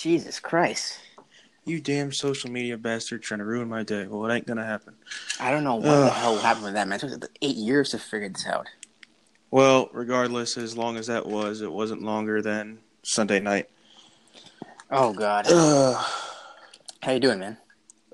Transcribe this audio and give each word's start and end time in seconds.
Jesus 0.00 0.40
Christ. 0.40 0.98
You 1.66 1.78
damn 1.78 2.10
social 2.10 2.50
media 2.50 2.78
bastard 2.78 3.22
trying 3.22 3.40
to 3.40 3.44
ruin 3.44 3.68
my 3.68 3.82
day. 3.82 4.06
Well, 4.06 4.28
it 4.30 4.34
ain't 4.34 4.46
gonna 4.46 4.64
happen. 4.64 4.94
I 5.38 5.50
don't 5.50 5.62
know 5.62 5.74
what 5.74 5.88
Ugh. 5.88 6.06
the 6.06 6.10
hell 6.10 6.38
happened 6.38 6.64
with 6.64 6.74
that 6.74 6.88
man. 6.88 6.98
It 7.02 7.06
took 7.06 7.30
eight 7.42 7.56
years 7.56 7.90
to 7.90 7.98
figure 7.98 8.30
this 8.30 8.46
out. 8.46 8.66
Well, 9.50 9.90
regardless, 9.92 10.56
as 10.56 10.74
long 10.74 10.96
as 10.96 11.08
that 11.08 11.26
was, 11.26 11.60
it 11.60 11.70
wasn't 11.70 12.02
longer 12.02 12.40
than 12.40 12.78
Sunday 13.02 13.40
night. 13.40 13.68
Oh 14.90 15.12
God. 15.12 15.46
Ugh. 15.50 16.06
How 17.02 17.12
you 17.12 17.20
doing, 17.20 17.38
man? 17.38 17.58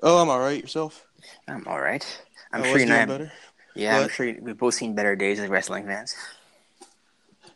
oh, 0.03 0.21
I'm 0.21 0.29
all 0.29 0.39
right. 0.39 0.61
Yourself? 0.61 1.05
I'm 1.47 1.65
all 1.67 1.79
right. 1.79 2.05
I'm 2.51 2.63
I 2.63 2.67
sure 2.67 2.79
you're 2.79 2.87
know. 2.87 3.05
better. 3.05 3.31
Yeah, 3.75 3.99
I'm 3.99 4.09
sure 4.09 4.35
we've 4.41 4.57
both 4.57 4.73
seen 4.73 4.93
better 4.93 5.15
days 5.15 5.39
as 5.39 5.47
wrestling 5.47 5.85
fans. 5.85 6.15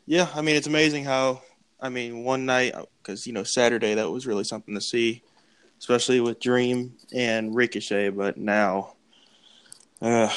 Yeah, 0.06 0.30
I 0.34 0.42
mean 0.42 0.56
it's 0.56 0.68
amazing 0.68 1.04
how 1.04 1.42
I 1.82 1.90
mean 1.90 2.24
one 2.24 2.46
night 2.46 2.76
because 3.02 3.26
you 3.26 3.34
know 3.34 3.44
Saturday 3.44 3.96
that 3.96 4.10
was 4.10 4.28
really 4.28 4.44
something 4.44 4.76
to 4.76 4.82
see, 4.82 5.24
especially 5.80 6.20
with 6.20 6.40
Dream 6.40 6.94
and 7.14 7.56
Ricochet. 7.56 8.10
But 8.10 8.38
now, 8.38 8.94
uh, 10.02 10.32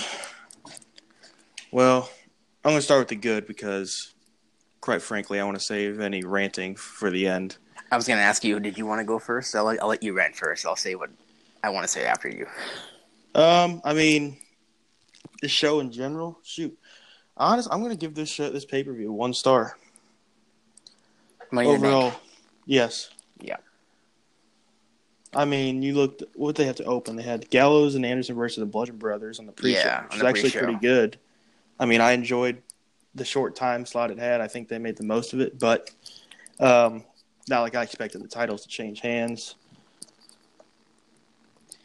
well, 1.70 2.08
I'm 2.64 2.70
gonna 2.70 2.80
start 2.80 3.00
with 3.00 3.08
the 3.08 3.16
good 3.16 3.46
because, 3.46 4.14
quite 4.80 5.02
frankly, 5.02 5.38
I 5.38 5.44
want 5.44 5.58
to 5.58 5.64
save 5.64 6.00
any 6.00 6.24
ranting 6.24 6.76
for 6.76 7.10
the 7.10 7.26
end. 7.26 7.58
I 7.92 7.96
was 7.96 8.08
gonna 8.08 8.22
ask 8.22 8.42
you, 8.42 8.58
did 8.58 8.78
you 8.78 8.86
want 8.86 9.00
to 9.00 9.04
go 9.04 9.18
first? 9.18 9.54
I'll 9.54 9.64
let, 9.64 9.82
I'll 9.82 9.88
let 9.88 10.02
you 10.02 10.14
rant 10.14 10.34
first. 10.34 10.64
I'll 10.64 10.76
say 10.76 10.94
what 10.94 11.10
I 11.62 11.68
want 11.68 11.84
to 11.84 11.92
say 11.92 12.06
after 12.06 12.28
you. 12.28 12.46
Um, 13.34 13.82
I 13.84 13.92
mean, 13.92 14.38
the 15.42 15.48
show 15.48 15.80
in 15.80 15.92
general. 15.92 16.38
Shoot, 16.42 16.74
honest, 17.36 17.68
I'm 17.70 17.82
gonna 17.82 17.96
give 17.96 18.14
this 18.14 18.30
show, 18.30 18.48
this 18.48 18.64
pay 18.64 18.82
per 18.82 18.94
view 18.94 19.12
one 19.12 19.34
star 19.34 19.76
Money 21.52 21.68
overall. 21.68 22.12
Yes. 22.66 23.10
Yeah. 23.40 23.56
I 25.34 25.44
mean, 25.44 25.82
you 25.82 25.94
looked 25.94 26.22
what 26.34 26.54
they 26.56 26.64
had 26.64 26.76
to 26.78 26.84
open. 26.84 27.16
They 27.16 27.22
had 27.24 27.50
Gallows 27.50 27.94
and 27.96 28.06
Anderson 28.06 28.36
versus 28.36 28.58
the 28.58 28.66
Bludgeon 28.66 28.96
Brothers 28.98 29.38
on 29.40 29.46
the 29.46 29.52
pre-show, 29.52 29.78
Yeah, 29.78 30.02
which 30.04 30.12
was 30.14 30.22
actually 30.22 30.42
pre-show. 30.50 30.58
pretty 30.60 30.78
good. 30.78 31.18
I 31.78 31.86
mean, 31.86 32.00
I 32.00 32.12
enjoyed 32.12 32.62
the 33.16 33.24
short 33.24 33.56
time 33.56 33.84
slot 33.84 34.10
it 34.12 34.18
had. 34.18 34.40
I 34.40 34.46
think 34.48 34.68
they 34.68 34.78
made 34.78 34.96
the 34.96 35.04
most 35.04 35.32
of 35.32 35.40
it, 35.40 35.58
but 35.58 35.90
um, 36.60 37.04
not 37.48 37.62
like 37.62 37.74
I 37.74 37.82
expected 37.82 38.22
the 38.22 38.28
titles 38.28 38.62
to 38.62 38.68
change 38.68 39.00
hands. 39.00 39.56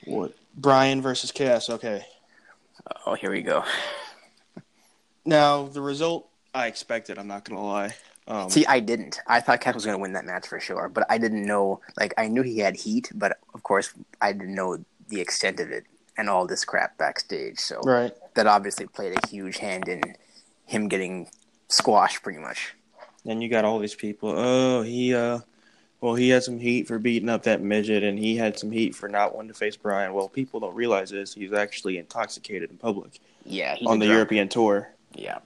What 0.05 0.33
Bryan 0.55 1.01
versus 1.01 1.31
Cass? 1.31 1.69
Okay, 1.69 2.05
Oh, 3.05 3.13
here 3.15 3.31
we 3.31 3.41
go. 3.41 3.63
now 5.25 5.63
the 5.67 5.81
result 5.81 6.29
I 6.53 6.67
expected. 6.67 7.17
I'm 7.17 7.27
not 7.27 7.45
gonna 7.45 7.63
lie. 7.63 7.93
Um, 8.29 8.49
See, 8.49 8.65
I 8.67 8.79
didn't. 8.79 9.19
I 9.27 9.41
thought 9.41 9.59
Cass 9.59 9.73
was 9.73 9.85
going 9.85 9.97
to 9.97 10.01
win 10.01 10.13
that 10.13 10.23
match 10.23 10.47
for 10.47 10.59
sure, 10.59 10.87
but 10.87 11.05
I 11.09 11.17
didn't 11.17 11.45
know. 11.45 11.81
Like, 11.97 12.13
I 12.17 12.27
knew 12.27 12.43
he 12.43 12.59
had 12.59 12.75
heat, 12.75 13.11
but 13.15 13.39
of 13.55 13.63
course, 13.63 13.91
I 14.21 14.31
didn't 14.31 14.53
know 14.53 14.77
the 15.09 15.19
extent 15.19 15.59
of 15.59 15.71
it 15.71 15.85
and 16.15 16.29
all 16.29 16.45
this 16.45 16.63
crap 16.63 16.97
backstage. 16.97 17.57
So 17.57 17.79
right. 17.81 18.11
that 18.35 18.45
obviously 18.45 18.85
played 18.85 19.17
a 19.17 19.27
huge 19.27 19.57
hand 19.57 19.87
in 19.87 20.15
him 20.65 20.87
getting 20.87 21.29
squashed, 21.69 22.21
pretty 22.21 22.39
much. 22.39 22.75
Then 23.25 23.41
you 23.41 23.49
got 23.49 23.65
all 23.65 23.79
these 23.79 23.95
people. 23.95 24.33
Oh, 24.35 24.81
he 24.81 25.13
uh 25.15 25.39
well 26.01 26.15
he 26.15 26.29
had 26.29 26.43
some 26.43 26.59
heat 26.59 26.87
for 26.87 26.99
beating 26.99 27.29
up 27.29 27.43
that 27.43 27.61
midget 27.61 28.03
and 28.03 28.17
he 28.19 28.37
had 28.37 28.57
some 28.57 28.71
heat 28.71 28.95
for 28.95 29.09
not 29.09 29.35
wanting 29.35 29.49
to 29.49 29.57
face 29.57 29.75
Bryan. 29.75 30.13
Well, 30.13 30.29
people 30.29 30.59
don't 30.59 30.75
realize 30.75 31.09
this. 31.09 31.33
He's 31.33 31.53
actually 31.53 31.97
intoxicated 31.97 32.69
in 32.69 32.77
public 32.77 33.19
Yeah, 33.45 33.75
he's 33.75 33.87
on 33.87 33.99
the 33.99 34.05
drunk. 34.05 34.17
European 34.17 34.49
tour. 34.49 34.89
Yeah, 35.15 35.39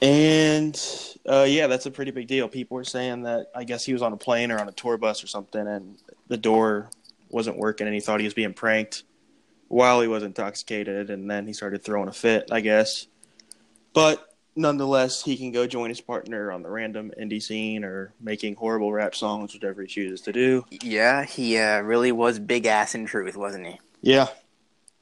And 0.00 0.80
uh 1.28 1.46
yeah, 1.48 1.66
that's 1.66 1.86
a 1.86 1.90
pretty 1.90 2.10
big 2.10 2.26
deal. 2.26 2.48
People 2.48 2.76
were 2.76 2.84
saying 2.84 3.22
that 3.22 3.50
I 3.54 3.64
guess 3.64 3.84
he 3.84 3.92
was 3.92 4.02
on 4.02 4.12
a 4.12 4.16
plane 4.16 4.50
or 4.50 4.58
on 4.58 4.68
a 4.68 4.72
tour 4.72 4.98
bus 4.98 5.24
or 5.24 5.26
something 5.26 5.66
and 5.66 5.96
the 6.28 6.36
door 6.36 6.90
wasn't 7.30 7.56
working 7.56 7.86
and 7.86 7.94
he 7.94 8.00
thought 8.00 8.20
he 8.20 8.26
was 8.26 8.34
being 8.34 8.54
pranked 8.54 9.04
while 9.68 10.00
he 10.00 10.08
was 10.08 10.22
intoxicated 10.22 11.10
and 11.10 11.30
then 11.30 11.46
he 11.46 11.52
started 11.52 11.82
throwing 11.82 12.08
a 12.08 12.12
fit, 12.12 12.48
I 12.52 12.60
guess. 12.60 13.06
But 13.92 14.26
nonetheless, 14.54 15.22
he 15.22 15.36
can 15.36 15.52
go 15.52 15.66
join 15.66 15.88
his 15.88 16.00
partner 16.00 16.52
on 16.52 16.62
the 16.62 16.70
random 16.70 17.12
indie 17.20 17.42
scene 17.42 17.84
or 17.84 18.12
making 18.20 18.56
horrible 18.56 18.92
rap 18.92 19.14
songs, 19.14 19.54
whatever 19.54 19.82
he 19.82 19.88
chooses 19.88 20.20
to 20.22 20.32
do. 20.32 20.64
yeah, 20.70 21.24
he 21.24 21.58
uh, 21.58 21.80
really 21.80 22.12
was 22.12 22.38
big 22.38 22.66
ass 22.66 22.94
in 22.94 23.06
truth, 23.06 23.36
wasn't 23.36 23.66
he? 23.66 23.80
Yeah. 24.00 24.28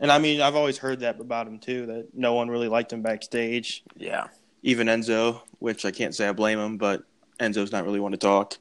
And 0.00 0.10
I 0.10 0.18
mean, 0.18 0.40
I've 0.40 0.56
always 0.56 0.78
heard 0.78 1.00
that 1.00 1.20
about 1.20 1.46
him 1.46 1.58
too, 1.58 1.86
that 1.86 2.08
no 2.14 2.34
one 2.34 2.48
really 2.48 2.68
liked 2.68 2.92
him 2.92 3.02
backstage. 3.02 3.84
Yeah, 3.96 4.28
Even 4.66 4.86
Enzo, 4.88 5.42
which 5.58 5.84
I 5.84 5.90
can't 5.90 6.14
say 6.14 6.26
I 6.26 6.32
blame 6.32 6.58
him, 6.58 6.78
but 6.78 7.04
Enzo's 7.38 7.70
not 7.70 7.84
really 7.84 8.00
one 8.00 8.12
to 8.12 8.18
talk. 8.18 8.56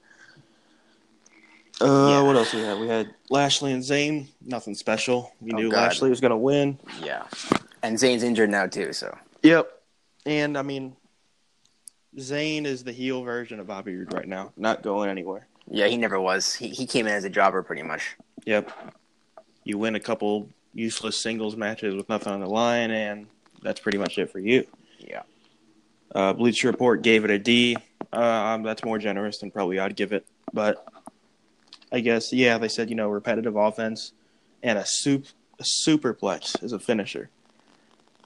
Uh, 1.82 2.08
Yeah. 2.10 2.22
what 2.22 2.36
else 2.36 2.54
we 2.54 2.60
had? 2.62 2.78
We 2.78 2.88
had 2.88 3.14
Lashley 3.30 3.72
and 3.72 3.82
Zayn. 3.82 4.28
Nothing 4.46 4.76
special. 4.76 5.34
We 5.42 5.54
Oh, 5.54 5.56
knew 5.56 5.72
God. 5.72 5.78
Lashley 5.78 6.10
was 6.10 6.20
going 6.20 6.32
to 6.32 6.38
win. 6.38 6.78
yeah. 7.02 7.24
And 7.82 7.98
Zayn's 7.98 8.22
injured 8.24 8.50
now 8.50 8.68
too, 8.68 8.94
so 8.94 9.18
Yep. 9.44 9.82
And 10.26 10.58
I 10.58 10.62
mean, 10.62 10.96
Zayn 12.18 12.66
is 12.66 12.84
the 12.84 12.92
heel 12.92 13.24
version 13.24 13.60
of 13.60 13.68
Bobby 13.68 13.96
Roode 13.96 14.14
right 14.14 14.28
now, 14.28 14.52
not 14.58 14.84
going 14.84 15.10
anywhere. 15.10 15.48
yeah, 15.70 15.88
he 15.88 15.96
never 15.98 16.20
was. 16.20 16.54
He 16.54 16.68
he 16.70 16.86
came 16.86 17.08
in 17.08 17.14
as 17.14 17.24
a 17.24 17.30
jobber, 17.30 17.64
pretty 17.64 17.82
much. 17.84 18.16
Yep. 18.46 18.72
You 19.64 19.78
win 19.78 19.96
a 19.96 20.00
couple 20.02 20.50
useless 20.74 21.18
singles 21.18 21.56
matches 21.56 21.96
with 21.96 22.10
nothing 22.10 22.32
on 22.34 22.42
the 22.42 22.48
line, 22.50 22.92
and 22.92 23.28
that's 23.62 23.80
pretty 23.80 23.98
much 23.98 24.18
it 24.18 24.30
for 24.30 24.40
you. 24.40 24.66
Yeah. 25.00 25.24
Uh, 26.14 26.34
Bleacher 26.34 26.68
Report 26.68 27.02
gave 27.02 27.26
it 27.26 27.32
a 27.32 27.40
D. 27.40 27.78
Uh, 28.12 28.18
um, 28.18 28.64
that's 28.64 28.84
more 28.84 29.00
generous 29.00 29.40
than 29.40 29.52
probably 29.52 29.80
I'd 29.80 29.96
give 29.96 30.14
it, 30.14 30.26
but 30.54 30.86
I 31.92 32.00
guess 32.00 32.32
yeah, 32.32 32.58
they 32.58 32.68
said 32.68 32.90
you 32.90 32.96
know 32.96 33.10
repetitive 33.10 33.56
offense 33.56 34.14
and 34.62 34.78
a 34.78 34.86
soup 34.86 35.26
a 35.60 35.64
superplex 35.64 36.62
as 36.64 36.74
a 36.74 36.80
finisher. 36.80 37.30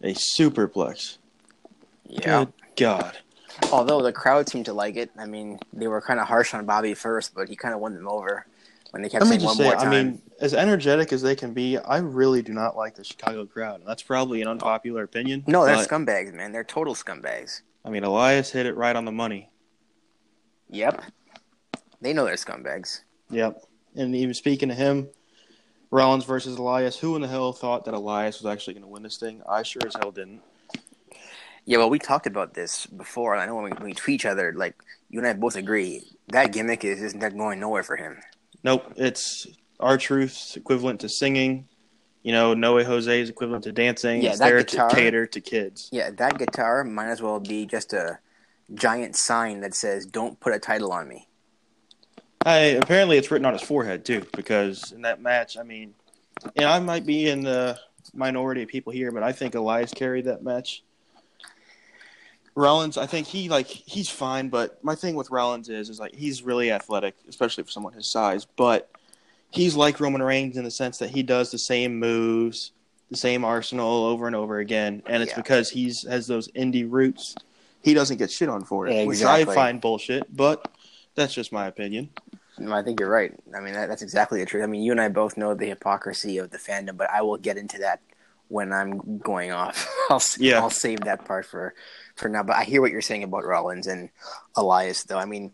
A 0.03 0.13
superplex. 0.13 1.17
Yeah. 2.05 2.45
Good 2.45 2.53
God. 2.75 3.17
Although 3.71 4.01
the 4.01 4.13
crowd 4.13 4.47
seemed 4.47 4.65
to 4.65 4.73
like 4.73 4.95
it. 4.95 5.09
I 5.17 5.25
mean, 5.25 5.59
they 5.73 5.87
were 5.87 6.01
kind 6.01 6.19
of 6.19 6.27
harsh 6.27 6.53
on 6.53 6.65
Bobby 6.65 6.93
first, 6.93 7.33
but 7.33 7.49
he 7.49 7.55
kind 7.55 7.73
of 7.73 7.79
won 7.79 7.95
them 7.95 8.07
over 8.07 8.45
when 8.91 9.01
they 9.01 9.09
kept 9.09 9.23
Let 9.23 9.29
saying 9.29 9.43
one 9.43 9.55
say, 9.55 9.63
more 9.63 9.77
I 9.77 9.89
mean, 9.89 10.21
as 10.39 10.53
energetic 10.53 11.11
as 11.11 11.21
they 11.21 11.35
can 11.35 11.53
be, 11.53 11.77
I 11.77 11.97
really 11.97 12.41
do 12.41 12.53
not 12.53 12.77
like 12.77 12.95
the 12.95 13.03
Chicago 13.03 13.45
crowd. 13.45 13.81
That's 13.85 14.03
probably 14.03 14.41
an 14.41 14.47
unpopular 14.47 15.03
opinion. 15.03 15.43
no, 15.47 15.65
they're 15.65 15.75
but, 15.75 15.89
scumbags, 15.89 16.33
man. 16.33 16.51
They're 16.51 16.63
total 16.63 16.93
scumbags. 16.93 17.61
I 17.87 17.89
mean, 17.89 18.03
Elias 18.03 18.51
hit 18.51 18.65
it 18.65 18.75
right 18.75 18.97
on 18.97 19.05
the 19.05 19.13
money. 19.13 19.49
Yep. 20.69 21.03
They 22.01 22.11
know 22.11 22.25
they're 22.25 22.35
scumbags. 22.35 22.99
Yep. 23.29 23.63
And 23.95 24.13
even 24.13 24.33
speaking 24.33 24.67
to 24.67 24.75
him, 24.75 25.07
Rollins 25.89 26.25
versus 26.25 26.57
Elias, 26.57 26.99
who 26.99 27.15
in 27.15 27.21
the 27.21 27.29
hell 27.29 27.53
thought 27.53 27.85
that 27.85 27.93
Elias 27.93 28.41
was 28.41 28.51
actually 28.51 28.73
going 28.73 28.83
to 28.83 28.89
win 28.89 29.03
this 29.03 29.15
thing? 29.15 29.41
I 29.47 29.63
sure 29.63 29.81
as 29.87 29.95
hell 29.95 30.11
didn't. 30.11 30.41
Yeah, 31.63 31.77
well, 31.77 31.89
we 31.89 31.97
talked 31.97 32.27
about 32.27 32.53
this 32.53 32.87
before. 32.87 33.33
and 33.33 33.41
I 33.41 33.45
know 33.45 33.55
when 33.55 33.63
we, 33.63 33.71
when 33.71 33.85
we 33.85 33.93
tweet 33.93 34.15
each 34.15 34.25
other, 34.25 34.53
like 34.53 34.75
you 35.09 35.19
and 35.19 35.27
I 35.27 35.31
both 35.31 35.55
agree 35.55 36.03
that 36.27 36.51
gimmick 36.51 36.83
is 36.83 36.99
just 36.99 37.15
not 37.15 37.37
going 37.37 37.61
nowhere 37.61 37.83
for 37.83 37.95
him. 37.95 38.19
Nope. 38.65 38.95
It's 38.97 39.47
R-Truth's 39.79 40.57
equivalent 40.57 40.99
to 41.01 41.09
singing. 41.09 41.69
You 42.23 42.31
know, 42.33 42.53
No 42.53 42.75
Way 42.75 42.83
Jose 42.83 43.21
is 43.21 43.29
equivalent 43.29 43.63
to 43.65 43.71
dancing. 43.71 44.21
Yeah, 44.21 44.31
it's 44.31 44.39
that 44.39 44.45
there 44.49 44.63
guitar- 44.63 44.89
to 44.89 44.95
cater 44.95 45.25
to 45.27 45.41
kids. 45.41 45.89
Yeah, 45.91 46.09
that 46.11 46.37
guitar 46.37 46.83
might 46.83 47.07
as 47.07 47.21
well 47.21 47.39
be 47.39 47.65
just 47.65 47.93
a 47.93 48.19
giant 48.73 49.15
sign 49.15 49.61
that 49.61 49.73
says 49.73 50.05
"Don't 50.05 50.39
put 50.39 50.53
a 50.53 50.59
title 50.59 50.91
on 50.91 51.07
me." 51.07 51.27
I 52.45 52.57
apparently 52.81 53.17
it's 53.17 53.31
written 53.31 53.45
on 53.45 53.53
his 53.53 53.61
forehead 53.61 54.05
too, 54.05 54.25
because 54.35 54.91
in 54.91 55.01
that 55.03 55.21
match, 55.21 55.57
I 55.57 55.63
mean, 55.63 55.93
and 56.55 56.65
I 56.65 56.79
might 56.79 57.05
be 57.05 57.29
in 57.29 57.41
the 57.43 57.79
minority 58.13 58.63
of 58.63 58.69
people 58.69 58.91
here, 58.93 59.11
but 59.11 59.23
I 59.23 59.31
think 59.31 59.55
Elias 59.55 59.93
carried 59.93 60.25
that 60.25 60.43
match. 60.43 60.83
Rollins, 62.55 62.97
I 62.97 63.05
think 63.05 63.27
he 63.27 63.49
like 63.49 63.67
he's 63.67 64.09
fine, 64.09 64.49
but 64.49 64.83
my 64.83 64.95
thing 64.95 65.15
with 65.15 65.29
Rollins 65.29 65.69
is 65.69 65.89
is 65.89 65.99
like 65.99 66.15
he's 66.15 66.41
really 66.41 66.71
athletic, 66.71 67.15
especially 67.29 67.63
for 67.63 67.69
someone 67.69 67.93
his 67.93 68.07
size, 68.07 68.45
but 68.45 68.89
he's 69.51 69.75
like 69.75 69.99
Roman 69.99 70.21
Reigns 70.21 70.57
in 70.57 70.63
the 70.63 70.71
sense 70.71 70.97
that 70.99 71.09
he 71.11 71.23
does 71.23 71.51
the 71.51 71.57
same 71.57 71.99
moves, 71.99 72.71
the 73.09 73.17
same 73.17 73.45
arsenal 73.45 74.05
over 74.05 74.27
and 74.27 74.35
over 74.35 74.59
again, 74.59 75.01
and 75.05 75.23
it's 75.23 75.31
Yeah. 75.31 75.37
because 75.37 75.69
he's 75.69 76.07
has 76.07 76.27
those 76.27 76.47
indie 76.49 76.85
roots. 76.89 77.35
He 77.81 77.93
doesn't 77.93 78.17
get 78.17 78.31
shit 78.31 78.49
on 78.49 78.63
for 78.65 78.87
it, 78.87 78.93
Yeah, 78.93 79.05
which 79.05 79.23
I 79.23 79.45
find 79.45 79.79
bullshit, 79.79 80.35
but 80.35 80.69
that's 81.15 81.33
just 81.33 81.51
my 81.51 81.67
opinion. 81.67 82.09
I 82.69 82.81
think 82.81 82.99
you're 82.99 83.09
right. 83.09 83.33
I 83.55 83.59
mean, 83.59 83.73
that, 83.75 83.87
that's 83.87 84.01
exactly 84.01 84.39
the 84.39 84.45
truth. 84.47 84.63
I 84.63 84.67
mean, 84.67 84.81
you 84.81 84.91
and 84.91 84.99
I 84.99 85.09
both 85.09 85.37
know 85.37 85.53
the 85.53 85.67
hypocrisy 85.67 86.39
of 86.39 86.49
the 86.49 86.57
fandom, 86.57 86.97
but 86.97 87.07
I 87.11 87.21
will 87.21 87.37
get 87.37 87.55
into 87.55 87.77
that 87.79 88.01
when 88.47 88.73
I'm 88.73 89.19
going 89.19 89.51
off. 89.51 89.87
I'll 90.09 90.21
Yeah. 90.39 90.59
I'll 90.59 90.69
save 90.71 91.01
that 91.01 91.23
part 91.25 91.45
for 91.45 91.75
for 92.15 92.29
now. 92.29 92.41
But 92.43 92.55
I 92.55 92.63
hear 92.63 92.81
what 92.81 92.91
you're 92.91 93.01
saying 93.01 93.23
about 93.23 93.45
Rollins 93.45 93.85
and 93.85 94.09
Elias, 94.55 95.03
though. 95.03 95.19
I 95.19 95.25
mean, 95.25 95.53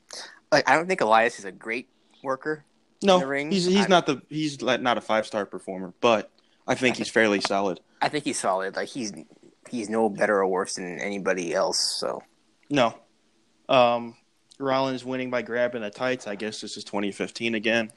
like, 0.51 0.67
I 0.69 0.75
don't 0.75 0.87
think 0.87 1.01
Elias 1.01 1.39
is 1.39 1.45
a 1.45 1.51
great 1.51 1.89
worker. 2.23 2.63
No, 3.03 3.19
he's 3.29 3.65
he's 3.65 3.85
I- 3.85 3.87
not 3.87 4.05
the 4.05 4.21
he's 4.29 4.61
not 4.61 4.97
a 4.97 5.01
five 5.01 5.25
star 5.25 5.45
performer, 5.45 5.93
but 6.01 6.31
I 6.67 6.75
think 6.75 6.97
he's 6.97 7.09
fairly 7.09 7.41
solid. 7.41 7.79
I 8.01 8.09
think 8.09 8.23
he's 8.25 8.39
solid. 8.39 8.75
Like 8.75 8.89
he's 8.89 9.11
he's 9.69 9.89
no 9.89 10.09
better 10.09 10.37
or 10.39 10.47
worse 10.47 10.75
than 10.75 10.99
anybody 10.99 11.53
else. 11.53 11.79
So 11.99 12.21
No, 12.69 12.95
um, 13.69 14.15
Rollins 14.59 15.03
winning 15.05 15.29
by 15.29 15.41
grabbing 15.41 15.81
the 15.81 15.89
tights. 15.89 16.27
I 16.27 16.35
guess 16.35 16.61
this 16.61 16.77
is 16.77 16.83
2015 16.83 17.55
again. 17.55 17.91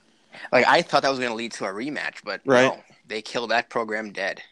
Like 0.53 0.67
I 0.67 0.83
thought 0.83 1.03
that 1.03 1.09
was 1.11 1.19
going 1.19 1.31
to 1.31 1.37
lead 1.37 1.53
to 1.53 1.65
a 1.65 1.69
rematch, 1.73 2.17
but 2.25 2.41
Right. 2.45 2.65
no, 2.67 2.83
they 3.07 3.23
killed 3.23 3.51
that 3.51 3.71
program 3.71 4.13
dead. 4.13 4.43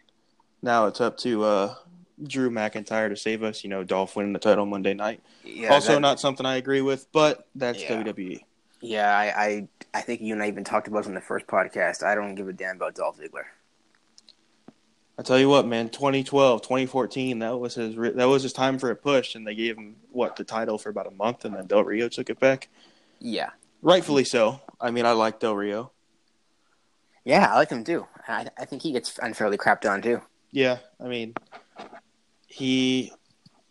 Now 0.62 0.86
it's 0.86 1.00
up 1.00 1.18
to 1.18 1.44
uh, 1.44 1.74
Drew 2.22 2.50
McIntyre 2.50 3.08
to 3.10 3.16
save 3.16 3.42
us. 3.42 3.64
You 3.64 3.70
know, 3.70 3.84
Dolph 3.84 4.16
winning 4.16 4.32
the 4.32 4.38
title 4.38 4.64
Monday 4.66 4.94
night. 4.94 5.20
Yeah, 5.44 5.72
also, 5.74 5.94
that- 5.94 6.00
not 6.00 6.20
something 6.20 6.46
I 6.46 6.56
agree 6.56 6.80
with, 6.80 7.10
but 7.12 7.46
that's. 7.54 7.82
Yeah. 7.82 8.02
WWE. 8.02 8.40
Yeah, 8.84 9.16
I, 9.16 9.44
I 9.44 9.68
I 9.94 10.00
think 10.02 10.20
you 10.20 10.34
and 10.34 10.42
I 10.42 10.48
even 10.48 10.64
talked 10.64 10.88
about 10.88 11.04
it 11.04 11.08
in 11.08 11.14
the 11.14 11.20
first 11.20 11.46
podcast. 11.46 12.02
I 12.02 12.14
don't 12.14 12.34
give 12.34 12.48
a 12.48 12.52
damn 12.52 12.76
about 12.76 12.94
Dolph 12.94 13.18
Ziggler. 13.18 13.44
I 15.18 15.22
tell 15.22 15.38
you 15.38 15.48
what, 15.48 15.66
man, 15.66 15.90
2012, 15.90 16.60
2014, 16.62 17.38
that 17.38 17.56
was 17.58 17.74
his 17.76 17.94
that 17.94 18.28
was 18.28 18.42
his 18.42 18.52
time 18.52 18.78
for 18.78 18.90
a 18.90 18.96
push, 18.96 19.34
and 19.36 19.46
they 19.46 19.54
gave 19.54 19.76
him 19.78 19.96
what 20.10 20.36
the 20.36 20.44
title 20.44 20.76
for 20.76 20.88
about 20.90 21.06
a 21.06 21.12
month, 21.12 21.44
and 21.44 21.54
then 21.54 21.66
Del 21.66 21.84
Rio 21.84 22.08
took 22.08 22.28
it 22.30 22.40
back, 22.40 22.68
Yeah, 23.20 23.50
rightfully 23.80 24.24
so. 24.24 24.60
I 24.80 24.90
mean, 24.90 25.06
I 25.06 25.12
like 25.12 25.38
Del 25.40 25.54
Rio. 25.56 25.92
yeah, 27.24 27.52
I 27.52 27.54
like 27.54 27.70
him 27.70 27.84
too. 27.84 28.06
I 28.28 28.48
I 28.58 28.64
think 28.64 28.82
he 28.82 28.92
gets 28.92 29.18
unfairly 29.22 29.56
crapped 29.56 29.88
on 29.88 30.02
too. 30.02 30.20
Yeah, 30.50 30.78
I 31.00 31.04
mean, 31.04 31.34
he 32.48 33.12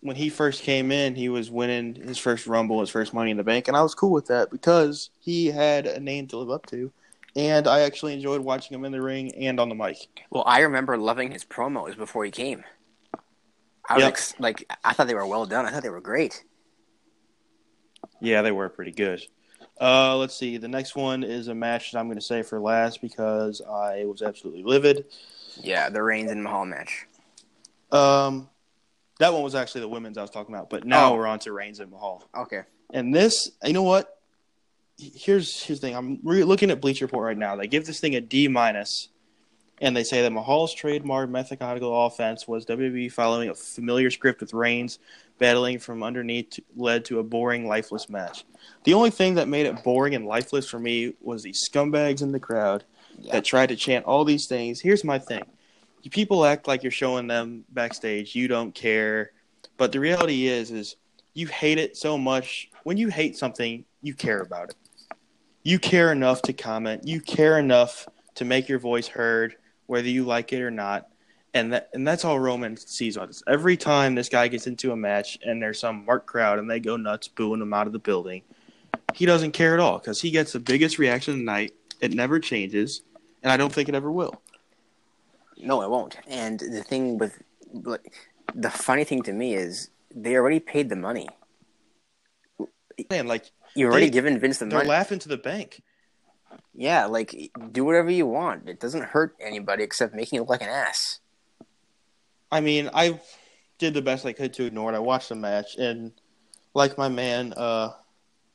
when 0.03 0.15
he 0.17 0.29
first 0.29 0.63
came 0.63 0.91
in, 0.91 1.15
he 1.15 1.29
was 1.29 1.49
winning 1.49 1.95
his 1.95 2.17
first 2.17 2.45
Rumble, 2.45 2.81
his 2.81 2.89
first 2.89 3.13
Money 3.13 3.31
in 3.31 3.37
the 3.37 3.43
Bank, 3.43 3.67
and 3.69 3.77
I 3.77 3.81
was 3.81 3.95
cool 3.95 4.11
with 4.11 4.27
that 4.27 4.51
because 4.51 5.09
he 5.19 5.47
had 5.47 5.87
a 5.87 5.99
name 5.99 6.27
to 6.27 6.37
live 6.37 6.51
up 6.51 6.65
to, 6.67 6.91
and 7.37 7.67
I 7.67 7.79
actually 7.81 8.13
enjoyed 8.13 8.41
watching 8.41 8.75
him 8.75 8.83
in 8.85 8.91
the 8.91 9.01
ring 9.01 9.33
and 9.35 9.59
on 9.59 9.69
the 9.69 9.75
mic. 9.75 9.97
Well, 10.29 10.43
I 10.45 10.59
remember 10.59 10.97
loving 10.97 11.31
his 11.31 11.45
promos 11.45 11.97
before 11.97 12.25
he 12.25 12.31
came. 12.31 12.65
I 13.89 13.95
was 13.95 14.03
Yep. 14.03 14.09
ex- 14.09 14.33
like, 14.39 14.71
I 14.83 14.93
thought 14.93 15.07
they 15.07 15.15
were 15.15 15.25
well 15.25 15.45
done. 15.45 15.65
I 15.65 15.71
thought 15.71 15.83
they 15.83 15.89
were 15.89 16.01
great. 16.01 16.43
Yeah, 18.19 18.41
they 18.41 18.51
were 18.51 18.69
pretty 18.69 18.91
good. 18.91 19.21
Uh, 19.79 20.17
let's 20.17 20.35
see. 20.35 20.57
The 20.57 20.67
next 20.67 20.95
one 20.95 21.23
is 21.23 21.47
a 21.47 21.55
match 21.55 21.91
that 21.91 21.99
I'm 21.99 22.07
going 22.07 22.17
to 22.17 22.21
say 22.21 22.43
for 22.43 22.59
last 22.59 23.01
because 23.01 23.61
I 23.61 24.05
was 24.05 24.21
absolutely 24.21 24.63
livid. 24.63 25.05
Yeah, 25.61 25.89
the 25.89 26.01
Reigns 26.03 26.31
and 26.31 26.43
Mahal 26.43 26.65
match. 26.65 27.07
Um, 27.91 28.49
that 29.19 29.33
one 29.33 29.43
was 29.43 29.55
actually 29.55 29.81
the 29.81 29.87
women's 29.89 30.17
I 30.17 30.21
was 30.21 30.31
talking 30.31 30.53
about, 30.53 30.69
but 30.69 30.85
now 30.85 31.11
Oh. 31.13 31.15
we're 31.17 31.27
on 31.27 31.39
to 31.39 31.51
Reigns 31.51 31.79
and 31.79 31.91
Mahal. 31.91 32.23
Okay. 32.35 32.61
And 32.91 33.13
this, 33.13 33.51
you 33.63 33.73
know 33.73 33.83
what? 33.83 34.19
Here's 34.97 35.61
here's 35.63 35.79
the 35.79 35.87
thing. 35.87 35.95
I'm 35.95 36.19
re- 36.23 36.43
looking 36.43 36.69
at 36.69 36.79
Bleach 36.79 37.01
Report 37.01 37.25
right 37.25 37.37
now. 37.37 37.55
They 37.55 37.67
give 37.67 37.85
this 37.85 37.99
thing 37.99 38.15
a 38.15 38.21
D 38.21 38.47
minus, 38.47 39.09
and 39.81 39.97
they 39.97 40.03
say 40.03 40.21
that 40.21 40.31
Mahal's 40.31 40.73
trademark 40.73 41.29
methodical 41.31 42.05
offense 42.05 42.47
was 42.47 42.65
WWE 42.67 43.11
following 43.11 43.49
a 43.49 43.55
familiar 43.55 44.11
script 44.11 44.39
with 44.39 44.53
Reigns 44.53 44.99
battling 45.39 45.79
from 45.79 46.03
underneath 46.03 46.51
to, 46.51 46.63
led 46.75 47.05
to 47.05 47.17
a 47.19 47.23
boring, 47.23 47.67
lifeless 47.67 48.07
match. 48.07 48.45
The 48.83 48.93
only 48.93 49.09
thing 49.09 49.33
that 49.35 49.47
made 49.47 49.65
it 49.65 49.83
boring 49.83 50.13
and 50.13 50.27
lifeless 50.27 50.69
for 50.69 50.77
me 50.79 51.15
was 51.21 51.41
the 51.41 51.53
scumbags 51.53 52.21
in 52.21 52.31
the 52.31 52.39
crowd 52.39 52.83
Yeah. 53.19 53.33
that 53.33 53.45
tried 53.45 53.69
to 53.69 53.75
chant 53.75 54.05
all 54.05 54.23
these 54.25 54.45
things. 54.47 54.79
Here's 54.79 55.03
my 55.03 55.17
thing. 55.17 55.43
People 56.11 56.45
act 56.45 56.67
like 56.67 56.83
you're 56.83 56.91
showing 56.91 57.27
them 57.27 57.63
backstage. 57.69 58.35
You 58.35 58.47
don't 58.47 58.73
care. 58.73 59.31
But 59.77 59.91
the 59.91 59.99
reality 59.99 60.47
is 60.47 60.71
is 60.71 60.95
you 61.33 61.47
hate 61.47 61.77
it 61.77 61.97
so 61.97 62.17
much. 62.17 62.69
When 62.83 62.97
you 62.97 63.09
hate 63.09 63.37
something, 63.37 63.85
you 64.01 64.13
care 64.13 64.41
about 64.41 64.69
it. 64.69 64.75
You 65.63 65.79
care 65.79 66.11
enough 66.11 66.41
to 66.43 66.53
comment. 66.53 67.07
You 67.07 67.21
care 67.21 67.57
enough 67.57 68.07
to 68.35 68.45
make 68.45 68.67
your 68.67 68.79
voice 68.79 69.07
heard 69.07 69.55
whether 69.85 70.07
you 70.07 70.23
like 70.23 70.53
it 70.53 70.61
or 70.61 70.71
not. 70.71 71.07
And 71.53 71.71
that 71.71 71.89
and 71.93 72.07
that's 72.07 72.25
all 72.25 72.39
Roman 72.39 72.75
sees 72.77 73.15
on 73.15 73.27
this. 73.27 73.43
Every 73.47 73.77
time 73.77 74.15
this 74.15 74.27
guy 74.29 74.47
gets 74.47 74.67
into 74.67 74.91
a 74.91 74.95
match 74.95 75.37
and 75.43 75.61
there's 75.61 75.79
some 75.79 76.03
marked 76.05 76.25
crowd 76.25 76.59
and 76.59 76.69
they 76.69 76.79
go 76.79 76.97
nuts 76.97 77.27
booing 77.27 77.61
him 77.61 77.73
out 77.73 77.85
of 77.85 77.93
the 77.93 77.99
building, 77.99 78.41
he 79.13 79.25
doesn't 79.25 79.51
care 79.51 79.73
at 79.75 79.79
all 79.79 79.99
because 79.99 80.19
he 80.19 80.31
gets 80.31 80.53
the 80.53 80.59
biggest 80.59 80.97
reaction 80.97 81.33
of 81.33 81.39
the 81.39 81.45
night. 81.45 81.73
It 82.01 82.11
never 82.11 82.39
changes, 82.39 83.03
and 83.43 83.51
I 83.51 83.57
don't 83.57 83.71
think 83.71 83.87
it 83.87 83.95
ever 83.95 84.11
will. 84.11 84.41
No, 85.63 85.81
it 85.81 85.89
won't. 85.89 86.17
And 86.27 86.59
the 86.59 86.83
thing 86.83 87.17
with, 87.17 87.41
like, 87.73 88.13
the 88.53 88.69
funny 88.69 89.03
thing 89.03 89.21
to 89.23 89.33
me 89.33 89.55
is 89.55 89.89
they 90.13 90.35
already 90.35 90.59
paid 90.59 90.89
the 90.89 90.95
money. 90.95 91.27
Man, 93.09 93.27
like 93.27 93.51
You 93.75 93.87
already 93.87 94.05
They- 94.05 94.11
given 94.11 94.39
Vince 94.39 94.59
the 94.59 94.65
money 94.65 94.77
they're 94.81 94.85
laughing 94.87 95.17
to 95.19 95.27
the 95.29 95.37
bank. 95.37 95.81
yeah, 96.75 97.05
like 97.05 97.51
do 97.71 97.83
whatever 97.83 98.11
you 98.11 98.27
want. 98.27 98.69
It 98.69 98.79
doesn't 98.79 99.05
hurt 99.05 99.35
anybody 99.41 99.83
except 99.83 100.13
making 100.13 100.37
you 100.37 100.41
look 100.41 100.49
like 100.49 100.61
an 100.61 100.69
ass. 100.69 101.19
I 102.51 102.61
mean, 102.61 102.91
I 102.93 103.19
did 103.79 103.95
the 103.95 104.01
best 104.03 104.27
I 104.27 104.33
could 104.33 104.53
to 104.53 104.65
ignore 104.65 104.93
it. 104.93 104.95
I 104.95 104.99
watched 104.99 105.29
the 105.29 105.35
match, 105.35 105.75
and 105.77 106.11
like 106.75 106.99
my 106.99 107.09
man 107.09 107.53
uh, 107.57 107.93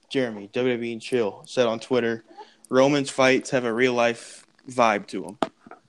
Jeremy 0.08 0.49
WWE 0.52 0.93
and 0.93 1.02
Chill 1.02 1.43
said 1.46 1.66
on 1.66 1.81
Twitter, 1.81 2.25
Roman's 2.69 3.10
fights 3.10 3.50
have 3.50 3.64
a 3.64 3.72
real 3.72 3.94
life 3.94 4.46
vibe 4.70 5.08
to 5.08 5.22
them. 5.22 5.38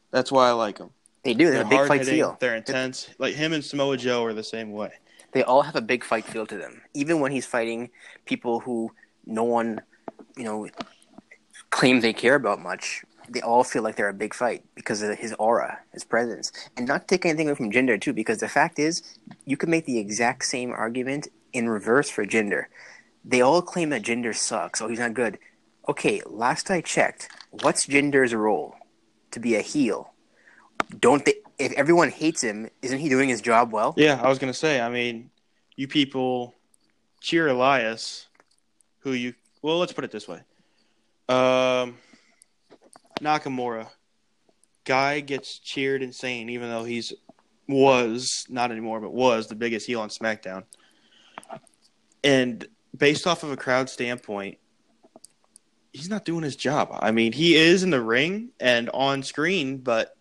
That's 0.10 0.31
why 0.31 0.48
I 0.50 0.54
like 0.54 0.80
them. 0.80 0.89
They 1.24 1.33
do. 1.33 1.45
They 1.45 1.51
They're 1.51 1.63
have 1.63 1.68
a 1.68 1.69
big 1.69 1.88
fight 1.88 2.06
feel. 2.06 2.38
They're 2.39 2.56
intense. 2.56 3.10
Like 3.19 3.36
him 3.36 3.54
and 3.54 3.63
Samoa 3.63 3.98
Joe 3.98 4.24
are 4.24 4.33
the 4.33 4.44
same 4.44 4.71
way. 4.71 4.92
They 5.31 5.44
all 5.44 5.62
have 5.62 5.75
a 5.75 5.81
big 5.81 6.04
fight 6.04 6.25
feel 6.25 6.45
to 6.48 6.57
them. 6.57 6.81
Even 6.94 7.19
when 7.19 7.31
he's 7.31 7.45
fighting 7.45 7.89
people 8.25 8.62
who 8.62 8.92
no 9.25 9.44
one, 9.44 9.81
you 10.36 10.44
know, 10.44 10.68
claims 11.69 12.01
they 12.01 12.13
care 12.13 12.36
about 12.36 12.60
much, 12.60 13.04
they 13.30 13.42
all 13.42 13.63
feel 13.63 13.83
like 13.83 13.95
they're 13.95 14.10
a 14.10 14.13
big 14.13 14.33
fight 14.33 14.63
because 14.74 15.04
of 15.04 15.18
his 15.19 15.33
aura, 15.33 15.80
his 15.94 16.04
presence. 16.04 16.51
And 16.75 16.88
not 16.88 17.07
take 17.07 17.25
anything 17.25 17.48
away 17.48 17.56
from 17.56 17.71
Jinder 17.71 18.01
too, 18.01 18.13
because 18.13 18.39
the 18.39 18.50
fact 18.50 18.80
is, 18.80 19.04
you 19.45 19.56
could 19.56 19.69
make 19.69 19.86
the 19.86 20.00
exact 20.00 20.45
same 20.45 20.71
argument 20.71 21.27
in 21.54 21.69
reverse 21.69 22.10
for 22.10 22.25
Jinder. 22.25 22.66
They 23.24 23.42
all 23.42 23.62
claim 23.62 23.89
that 23.89 24.01
Jinder 24.01 24.36
sucks. 24.36 24.81
Oh, 24.81 24.88
he's 24.88 25.00
not 25.00 25.13
good. 25.13 25.38
Okay, 25.88 26.21
last 26.25 26.71
I 26.71 26.81
checked, 26.81 27.30
what's 27.51 27.86
Jinder's 27.86 28.33
role? 28.33 28.75
To 29.31 29.39
be 29.39 29.56
a 29.56 29.62
heel. 29.62 30.13
Don't 30.98 31.24
they? 31.26 31.36
If 31.58 31.74
everyone 31.74 32.10
hates 32.10 32.42
him, 32.42 32.70
isn't 32.82 33.00
he 33.00 33.10
doing 33.10 33.30
his 33.30 33.42
job 33.42 33.72
well? 33.72 33.94
Yeah, 33.98 34.20
I 34.22 34.30
was 34.30 34.40
gonna 34.40 34.54
say. 34.54 34.82
I 34.82 34.90
mean, 34.90 35.30
you 35.76 35.88
people 35.88 36.56
cheer 37.22 37.48
Elias, 37.48 38.28
who 39.00 39.12
you 39.12 39.34
well, 39.62 39.78
let's 39.78 39.94
put 39.94 40.04
it 40.04 40.12
this 40.12 40.28
way. 40.28 40.42
Um, 41.28 41.98
Nakamura, 43.22 43.88
guy 44.84 45.20
gets 45.20 45.60
cheered 45.60 46.02
insane, 46.02 46.50
even 46.50 46.70
though 46.70 46.84
he's 46.84 47.14
was 47.68 48.46
not 48.50 48.72
anymore, 48.72 49.00
but 49.00 49.14
was 49.14 49.48
the 49.48 49.56
biggest 49.56 49.86
heel 49.86 50.02
on 50.02 50.10
SmackDown. 50.10 50.64
And 52.24 52.68
based 52.98 53.28
off 53.28 53.44
of 53.44 53.52
a 53.52 53.58
crowd 53.58 53.90
standpoint, 53.90 54.58
he's 55.94 56.10
not 56.10 56.26
doing 56.26 56.44
his 56.44 56.56
job. 56.56 56.90
I 57.00 57.12
mean, 57.12 57.32
he 57.32 57.56
is 57.56 57.84
in 57.84 57.92
the 57.92 58.02
ring 58.02 58.50
and 58.60 58.90
on 58.90 59.22
screen, 59.22 59.78
but 59.78 60.16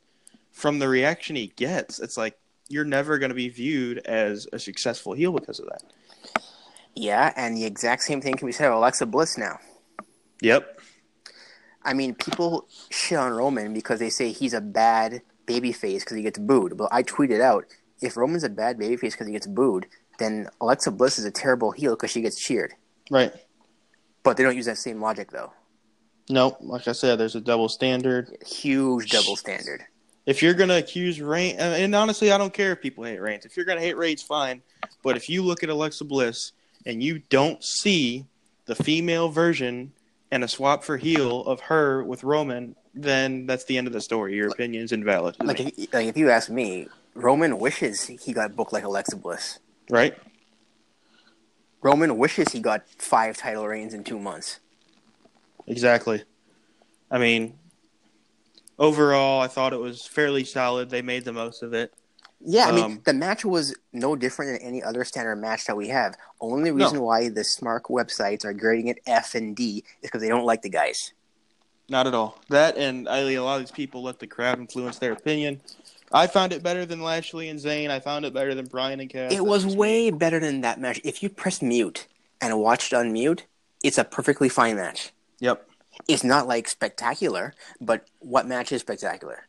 from 0.58 0.80
the 0.80 0.88
reaction 0.88 1.36
he 1.36 1.46
gets, 1.54 2.00
it's 2.00 2.16
like 2.16 2.36
you're 2.68 2.84
never 2.84 3.16
going 3.18 3.28
to 3.28 3.34
be 3.34 3.48
viewed 3.48 3.98
as 3.98 4.48
a 4.52 4.58
successful 4.58 5.12
heel 5.12 5.32
because 5.32 5.60
of 5.60 5.66
that. 5.66 6.42
Yeah, 6.96 7.32
and 7.36 7.56
the 7.56 7.64
exact 7.64 8.02
same 8.02 8.20
thing 8.20 8.34
can 8.34 8.46
be 8.46 8.52
said 8.52 8.66
of 8.66 8.74
Alexa 8.74 9.06
Bliss 9.06 9.38
now. 9.38 9.60
Yep. 10.42 10.80
I 11.84 11.94
mean, 11.94 12.12
people 12.16 12.66
shit 12.90 13.18
on 13.18 13.32
Roman 13.32 13.72
because 13.72 14.00
they 14.00 14.10
say 14.10 14.32
he's 14.32 14.52
a 14.52 14.60
bad 14.60 15.22
babyface 15.46 16.00
because 16.00 16.16
he 16.16 16.24
gets 16.24 16.40
booed. 16.40 16.76
But 16.76 16.88
I 16.90 17.04
tweeted 17.04 17.40
out, 17.40 17.64
if 18.02 18.16
Roman's 18.16 18.42
a 18.42 18.48
bad 18.48 18.78
babyface 18.78 19.12
because 19.12 19.28
he 19.28 19.32
gets 19.32 19.46
booed, 19.46 19.86
then 20.18 20.48
Alexa 20.60 20.90
Bliss 20.90 21.20
is 21.20 21.24
a 21.24 21.30
terrible 21.30 21.70
heel 21.70 21.94
because 21.94 22.10
she 22.10 22.20
gets 22.20 22.38
cheered. 22.38 22.74
Right. 23.12 23.32
But 24.24 24.36
they 24.36 24.42
don't 24.42 24.56
use 24.56 24.66
that 24.66 24.78
same 24.78 25.00
logic, 25.00 25.30
though. 25.30 25.52
No, 26.28 26.56
like 26.60 26.88
I 26.88 26.92
said, 26.92 27.16
there's 27.16 27.36
a 27.36 27.40
double 27.40 27.68
standard. 27.68 28.36
Huge 28.44 29.10
double 29.10 29.36
standard. 29.36 29.84
If 30.28 30.42
you're 30.42 30.52
going 30.52 30.68
to 30.68 30.76
accuse 30.76 31.22
Reigns, 31.22 31.56
and 31.58 31.94
honestly, 31.94 32.30
I 32.30 32.36
don't 32.36 32.52
care 32.52 32.72
if 32.72 32.82
people 32.82 33.02
hate 33.02 33.18
Reigns. 33.18 33.46
If 33.46 33.56
you're 33.56 33.64
going 33.64 33.78
to 33.78 33.84
hate 33.84 33.96
Reigns, 33.96 34.20
fine. 34.20 34.60
But 35.02 35.16
if 35.16 35.30
you 35.30 35.42
look 35.42 35.62
at 35.62 35.70
Alexa 35.70 36.04
Bliss 36.04 36.52
and 36.84 37.02
you 37.02 37.20
don't 37.30 37.64
see 37.64 38.26
the 38.66 38.74
female 38.74 39.30
version 39.30 39.90
and 40.30 40.44
a 40.44 40.48
swap 40.48 40.84
for 40.84 40.98
heel 40.98 41.46
of 41.46 41.60
her 41.60 42.04
with 42.04 42.24
Roman, 42.24 42.76
then 42.92 43.46
that's 43.46 43.64
the 43.64 43.78
end 43.78 43.86
of 43.86 43.94
the 43.94 44.02
story. 44.02 44.34
Your 44.34 44.50
opinion's 44.50 44.92
invalid. 44.92 45.34
Like 45.42 45.60
if, 45.60 45.94
like, 45.94 46.06
if 46.08 46.18
you 46.18 46.28
ask 46.28 46.50
me, 46.50 46.88
Roman 47.14 47.58
wishes 47.58 48.04
he 48.04 48.34
got 48.34 48.54
booked 48.54 48.74
like 48.74 48.84
Alexa 48.84 49.16
Bliss. 49.16 49.60
right? 49.88 50.14
Roman 51.80 52.18
wishes 52.18 52.48
he 52.52 52.60
got 52.60 52.86
five 52.98 53.38
title 53.38 53.66
reigns 53.66 53.94
in 53.94 54.04
two 54.04 54.18
months. 54.18 54.60
Exactly. 55.66 56.22
I 57.10 57.16
mean, 57.16 57.54
overall, 58.78 59.40
I 59.40 59.48
thought 59.48 59.72
it 59.72 59.80
was 59.80 60.06
fairly 60.06 60.44
solid. 60.44 60.90
They 60.90 61.02
made 61.02 61.24
the 61.24 61.32
most 61.32 61.62
of 61.62 61.72
it. 61.74 61.92
Yeah, 62.40 62.68
I 62.68 62.72
mean, 62.72 62.84
Um, 62.84 63.00
the 63.04 63.12
match 63.12 63.44
was 63.44 63.74
no 63.92 64.14
different 64.14 64.52
than 64.60 64.68
any 64.68 64.82
other 64.82 65.04
standard 65.04 65.36
match 65.36 65.64
that 65.66 65.76
we 65.76 65.88
have. 65.88 66.14
Only 66.40 66.70
reason 66.70 67.00
why 67.00 67.28
the 67.28 67.42
smart 67.42 67.84
websites 67.84 68.44
are 68.44 68.52
grading 68.52 68.86
it 68.86 68.98
F 69.06 69.34
and 69.34 69.56
D 69.56 69.78
is 70.02 70.10
because 70.10 70.20
they 70.20 70.28
don't 70.28 70.44
like 70.44 70.62
the 70.62 70.68
guys. 70.68 71.12
Not 71.88 72.06
at 72.06 72.14
all. 72.14 72.38
That 72.48 72.76
and 72.76 73.08
I 73.08 73.18
a 73.32 73.38
lot 73.40 73.56
of 73.56 73.62
these 73.62 73.72
people 73.72 74.02
let 74.02 74.20
the 74.20 74.26
crowd 74.26 74.58
influence 74.58 74.98
their 74.98 75.12
opinion. 75.12 75.60
I 76.12 76.26
found 76.26 76.52
it 76.52 76.62
better 76.62 76.86
than 76.86 77.02
Lashley 77.02 77.48
and 77.48 77.58
Zayn. 77.58 77.90
I 77.90 78.00
found 78.00 78.24
it 78.24 78.32
better 78.32 78.54
than 78.54 78.66
Bryan 78.66 79.00
and 79.00 79.10
Cass. 79.10 79.32
It 79.32 79.44
was 79.44 79.66
way 79.66 80.10
better 80.10 80.38
than 80.38 80.60
that 80.62 80.80
match. 80.80 81.00
If 81.04 81.22
you 81.22 81.28
press 81.28 81.60
mute 81.60 82.06
and 82.40 82.58
watched 82.60 82.94
on 82.94 83.12
mute, 83.12 83.44
It's 83.82 83.98
a 83.98 84.04
perfectly 84.04 84.48
fine 84.48 84.76
match. 84.76 85.12
Yep. 85.40 85.67
It's 86.06 86.24
not 86.24 86.46
like 86.46 86.68
spectacular, 86.68 87.54
but 87.80 88.06
what 88.20 88.46
match 88.46 88.72
is 88.72 88.80
spectacular? 88.80 89.46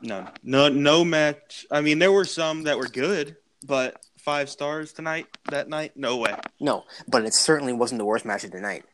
No, 0.00 0.28
no, 0.42 0.68
no 0.68 1.04
match. 1.04 1.66
I 1.70 1.80
mean, 1.80 1.98
there 1.98 2.12
were 2.12 2.24
some 2.24 2.64
that 2.64 2.78
were 2.78 2.88
good, 2.88 3.36
but 3.64 4.04
five 4.18 4.50
stars 4.50 4.92
tonight, 4.92 5.26
that 5.50 5.68
night, 5.68 5.96
no 5.96 6.16
way. 6.18 6.34
No, 6.60 6.84
but 7.08 7.24
it 7.24 7.34
certainly 7.34 7.72
wasn't 7.72 7.98
the 7.98 8.04
worst 8.04 8.24
match 8.24 8.44
of 8.44 8.50
the 8.50 8.60
night. 8.60 8.84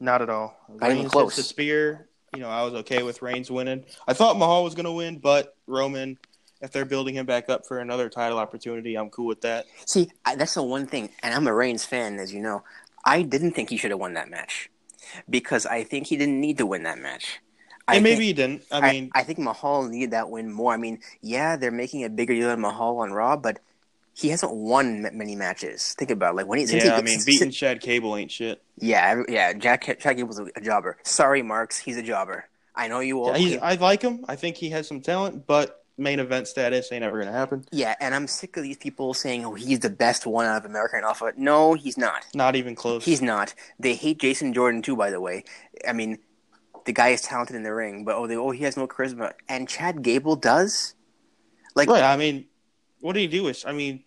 Not 0.00 0.22
at 0.22 0.30
all. 0.30 0.56
Not 0.68 0.92
even 0.92 1.08
close. 1.08 1.34
hits 1.34 1.36
the 1.36 1.42
spear. 1.42 2.08
You 2.34 2.40
know, 2.40 2.48
I 2.48 2.62
was 2.62 2.74
okay 2.74 3.02
with 3.02 3.22
Reigns 3.22 3.50
winning. 3.50 3.84
I 4.06 4.12
thought 4.12 4.38
Mahal 4.38 4.64
was 4.64 4.74
going 4.74 4.84
to 4.84 4.92
win, 4.92 5.18
but 5.18 5.56
Roman, 5.66 6.18
if 6.60 6.70
they're 6.70 6.84
building 6.84 7.14
him 7.14 7.26
back 7.26 7.48
up 7.48 7.66
for 7.66 7.78
another 7.78 8.08
title 8.08 8.38
opportunity, 8.38 8.96
I'm 8.96 9.10
cool 9.10 9.26
with 9.26 9.40
that. 9.42 9.66
See, 9.88 10.10
that's 10.24 10.54
the 10.54 10.62
one 10.62 10.86
thing, 10.86 11.10
and 11.22 11.34
I'm 11.34 11.46
a 11.46 11.54
Reigns 11.54 11.84
fan, 11.84 12.18
as 12.18 12.32
you 12.32 12.40
know. 12.40 12.62
I 13.04 13.22
didn't 13.22 13.52
think 13.52 13.70
he 13.70 13.76
should 13.76 13.90
have 13.90 14.00
won 14.00 14.14
that 14.14 14.28
match 14.30 14.70
because 15.28 15.66
I 15.66 15.84
think 15.84 16.06
he 16.06 16.16
didn't 16.16 16.40
need 16.40 16.58
to 16.58 16.66
win 16.66 16.84
that 16.84 16.98
match. 16.98 17.40
I 17.86 17.96
and 17.96 18.04
maybe 18.04 18.16
think- 18.16 18.26
he 18.26 18.32
didn't. 18.34 18.64
I 18.70 18.78
I 18.78 18.92
mean, 18.92 19.10
I, 19.14 19.22
think 19.22 19.38
Mahal 19.38 19.88
needed 19.88 20.10
that 20.10 20.28
win 20.28 20.52
more. 20.52 20.74
I 20.74 20.76
mean, 20.76 21.00
yeah, 21.22 21.56
they're 21.56 21.70
making 21.70 22.04
a 22.04 22.10
bigger 22.10 22.34
deal 22.34 22.48
than 22.48 22.60
Mahal 22.60 22.98
on 22.98 23.12
Raw, 23.12 23.36
but 23.36 23.60
he 24.12 24.28
hasn't 24.28 24.52
won 24.52 25.08
many 25.16 25.36
matches. 25.36 25.94
Think 25.94 26.10
about 26.10 26.32
it. 26.32 26.36
like 26.36 26.46
when 26.46 26.58
he. 26.58 26.66
since 26.66 26.84
yeah, 26.84 26.90
he- 26.90 26.96
I 26.96 27.02
mean, 27.02 27.20
beating 27.24 27.50
Chad 27.50 27.80
Gable 27.80 28.14
ain't 28.16 28.30
shit. 28.30 28.62
Yeah, 28.76 29.22
yeah. 29.28 29.52
Jack 29.54 29.98
Jack 30.00 30.18
was 30.26 30.38
a, 30.38 30.46
a 30.56 30.60
jobber. 30.60 30.98
Sorry, 31.04 31.42
Marks, 31.42 31.78
he's 31.78 31.96
a 31.96 32.02
jobber. 32.02 32.46
I 32.74 32.88
know 32.88 33.00
you 33.00 33.20
all. 33.22 33.32
Yeah, 33.32 33.38
he's, 33.38 33.58
I 33.58 33.74
like 33.74 34.02
him. 34.02 34.24
I 34.28 34.36
think 34.36 34.56
he 34.56 34.70
has 34.70 34.86
some 34.86 35.00
talent, 35.00 35.46
but 35.46 35.84
main 35.98 36.20
event 36.20 36.48
status 36.48 36.90
ain't 36.92 37.04
ever 37.04 37.22
to 37.22 37.30
happen. 37.30 37.64
yeah, 37.72 37.94
and 38.00 38.14
I'm 38.14 38.26
sick 38.26 38.56
of 38.56 38.62
these 38.62 38.76
people 38.76 39.14
saying, 39.14 39.44
"Oh, 39.44 39.54
he's 39.54 39.80
the 39.80 39.90
best 39.90 40.26
one 40.26 40.46
out 40.46 40.64
of 40.64 40.70
American 40.70 41.02
Alpha." 41.04 41.32
No, 41.36 41.74
he's 41.74 41.98
not. 41.98 42.24
Not 42.34 42.56
even 42.56 42.74
close. 42.74 43.04
He's 43.04 43.22
not. 43.22 43.54
They 43.78 43.94
hate 43.94 44.18
Jason 44.18 44.52
Jordan 44.52 44.82
too. 44.82 44.96
By 44.96 45.10
the 45.10 45.20
way, 45.20 45.44
I 45.86 45.92
mean, 45.92 46.18
the 46.84 46.92
guy 46.92 47.08
is 47.08 47.20
talented 47.22 47.56
in 47.56 47.62
the 47.62 47.74
ring, 47.74 48.04
but 48.04 48.14
oh, 48.14 48.26
they 48.26 48.36
oh 48.36 48.50
he 48.50 48.64
has 48.64 48.76
no 48.76 48.86
charisma, 48.86 49.32
and 49.48 49.68
Chad 49.68 50.02
Gable 50.02 50.36
does. 50.36 50.94
Like, 51.74 51.88
right. 51.88 52.02
I 52.02 52.16
mean, 52.16 52.46
what 53.00 53.12
did 53.12 53.20
he 53.20 53.26
do? 53.26 53.48
Is 53.48 53.64
I 53.66 53.72
mean, 53.72 54.04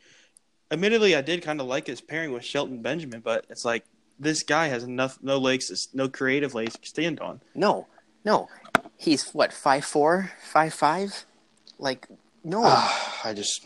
admittedly, 0.72 1.16
I 1.16 1.22
did 1.22 1.44
kind 1.44 1.62
of 1.62 1.68
like 1.68 1.88
his 1.88 2.02
pairing 2.02 2.32
with 2.32 2.44
Shelton 2.44 2.82
Benjamin, 2.82 3.22
but 3.22 3.46
it's 3.50 3.66
like 3.66 3.86
this 4.20 4.44
guy 4.44 4.68
has 4.68 4.84
enough, 4.84 5.20
no 5.22 5.38
legs, 5.38 5.90
no 5.94 6.08
creative 6.10 6.54
legs 6.54 6.78
to 6.78 6.88
stand 6.88 7.20
on. 7.20 7.42
no, 7.56 7.88
no, 8.24 8.50
he's 8.98 9.32
what 9.32 9.52
five 9.54 9.84
four, 9.86 10.32
five 10.44 10.74
five, 10.74 11.26
like 11.82 12.08
no. 12.44 12.62
Ah, 12.64 13.22
I 13.26 13.34
just, 13.34 13.66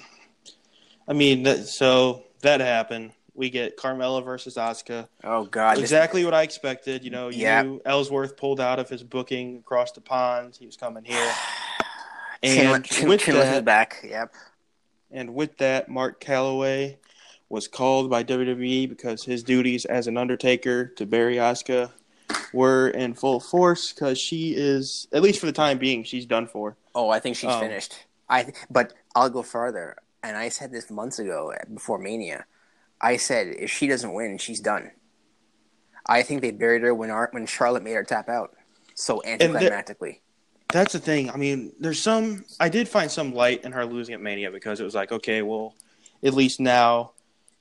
I 1.07 1.13
mean, 1.13 1.45
so 1.65 2.24
that 2.41 2.60
happened. 2.62 3.12
We 3.36 3.50
get 3.50 3.77
Carmella 3.77 4.24
versus 4.24 4.55
Asuka. 4.55 5.07
oh 5.24 5.43
God, 5.45 5.75
this- 5.75 5.84
Exactly 5.84 6.24
what 6.25 6.34
I 6.34 6.41
expected. 6.43 7.03
You 7.03 7.12
know, 7.12 7.27
you 7.29 7.39
Yeah. 7.43 7.77
Ellsworth 7.86 8.38
pulled 8.38 8.60
out 8.62 8.79
of 8.79 8.89
his 8.89 9.03
booking 9.03 9.57
across 9.57 9.91
the 9.91 10.01
pond. 10.01 10.55
He 10.60 10.65
was 10.65 10.77
coming 10.77 11.03
here. 11.03 11.31
Chin, 12.43 12.67
And 12.75 12.86
chin, 12.86 13.10
with 13.10 13.22
chinless 13.22 13.27
is 13.43 13.50
that, 13.51 13.65
back. 13.65 14.01
Yep. 14.07 14.34
and 15.12 15.34
with 15.34 15.57
that, 15.57 15.89
Mark 15.89 16.22
Calaway 16.24 16.98
was 17.50 17.67
called 17.67 18.10
by 18.10 18.24
WWE 18.24 18.88
because 18.88 19.24
his 19.24 19.41
duties 19.43 19.86
as 19.86 20.07
an 20.07 20.15
Undertaker 20.17 20.86
to 20.98 21.05
bury 21.05 21.36
Asuka 21.38 21.91
were 22.53 22.89
in 22.89 23.13
full 23.13 23.39
force 23.39 23.91
because 23.94 24.17
she 24.17 24.53
is, 24.55 25.08
at 25.12 25.22
least 25.22 25.39
for 25.39 25.46
the 25.46 25.51
time 25.51 25.77
being, 25.77 26.03
she's 26.03 26.25
done 26.25 26.48
for. 26.48 26.77
Oh, 26.94 27.10
I 27.10 27.20
think 27.20 27.36
she's 27.36 27.50
Um, 27.50 27.60
finished. 27.62 28.05
I 28.29 28.44
th- 28.44 28.55
but 28.70 28.94
I'll 29.15 29.29
go 29.29 29.44
further, 29.44 29.98
and 30.24 30.36
I 30.38 30.50
said 30.50 30.72
this 30.72 30.89
months 30.89 31.20
ago 31.20 31.53
before 31.74 32.00
Mania. 32.00 32.46
I 33.00 33.17
said 33.17 33.48
if 33.60 33.70
she 33.70 33.88
doesn't 33.88 34.13
win, 34.13 34.38
she's 34.38 34.60
done. 34.60 34.91
I 36.08 36.24
think 36.24 36.41
they 36.41 36.51
buried 36.51 36.82
her 36.84 36.94
when 36.94 37.10
Ar- 37.10 37.29
when 37.32 37.46
Charlotte 37.46 37.84
made 37.84 37.94
her 37.94 38.03
tap 38.03 38.29
out, 38.29 38.55
so 38.96 39.22
anticlimactically. 39.25 40.20
That's 40.70 40.94
the 40.94 41.00
thing. 41.00 41.29
I 41.29 41.38
mean, 41.38 41.74
there's 41.79 42.01
some. 42.01 42.46
I 42.60 42.70
did 42.70 42.88
find 42.88 43.12
some 43.12 43.34
light 43.34 43.63
in 43.63 43.72
her 43.74 43.86
losing 43.86 44.13
at 44.15 44.22
Mania 44.22 44.50
because 44.51 44.79
it 44.79 44.84
was 44.84 44.96
like, 44.96 45.12
okay, 45.12 45.41
well, 45.41 45.75
at 46.24 46.34
least 46.34 46.60
now, 46.60 47.12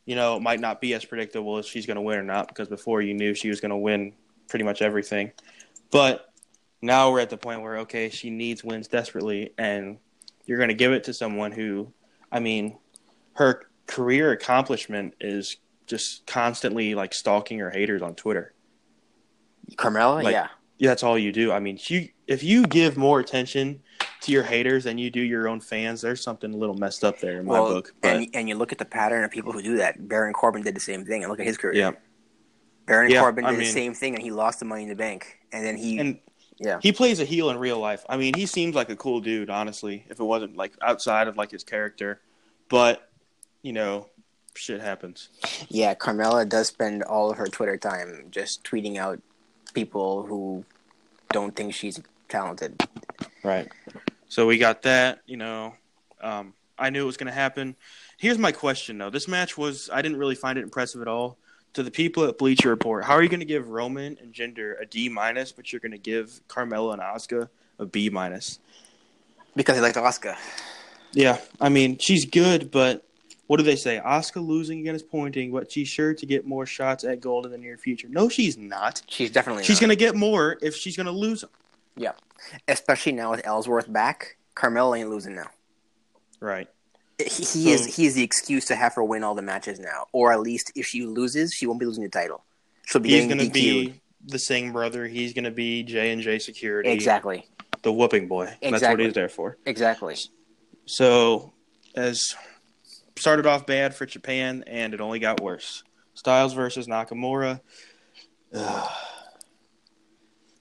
you 0.06 0.16
know, 0.16 0.36
it 0.36 0.40
might 0.42 0.60
not 0.60 0.80
be 0.80 0.94
as 0.94 1.04
predictable 1.04 1.58
if 1.58 1.66
she's 1.66 1.84
going 1.86 1.96
to 1.96 2.00
win 2.02 2.18
or 2.18 2.22
not 2.22 2.48
because 2.48 2.68
before 2.68 3.02
you 3.02 3.12
knew 3.14 3.34
she 3.34 3.48
was 3.50 3.60
going 3.60 3.70
to 3.70 3.76
win 3.76 4.14
pretty 4.48 4.64
much 4.64 4.82
everything. 4.82 5.32
But 5.90 6.32
now 6.82 7.10
we're 7.10 7.20
at 7.20 7.30
the 7.30 7.36
point 7.36 7.62
where, 7.62 7.78
okay, 7.78 8.08
she 8.10 8.30
needs 8.30 8.62
wins 8.64 8.88
desperately, 8.88 9.52
and 9.58 9.98
you're 10.46 10.58
going 10.58 10.68
to 10.68 10.74
give 10.74 10.92
it 10.92 11.04
to 11.04 11.14
someone 11.14 11.52
who, 11.52 11.92
I 12.30 12.40
mean, 12.40 12.76
her 13.34 13.66
career 13.86 14.32
accomplishment 14.32 15.14
is 15.20 15.56
just 15.86 16.26
constantly 16.26 16.94
like 16.94 17.14
stalking 17.14 17.58
her 17.58 17.70
haters 17.70 18.02
on 18.02 18.14
Twitter. 18.14 18.54
Carmella, 19.76 20.22
Like- 20.22 20.32
yeah, 20.32 20.48
Yeah, 20.78 20.90
that's 20.90 21.02
all 21.02 21.18
you 21.18 21.32
do. 21.32 21.52
I 21.52 21.60
mean, 21.60 21.78
you 21.86 22.08
if 22.26 22.42
you 22.42 22.66
give 22.66 22.96
more 22.96 23.20
attention 23.20 23.80
to 24.22 24.32
your 24.32 24.42
haters 24.42 24.84
than 24.84 24.96
you 24.98 25.10
do 25.10 25.20
your 25.20 25.46
own 25.48 25.60
fans, 25.60 26.00
there's 26.00 26.22
something 26.22 26.52
a 26.52 26.56
little 26.56 26.74
messed 26.74 27.04
up 27.04 27.20
there 27.20 27.38
in 27.38 27.46
my 27.46 27.58
book. 27.58 27.94
But 28.00 28.16
and 28.16 28.28
and 28.34 28.48
you 28.48 28.56
look 28.56 28.72
at 28.72 28.78
the 28.78 28.84
pattern 28.84 29.24
of 29.24 29.30
people 29.30 29.52
who 29.52 29.62
do 29.62 29.76
that. 29.76 30.08
Baron 30.08 30.32
Corbin 30.32 30.62
did 30.62 30.74
the 30.74 30.80
same 30.80 31.04
thing, 31.04 31.22
and 31.22 31.30
look 31.30 31.40
at 31.40 31.46
his 31.46 31.56
career. 31.58 31.74
yeah, 31.74 31.92
Baron 32.86 33.10
Yeah, 33.10 33.20
Corbin 33.20 33.44
I 33.44 33.50
did 33.52 33.60
the 33.60 33.64
same 33.66 33.94
thing, 33.94 34.14
and 34.14 34.22
he 34.22 34.30
lost 34.30 34.58
the 34.58 34.64
Money 34.64 34.82
in 34.82 34.88
the 34.88 34.94
Bank, 34.94 35.38
and 35.52 35.64
then 35.64 35.76
he, 35.76 35.98
and 35.98 36.18
yeah, 36.58 36.78
he 36.82 36.92
plays 36.92 37.20
a 37.20 37.24
heel 37.24 37.50
in 37.50 37.58
real 37.58 37.78
life. 37.78 38.04
I 38.08 38.16
mean, 38.16 38.34
he 38.34 38.46
seems 38.46 38.74
like 38.74 38.90
a 38.90 38.96
cool 38.96 39.20
dude, 39.20 39.50
honestly. 39.50 40.04
If 40.08 40.20
it 40.20 40.24
wasn't 40.24 40.56
like 40.56 40.72
outside 40.82 41.28
of 41.28 41.36
like 41.36 41.50
his 41.50 41.64
character, 41.64 42.20
but 42.68 43.08
you 43.62 43.72
know, 43.72 44.08
shit 44.54 44.80
happens. 44.80 45.28
yeah. 45.68 45.94
Carmella 45.94 46.48
does 46.48 46.68
spend 46.68 47.02
all 47.02 47.30
of 47.30 47.38
her 47.38 47.46
Twitter 47.46 47.76
time 47.76 48.26
just 48.30 48.64
tweeting 48.64 48.96
out 48.96 49.20
people 49.72 50.24
who 50.24 50.64
don't 51.30 51.56
think 51.56 51.74
she's 51.74 52.00
talented. 52.28 52.80
Right. 53.42 53.68
So 54.28 54.46
we 54.46 54.58
got 54.58 54.82
that. 54.82 55.20
You 55.26 55.36
know, 55.36 55.74
um, 56.20 56.54
I 56.78 56.90
knew 56.90 57.02
it 57.02 57.06
was 57.06 57.16
going 57.16 57.28
to 57.28 57.32
happen. 57.32 57.76
Here's 58.18 58.38
my 58.38 58.52
question 58.52 58.98
though. 58.98 59.10
This 59.10 59.28
match 59.28 59.58
was 59.58 59.90
I 59.92 60.02
didn't 60.02 60.18
really 60.18 60.34
find 60.34 60.58
it 60.58 60.62
impressive 60.62 61.02
at 61.02 61.08
all. 61.08 61.38
To 61.74 61.82
the 61.82 61.90
people 61.90 62.24
at 62.24 62.38
Bleacher 62.38 62.68
Report, 62.70 63.04
how 63.04 63.14
are 63.14 63.22
you 63.22 63.28
going 63.28 63.40
to 63.40 63.46
give 63.46 63.68
Roman 63.68 64.16
and 64.22 64.32
Jinder 64.32 64.80
a 64.80 64.86
D 64.86 65.08
minus, 65.08 65.50
but 65.50 65.72
you're 65.72 65.80
going 65.80 65.92
to 65.92 65.98
give 65.98 66.40
Carmella 66.48 66.92
and 66.92 67.02
Asuka 67.02 67.48
a 67.80 67.86
B 67.86 68.10
minus? 68.10 68.60
Because 69.56 69.74
they 69.76 69.80
like 69.80 69.94
Asuka. 69.96 70.36
Yeah, 71.12 71.38
I 71.60 71.68
mean 71.68 71.98
she's 71.98 72.24
good, 72.26 72.70
but 72.70 73.04
what 73.48 73.56
do 73.56 73.62
they 73.64 73.76
say? 73.76 74.00
Asuka 74.04 74.44
losing 74.44 74.80
again 74.80 74.94
is 74.94 75.02
pointing, 75.02 75.50
but 75.52 75.70
she's 75.70 75.88
sure 75.88 76.14
to 76.14 76.26
get 76.26 76.46
more 76.46 76.64
shots 76.64 77.02
at 77.04 77.20
gold 77.20 77.44
in 77.44 77.52
the 77.52 77.58
near 77.58 77.76
future. 77.76 78.08
No, 78.08 78.28
she's 78.28 78.56
not. 78.56 79.02
She's 79.08 79.30
definitely 79.30 79.64
She's 79.64 79.80
not. 79.80 79.88
to 79.88 79.96
get 79.96 80.14
more 80.14 80.58
if 80.62 80.76
she's 80.76 80.96
going 80.96 81.06
to 81.06 81.12
lose 81.12 81.40
them. 81.40 81.50
Yeah, 81.96 82.12
especially 82.68 83.12
now 83.12 83.32
with 83.32 83.44
Ellsworth 83.44 83.92
back, 83.92 84.36
Carmella 84.56 84.98
ain't 84.98 85.10
losing 85.10 85.34
now. 85.34 85.50
Right. 86.40 86.68
He, 87.24 87.42
he 87.44 87.44
So- 87.44 87.68
is 87.70 87.96
he 87.96 88.06
is 88.06 88.14
the 88.14 88.22
excuse 88.22 88.64
to 88.66 88.76
have 88.76 88.94
her 88.94 89.04
win 89.04 89.24
all 89.24 89.34
the 89.34 89.42
matches 89.42 89.78
now, 89.78 90.06
or 90.12 90.32
at 90.32 90.40
least 90.40 90.72
if 90.74 90.86
she 90.86 91.04
loses, 91.06 91.52
she 91.52 91.66
won't 91.66 91.80
be 91.80 91.86
losing 91.86 92.02
the 92.04 92.10
title. 92.10 92.44
She'll 92.86 93.00
be 93.00 93.10
He's 93.10 93.26
going 93.26 93.38
to 93.38 93.50
be 93.50 94.00
the 94.26 94.38
Singh 94.38 94.72
brother. 94.72 95.06
He's 95.06 95.32
going 95.32 95.44
to 95.44 95.50
be 95.50 95.82
J 95.82 96.10
and 96.12 96.20
J 96.22 96.38
Security. 96.38 96.90
exactly, 96.90 97.46
the 97.82 97.92
whooping 97.92 98.28
boy. 98.28 98.52
That's 98.62 98.82
what 98.82 99.00
he's 99.00 99.14
there 99.14 99.28
for. 99.28 99.56
exactly. 99.64 100.16
So, 100.86 101.52
as 101.96 102.34
started 103.16 103.46
off 103.46 103.64
bad 103.66 103.94
for 103.94 104.04
Japan, 104.06 104.64
and 104.66 104.92
it 104.92 105.00
only 105.00 105.18
got 105.18 105.40
worse. 105.40 105.82
Styles 106.14 106.52
versus 106.52 106.86
Nakamura. 106.86 107.60
Ugh. 108.52 108.90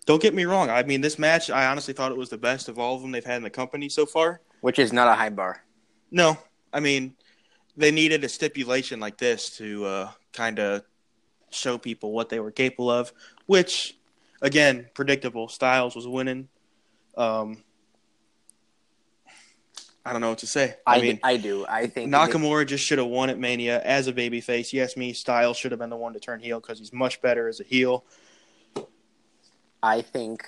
Don't 0.05 0.21
get 0.21 0.33
me 0.33 0.45
wrong. 0.45 0.69
I 0.69 0.83
mean, 0.83 1.01
this 1.01 1.17
match, 1.17 1.49
I 1.49 1.67
honestly 1.67 1.93
thought 1.93 2.11
it 2.11 2.17
was 2.17 2.29
the 2.29 2.37
best 2.37 2.67
of 2.67 2.77
all 2.77 2.95
of 2.95 3.01
them 3.01 3.11
they've 3.11 3.23
had 3.23 3.37
in 3.37 3.43
the 3.43 3.49
company 3.49 3.87
so 3.89 4.05
far. 4.05 4.41
Which 4.61 4.79
is 4.79 4.91
not 4.91 5.07
a 5.07 5.13
high 5.13 5.29
bar. 5.29 5.63
No, 6.11 6.37
I 6.73 6.79
mean, 6.79 7.15
they 7.77 7.91
needed 7.91 8.23
a 8.23 8.29
stipulation 8.29 8.99
like 8.99 9.17
this 9.17 9.57
to 9.57 9.85
uh, 9.85 10.11
kind 10.33 10.59
of 10.59 10.83
show 11.51 11.77
people 11.77 12.11
what 12.11 12.29
they 12.29 12.39
were 12.39 12.51
capable 12.51 12.89
of, 12.89 13.13
which, 13.45 13.95
again, 14.41 14.87
predictable. 14.95 15.47
Styles 15.47 15.95
was 15.95 16.07
winning. 16.07 16.49
Um, 17.15 17.63
I 20.05 20.11
don't 20.11 20.19
know 20.19 20.29
what 20.29 20.39
to 20.39 20.47
say. 20.47 20.75
I, 20.85 20.97
I 20.97 21.01
mean, 21.01 21.19
I 21.23 21.37
do. 21.37 21.65
I 21.67 21.87
think 21.87 22.11
Nakamura 22.11 22.67
just 22.67 22.83
should 22.83 22.97
have 22.97 23.07
won 23.07 23.29
at 23.29 23.39
Mania 23.39 23.81
as 23.83 24.07
a 24.07 24.13
babyface. 24.13 24.73
Yes, 24.73 24.97
me, 24.97 25.13
Styles 25.13 25.55
should 25.55 25.71
have 25.71 25.79
been 25.79 25.89
the 25.89 25.95
one 25.95 26.13
to 26.13 26.19
turn 26.19 26.41
heel 26.41 26.59
because 26.59 26.79
he's 26.79 26.91
much 26.91 27.21
better 27.21 27.47
as 27.47 27.61
a 27.61 27.63
heel. 27.63 28.03
I 29.81 30.01
think 30.01 30.43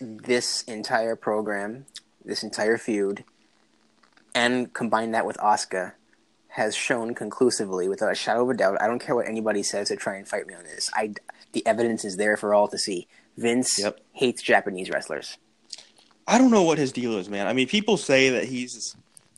this 0.00 0.62
entire 0.62 1.16
program, 1.16 1.86
this 2.24 2.42
entire 2.42 2.76
feud, 2.76 3.24
and 4.34 4.72
combine 4.72 5.12
that 5.12 5.26
with 5.26 5.36
Asuka 5.38 5.92
has 6.48 6.74
shown 6.76 7.14
conclusively, 7.14 7.88
without 7.88 8.12
a 8.12 8.14
shadow 8.14 8.42
of 8.44 8.50
a 8.50 8.54
doubt. 8.54 8.80
I 8.80 8.86
don't 8.86 9.00
care 9.00 9.14
what 9.14 9.28
anybody 9.28 9.62
says 9.62 9.88
to 9.88 9.96
try 9.96 10.16
and 10.16 10.26
fight 10.26 10.46
me 10.46 10.54
on 10.54 10.64
this. 10.64 10.90
I 10.94 11.14
the 11.52 11.66
evidence 11.66 12.04
is 12.04 12.16
there 12.16 12.36
for 12.36 12.54
all 12.54 12.68
to 12.68 12.78
see. 12.78 13.08
Vince 13.36 13.78
Yep. 13.78 14.00
hates 14.12 14.42
Japanese 14.42 14.90
wrestlers. 14.90 15.36
I 16.26 16.38
don't 16.38 16.50
know 16.50 16.62
what 16.62 16.78
his 16.78 16.92
deal 16.92 17.18
is, 17.18 17.28
man. 17.28 17.46
I 17.46 17.52
mean, 17.52 17.66
people 17.68 17.96
say 17.96 18.30
that 18.30 18.44
he's 18.44 18.96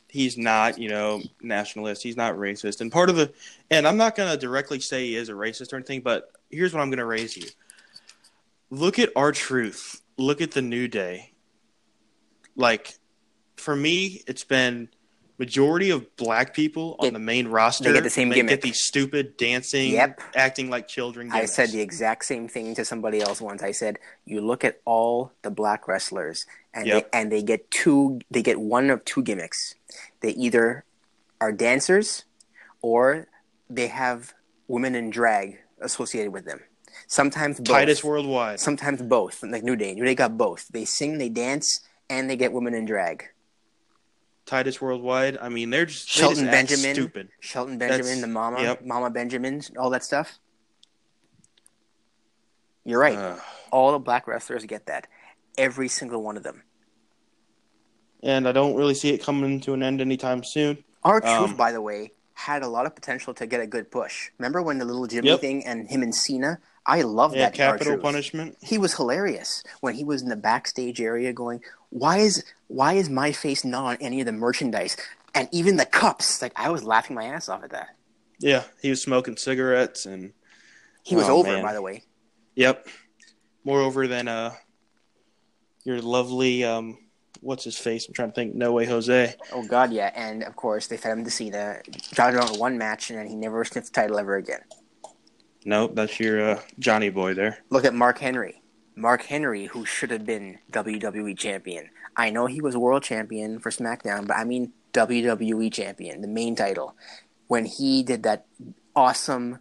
he's 0.09 0.37
not, 0.37 0.77
you 0.77 0.89
know, 0.89 1.21
nationalist. 1.41 2.03
He's 2.03 2.17
not 2.17 2.35
racist, 2.35 2.81
and 2.81 2.91
part 2.91 3.09
of 3.09 3.15
the 3.15 3.33
and 3.71 3.87
I'm 3.87 3.97
not 3.97 4.15
gonna 4.15 4.37
directly 4.37 4.79
say 4.79 5.07
he 5.07 5.15
is 5.15 5.29
a 5.29 5.33
racist 5.33 5.73
or 5.73 5.77
anything, 5.77 6.01
but 6.01 6.31
here's 6.49 6.73
what 6.73 6.81
I'm 6.81 6.89
going 6.89 6.99
to 6.99 7.05
raise 7.05 7.35
you. 7.35 7.47
Look 8.69 8.99
at 8.99 9.09
R-Truth. 9.15 10.01
Look 10.17 10.41
at 10.41 10.51
the 10.51 10.61
New 10.61 10.87
Day. 10.87 11.33
Like, 12.55 12.97
for 13.57 13.75
me, 13.75 14.23
it's 14.27 14.43
been 14.43 14.89
majority 15.39 15.91
of 15.91 16.15
black 16.15 16.53
people 16.53 16.95
on 16.99 17.07
Get- 17.07 17.13
the 17.13 17.19
main 17.19 17.47
roster. 17.47 17.83
They 17.85 17.93
get 17.93 18.03
the 18.03 18.09
same 18.09 18.29
they 18.29 18.35
gimmick. 18.37 18.49
get 18.49 18.61
these 18.63 18.81
stupid 18.81 19.37
dancing, 19.37 19.91
Yep. 19.91 20.19
acting 20.35 20.69
like 20.69 20.87
children. 20.87 21.29
I 21.31 21.45
said 21.45 21.69
the 21.69 21.79
exact 21.81 22.25
same 22.25 22.47
thing 22.47 22.73
to 22.75 22.83
somebody 22.83 23.21
else 23.21 23.39
once. 23.39 23.61
I 23.61 23.71
said, 23.71 23.99
"You 24.25 24.41
look 24.41 24.63
at 24.63 24.79
all 24.85 25.31
the 25.43 25.51
black 25.51 25.87
wrestlers, 25.87 26.45
and 26.73 26.87
Yep. 26.87 27.11
they, 27.11 27.19
and 27.19 27.31
they 27.31 27.43
get 27.43 27.69
two. 27.69 28.19
They 28.31 28.41
get 28.41 28.59
one 28.59 28.89
of 28.89 29.05
two 29.05 29.21
gimmicks. 29.21 29.75
They 30.21 30.31
either 30.31 30.85
are 31.39 31.51
dancers, 31.51 32.25
or 32.81 33.27
they 33.69 33.87
have 33.87 34.33
women 34.67 34.95
in 34.95 35.11
drag 35.11 35.59
associated 35.79 36.31
with 36.33 36.45
them. 36.45 36.61
Sometimes 37.05 37.57
both. 37.59 37.67
Titus 37.67 38.03
Worldwide. 38.03 38.59
Sometimes 38.59 39.03
both. 39.03 39.43
Like 39.43 39.63
New 39.63 39.75
Day. 39.75 39.93
New 39.93 40.03
Day 40.03 40.15
got 40.15 40.35
both. 40.35 40.67
They 40.69 40.83
sing, 40.83 41.19
they 41.19 41.29
dance, 41.29 41.81
and 42.09 42.27
they 42.27 42.35
get 42.35 42.53
women 42.53 42.73
in 42.73 42.85
drag. 42.85 43.25
Titus 44.47 44.81
Worldwide. 44.81 45.37
I 45.39 45.49
mean, 45.49 45.69
they're 45.69 45.85
just 45.85 46.07
they 46.15 46.21
Shelton 46.21 46.45
just 46.45 46.47
act 46.55 46.69
Benjamin, 46.69 46.95
Stupid. 46.95 47.29
Shelton 47.39 47.77
Benjamin, 47.77 48.03
That's- 48.05 48.21
the 48.21 48.27
Mama, 48.27 48.61
yep. 48.61 48.83
Mama 48.83 49.09
Benjamins, 49.11 49.71
all 49.77 49.91
that 49.91 50.03
stuff. 50.03 50.39
You're 52.85 52.99
right. 52.99 53.17
Uh, 53.17 53.35
all 53.71 53.91
the 53.91 53.99
black 53.99 54.27
wrestlers 54.27 54.65
get 54.65 54.85
that. 54.87 55.07
Every 55.57 55.87
single 55.89 56.23
one 56.23 56.37
of 56.37 56.43
them. 56.43 56.63
and 58.23 58.47
I 58.47 58.51
don't 58.51 58.75
really 58.75 58.95
see 58.95 59.09
it 59.13 59.19
coming 59.19 59.59
to 59.61 59.73
an 59.73 59.83
end 59.83 60.01
anytime 60.01 60.43
soon. 60.43 60.83
R-Truth, 61.03 61.51
Um, 61.51 61.55
by 61.55 61.71
the 61.71 61.81
way, 61.81 62.11
had 62.33 62.63
a 62.63 62.67
lot 62.67 62.85
of 62.87 62.95
potential 62.95 63.31
to 63.35 63.45
get 63.45 63.61
a 63.61 63.67
good 63.67 63.91
push. 63.91 64.31
Remember 64.39 64.61
when 64.61 64.79
the 64.79 64.85
little 64.85 65.05
Jimmy 65.05 65.27
Yep. 65.29 65.39
thing 65.41 65.65
and 65.67 65.87
him 65.87 66.01
and 66.01 66.13
Cena? 66.15 66.59
I 66.89 67.01
love 67.01 67.35
Yeah, 67.35 67.45
that. 67.47 67.53
capital 67.53 67.97
punishment. 67.97 68.57
He 68.61 68.77
was 68.77 68.95
hilarious 68.95 69.61
when 69.81 69.93
he 69.95 70.05
was 70.05 70.21
in 70.21 70.29
the 70.29 70.37
backstage 70.37 71.01
area 71.01 71.33
going, 71.33 71.61
"Why 71.89 72.19
is 72.19 72.45
why 72.67 72.93
is 72.93 73.09
my 73.09 73.33
face 73.33 73.65
not 73.65 73.83
on 73.85 73.97
any 73.99 74.21
of 74.21 74.25
the 74.25 74.31
merchandise?" 74.31 74.95
And 75.35 75.49
even 75.51 75.75
the 75.75 75.85
cups. 75.85 76.41
Like 76.41 76.53
I 76.55 76.69
was 76.69 76.83
laughing 76.83 77.15
my 77.15 77.25
ass 77.25 77.49
off 77.49 77.63
at 77.63 77.71
that. 77.71 77.89
Yeah, 78.39 78.63
he 78.81 78.89
was 78.89 79.01
smoking 79.01 79.35
cigarettes 79.37 80.05
and 80.05 80.33
He 81.03 81.15
was 81.15 81.27
Oh, 81.29 81.39
over, 81.39 81.49
man. 81.51 81.63
by 81.63 81.73
the 81.73 81.81
way. 81.81 82.03
yep, 82.55 82.87
moreover 83.63 84.07
than 84.07 84.27
uh 84.27 84.53
your 85.83 86.01
lovely 86.01 86.63
um 86.63 86.97
what's 87.41 87.63
his 87.65 87.77
face? 87.77 88.07
I'm 88.07 88.13
trying 88.13 88.29
to 88.29 88.35
think. 88.35 88.55
No 88.55 88.71
way, 88.71 88.85
Jose. 88.85 89.35
Oh 89.53 89.63
God, 89.63 89.91
yeah. 89.91 90.11
And 90.15 90.43
of 90.43 90.55
course, 90.55 90.87
they 90.87 90.97
fed 90.97 91.17
him 91.17 91.23
to 91.25 91.31
Cena. 91.31 91.81
Johnny 92.13 92.37
won 92.37 92.59
one 92.59 92.77
match, 92.77 93.09
and 93.09 93.19
then 93.19 93.27
he 93.27 93.35
never 93.35 93.63
sniffed 93.65 93.87
the 93.87 94.01
title 94.01 94.17
ever 94.19 94.35
again. 94.37 94.61
Nope, 95.65 95.95
that's 95.95 96.19
your 96.19 96.51
uh, 96.51 96.61
Johnny 96.79 97.09
boy 97.09 97.33
there. 97.33 97.59
Look 97.69 97.85
at 97.85 97.93
Mark 97.93 98.19
Henry. 98.19 98.61
Mark 98.95 99.23
Henry, 99.23 99.65
who 99.65 99.85
should 99.85 100.11
have 100.11 100.25
been 100.25 100.57
WWE 100.71 101.37
champion. 101.37 101.89
I 102.15 102.29
know 102.31 102.45
he 102.47 102.61
was 102.61 102.75
world 102.75 103.03
champion 103.03 103.59
for 103.59 103.69
SmackDown, 103.69 104.25
but 104.27 104.37
I 104.37 104.43
mean 104.43 104.71
WWE 104.93 105.71
champion, 105.71 106.21
the 106.21 106.27
main 106.27 106.55
title. 106.55 106.95
When 107.47 107.65
he 107.65 108.01
did 108.01 108.23
that 108.23 108.45
awesome 108.95 109.59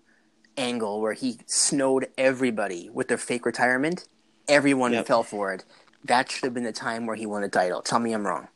angle 0.57 1.01
where 1.03 1.13
he 1.13 1.39
snowed 1.47 2.09
everybody 2.17 2.89
with 2.91 3.09
their 3.09 3.19
fake 3.19 3.45
retirement, 3.45 4.09
everyone 4.49 4.93
Yep. 4.95 5.07
fell 5.07 5.23
for 5.23 5.53
it. 5.53 5.65
That 6.05 6.31
should 6.31 6.45
have 6.45 6.55
been 6.55 6.65
the 6.65 6.73
time 6.73 7.05
where 7.05 7.17
he 7.17 7.27
won 7.27 7.43
a 7.43 7.49
title. 7.49 7.83
Tell 7.83 7.99
me 7.99 8.13
I'm 8.13 8.27
wrong. 8.27 8.49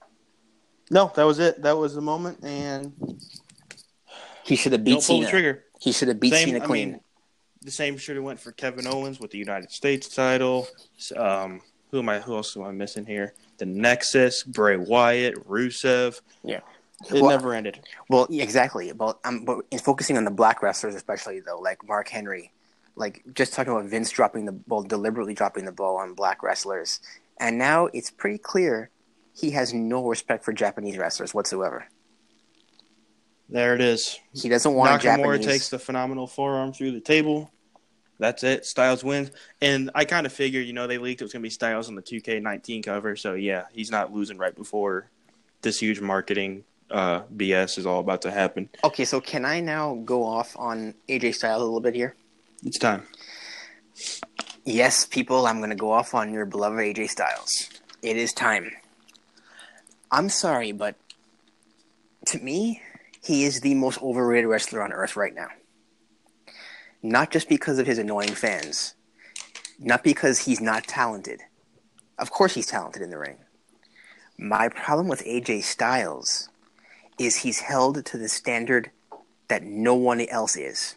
No, 0.91 1.13
that 1.15 1.25
was 1.25 1.39
it. 1.39 1.61
That 1.63 1.77
was 1.77 1.95
the 1.95 2.01
moment, 2.01 2.43
and 2.43 2.93
He 4.45 4.57
should 4.57 4.73
have 4.73 4.83
beat 4.83 4.93
don't 4.93 5.05
pull 5.07 5.21
the 5.21 5.27
Cena. 5.27 5.31
trigger. 5.31 5.65
He 5.79 5.93
should 5.93 6.09
have 6.09 6.19
beat 6.19 6.33
Same- 6.33 6.49
Cena 6.49 6.65
I 6.65 6.67
clean. 6.67 6.91
mean, 6.93 7.01
the 7.63 7.71
same 7.71 7.97
should 7.97 8.17
have 8.17 8.25
went 8.25 8.41
for 8.41 8.53
Kevin 8.53 8.87
Owens 8.87 9.21
with 9.21 9.31
the 9.31 9.39
United 9.39 9.71
States 9.71 10.09
title. 10.09 10.67
Um, 11.17 11.61
who 11.91 11.99
am 11.99 12.09
I? 12.09 12.21
Who 12.21 12.35
else 12.37 12.57
am 12.57 12.63
I 12.63 12.71
missing 12.73 13.05
here? 13.05 13.35
The 13.59 13.67
Nexus, 13.67 14.43
Bray 14.45 14.77
Wyatt, 14.77 15.35
Rusev. 15.47 16.21
Yeah. 16.43 16.61
It 17.09 17.21
Well- 17.21 17.31
never 17.31 17.55
ended. 17.55 17.81
Well, 18.09 18.27
exactly. 18.31 18.93
But 18.93 19.19
um, 19.25 19.45
but 19.45 19.61
in 19.71 19.79
focusing 19.79 20.17
on 20.17 20.25
the 20.25 20.31
black 20.31 20.63
wrestlers, 20.63 20.95
especially 20.95 21.41
though, 21.41 21.59
like 21.59 21.87
Mark 21.87 22.09
Henry, 22.09 22.53
like 22.95 23.23
just 23.35 23.53
talking 23.53 23.73
about 23.73 23.87
Vince 23.87 24.11
dropping 24.11 24.45
the 24.47 24.53
ball, 24.53 24.83
deliberately 24.83 25.35
dropping 25.35 25.65
the 25.65 25.73
ball 25.73 25.97
on 25.97 26.15
black 26.15 26.43
wrestlers, 26.43 27.01
and 27.39 27.59
now 27.59 27.87
it's 27.87 28.11
pretty 28.11 28.39
clear 28.39 28.91
he 29.35 29.51
has 29.53 29.73
no 29.73 30.07
respect 30.07 30.45
for 30.45 30.53
Japanese 30.53 30.99
wrestlers 30.99 31.33
whatsoever. 31.35 31.87
There 33.51 33.75
it 33.75 33.81
is. 33.81 34.19
He 34.33 34.49
doesn't 34.49 34.73
want 34.73 35.03
Nakamura 35.03 35.03
Japanese. 35.03 35.47
takes 35.47 35.69
the 35.71 35.79
phenomenal 35.79 36.27
forearm 36.27 36.73
through 36.73 36.93
the 36.93 37.01
table. 37.01 37.51
That's 38.21 38.45
it. 38.45 38.65
Styles 38.65 39.03
wins. 39.03 39.31
And 39.61 39.91
I 39.95 40.05
kind 40.05 40.27
of 40.27 40.33
figured, 40.33 40.67
you 40.67 40.73
know, 40.73 40.87
they 40.87 40.99
leaked 40.99 41.21
it 41.21 41.25
was 41.25 41.33
going 41.33 41.41
to 41.43 41.47
be 41.47 41.51
Styles 41.51 41.89
on 41.89 41.95
the 41.95 42.03
2K19 42.03 42.85
cover. 42.85 43.17
So, 43.17 43.35
yeah, 43.35 43.65
he's 43.73 43.91
not 43.91 44.13
losing 44.13 44.39
right 44.39 44.55
before 44.55 45.11
this 45.63 45.81
huge 45.81 46.01
marketing 46.01 46.65
uh, 46.91 47.23
BS 47.35 47.79
is 47.79 47.87
all 47.87 48.01
about 48.01 48.23
to 48.23 48.31
happen. 48.31 48.69
Okay, 48.85 49.05
so 49.05 49.21
can 49.21 49.45
I 49.45 49.61
now 49.61 49.95
go 50.05 50.25
off 50.25 50.57
on 50.57 50.95
AJ 51.09 51.35
Styles 51.35 51.63
a 51.63 51.65
little 51.65 51.81
bit 51.81 51.95
here? 51.95 52.15
It's 52.65 52.79
time. 52.79 53.07
Yes, 54.65 55.07
people, 55.07 55.47
I'm 55.47 55.59
going 55.59 55.71
to 55.71 55.77
go 55.77 55.91
off 55.91 56.15
on 56.15 56.33
your 56.33 56.45
beloved 56.47 56.79
AJ 56.79 57.09
Styles. 57.09 57.71
It 58.03 58.17
is 58.17 58.33
time. 58.33 58.71
I'm 60.11 60.29
sorry, 60.29 60.73
but 60.73 60.97
to 62.27 62.39
me, 62.39 62.83
he 63.23 63.45
is 63.45 63.61
the 63.61 63.75
most 63.75 64.01
overrated 64.03 64.49
wrestler 64.49 64.83
on 64.83 64.93
earth 64.93 65.17
right 65.17 65.35
now. 65.35 65.49
Not 67.03 67.31
just 67.31 67.49
because 67.49 67.79
of 67.79 67.87
his 67.87 67.99
annoying 67.99 68.35
fans, 68.35 68.95
not 69.79 70.05
because 70.05 70.41
he's 70.41 70.61
not 70.61 70.85
talented. 70.85 71.41
Of 72.19 72.31
course, 72.31 72.55
he's 72.55 72.67
talented 72.67 73.03
in 73.03 73.11
the 73.11 73.19
ring. 73.19 73.39
My 74.39 74.69
problem 74.69 75.09
with 75.09 75.25
AJ 75.25 75.65
Styles 75.65 76.49
is 77.19 77.37
he's 77.37 77.61
held 77.61 78.05
to 78.05 78.19
the 78.19 78.29
standard 78.29 78.91
that 79.49 79.63
no 79.63 79.95
one 79.95 80.21
else 80.23 80.57
is. 80.57 80.97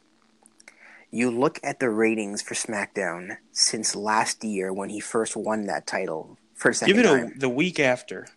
You 1.12 1.30
look 1.30 1.60
at 1.64 1.80
the 1.80 1.90
ratings 1.90 2.42
for 2.42 2.56
SmackDown 2.56 3.38
since 3.52 3.96
last 3.96 4.44
year 4.44 4.74
when 4.74 4.90
he 4.90 5.00
first 5.00 5.36
won 5.36 5.66
that 5.66 5.86
title 5.86 6.38
for 6.56 6.70
a 6.70 6.74
second 6.74 6.96
Give 6.96 7.06
it 7.06 7.08
time. 7.08 7.34
a, 7.36 7.40
the 7.40 7.50
week 7.50 7.80
after. 7.80 8.28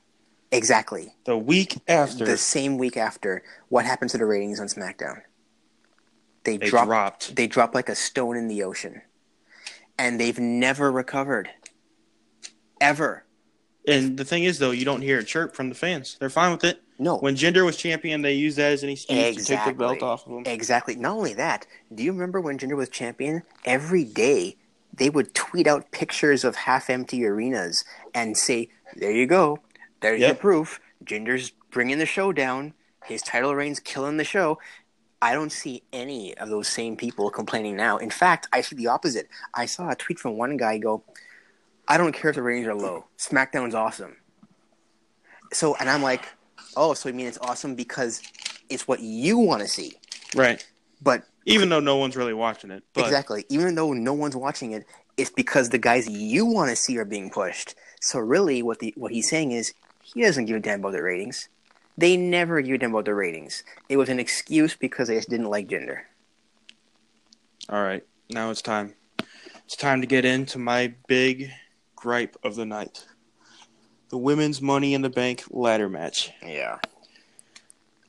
Exactly. 0.51 1.15
The 1.25 1.37
week 1.37 1.79
after 1.89 2.25
The 2.25 2.37
same 2.37 2.79
week 2.79 2.97
after, 2.97 3.43
what 3.69 3.85
happened 3.85 4.11
to 4.11 4.19
the 4.19 4.27
ratings 4.27 4.61
on 4.61 4.67
SmackDown? 4.67 5.23
They, 6.45 6.57
they 6.57 6.69
dropped, 6.69 6.87
dropped. 6.89 7.37
They 7.37 7.47
dropped 7.47 7.75
like 7.75 7.89
a 7.89 7.95
stone 7.95 8.37
in 8.37 8.47
the 8.49 8.63
ocean, 8.63 9.03
and 9.99 10.21
they've 10.21 10.39
never 10.39 10.93
recovered. 10.93 11.49
Ever. 12.81 13.25
And 13.89 14.17
the 14.17 14.25
thing 14.25 14.45
is, 14.45 14.59
though, 14.59 14.71
you 14.73 14.85
don't 14.85 15.03
hear 15.03 15.19
a 15.19 15.25
chirp 15.25 15.55
from 15.55 15.69
the 15.69 15.75
fans. 15.75 16.17
They're 16.19 16.31
fine 16.31 16.53
with 16.53 16.65
it. 16.65 16.83
No. 16.99 17.19
When 17.19 17.37
Jinder 17.37 17.65
was 17.65 17.77
champion, 17.77 18.23
they 18.23 18.35
used 18.35 18.57
that 18.59 18.73
as 18.73 18.83
an 18.83 18.89
excuse 18.89 19.37
to 19.37 19.45
take 19.45 19.65
the 19.65 19.73
belt 19.73 20.03
off 20.03 20.27
of 20.27 20.33
him. 20.33 20.43
Exactly. 20.47 20.97
Not 20.97 21.13
only 21.17 21.35
that, 21.35 21.67
do 21.95 22.03
you 22.03 22.13
remember 22.13 22.41
when 22.41 22.59
Jinder 22.59 22.77
was 22.77 22.89
champion? 22.89 23.43
Every 23.65 24.05
day 24.05 24.57
they 24.93 25.11
would 25.11 25.35
tweet 25.35 25.67
out 25.67 25.91
pictures 25.91 26.43
of 26.43 26.57
half 26.57 26.89
empty 26.89 27.25
arenas 27.25 27.85
and 28.15 28.37
say, 28.37 28.71
There 28.97 29.13
you 29.13 29.27
go. 29.27 29.61
There's 30.01 30.21
your 30.21 30.35
proof. 30.35 30.81
Jinder's 31.05 31.53
bringing 31.71 31.99
the 31.99 32.07
show 32.07 32.33
down. 32.33 32.75
His 33.05 33.23
title 33.23 33.55
reign's 33.55 33.81
killing 33.81 34.17
the 34.17 34.25
show. 34.25 34.59
I 35.23 35.33
don't 35.33 35.51
see 35.51 35.83
any 35.93 36.37
of 36.37 36.49
those 36.51 36.69
same 36.69 36.97
people 36.97 37.31
complaining 37.31 37.77
now. 37.77 37.97
In 37.97 38.11
fact, 38.11 38.49
I 38.53 38.61
see 38.61 38.77
the 38.77 38.89
opposite. 38.89 39.29
I 39.55 39.67
saw 39.67 39.91
a 39.91 39.95
tweet 39.95 40.19
from 40.19 40.37
one 40.37 40.57
guy 40.57 40.79
go, 40.79 41.05
I 41.89 41.97
don't 41.97 42.13
care 42.13 42.31
if 42.31 42.37
the 42.37 42.43
ratings 42.43 42.67
are 42.67 42.75
low. 42.75 43.07
SmackDown's 43.19 43.75
awesome. 43.75 44.17
So, 45.53 45.77
and 45.77 45.89
I'm 45.89 46.03
like, 46.03 46.27
oh, 46.77 46.95
so 46.95 47.09
you 47.09 47.15
mean 47.15 47.27
it's 47.27 47.39
awesome 47.39 47.75
because 47.75 48.23
it's 48.69 48.87
what 48.87 49.01
you 49.01 49.39
want 49.39 49.63
to 49.63 49.69
see. 49.69 49.95
Right. 50.35 50.67
But 51.01 51.25
Even 51.45 51.69
though 51.69 51.81
no 51.81 51.97
one's 51.97 52.17
really 52.17 52.35
watching 52.35 52.71
it. 52.71 52.83
But 52.93 53.05
exactly, 53.05 53.45
even 53.49 53.75
though 53.75 53.93
no 53.93 54.13
one's 54.13 54.37
watching 54.37 54.73
it, 54.73 54.85
it's 55.17 55.31
because 55.31 55.71
the 55.71 55.79
guys 55.79 56.09
you 56.09 56.45
want 56.45 56.71
to 56.71 56.77
see 56.77 56.99
are 56.99 57.05
being 57.05 57.31
pushed. 57.31 57.75
So 58.01 58.19
really, 58.19 58.63
what 58.63 58.81
the 58.81 58.93
what 58.97 59.13
he's 59.13 59.29
saying 59.31 59.53
is 59.53 59.73
he 60.15 60.23
doesn't 60.23 60.45
give 60.45 60.57
a 60.57 60.61
damn 60.61 60.81
about 60.81 60.93
the 60.93 61.03
ratings. 61.03 61.49
They 61.99 62.17
never 62.17 62.61
give 62.61 62.75
a 62.75 62.79
damn 62.79 62.93
about 62.93 63.07
the 63.07 63.15
ratings. 63.15 63.65
It 63.89 63.97
was 63.97 64.09
an 64.09 64.21
excuse 64.21 64.77
because 64.77 65.09
they 65.09 65.17
just 65.17 65.29
didn't 65.29 65.51
like 65.51 65.69
Jinder. 65.69 66.03
All 67.69 67.83
right, 67.83 68.05
now 68.31 68.51
it's 68.51 68.63
time. 68.63 68.95
It's 69.65 69.75
time 69.75 70.01
to 70.01 70.07
get 70.07 70.25
into 70.25 70.59
my 70.59 70.95
big 71.09 71.51
gripe 71.97 72.37
of 72.45 72.55
the 72.55 72.65
night. 72.65 73.05
The 74.11 74.19
women's 74.19 74.63
Money 74.63 74.95
in 74.95 75.03
the 75.03 75.11
Bank 75.11 75.43
ladder 75.51 75.89
match. 75.89 76.31
Yeah. 76.41 76.79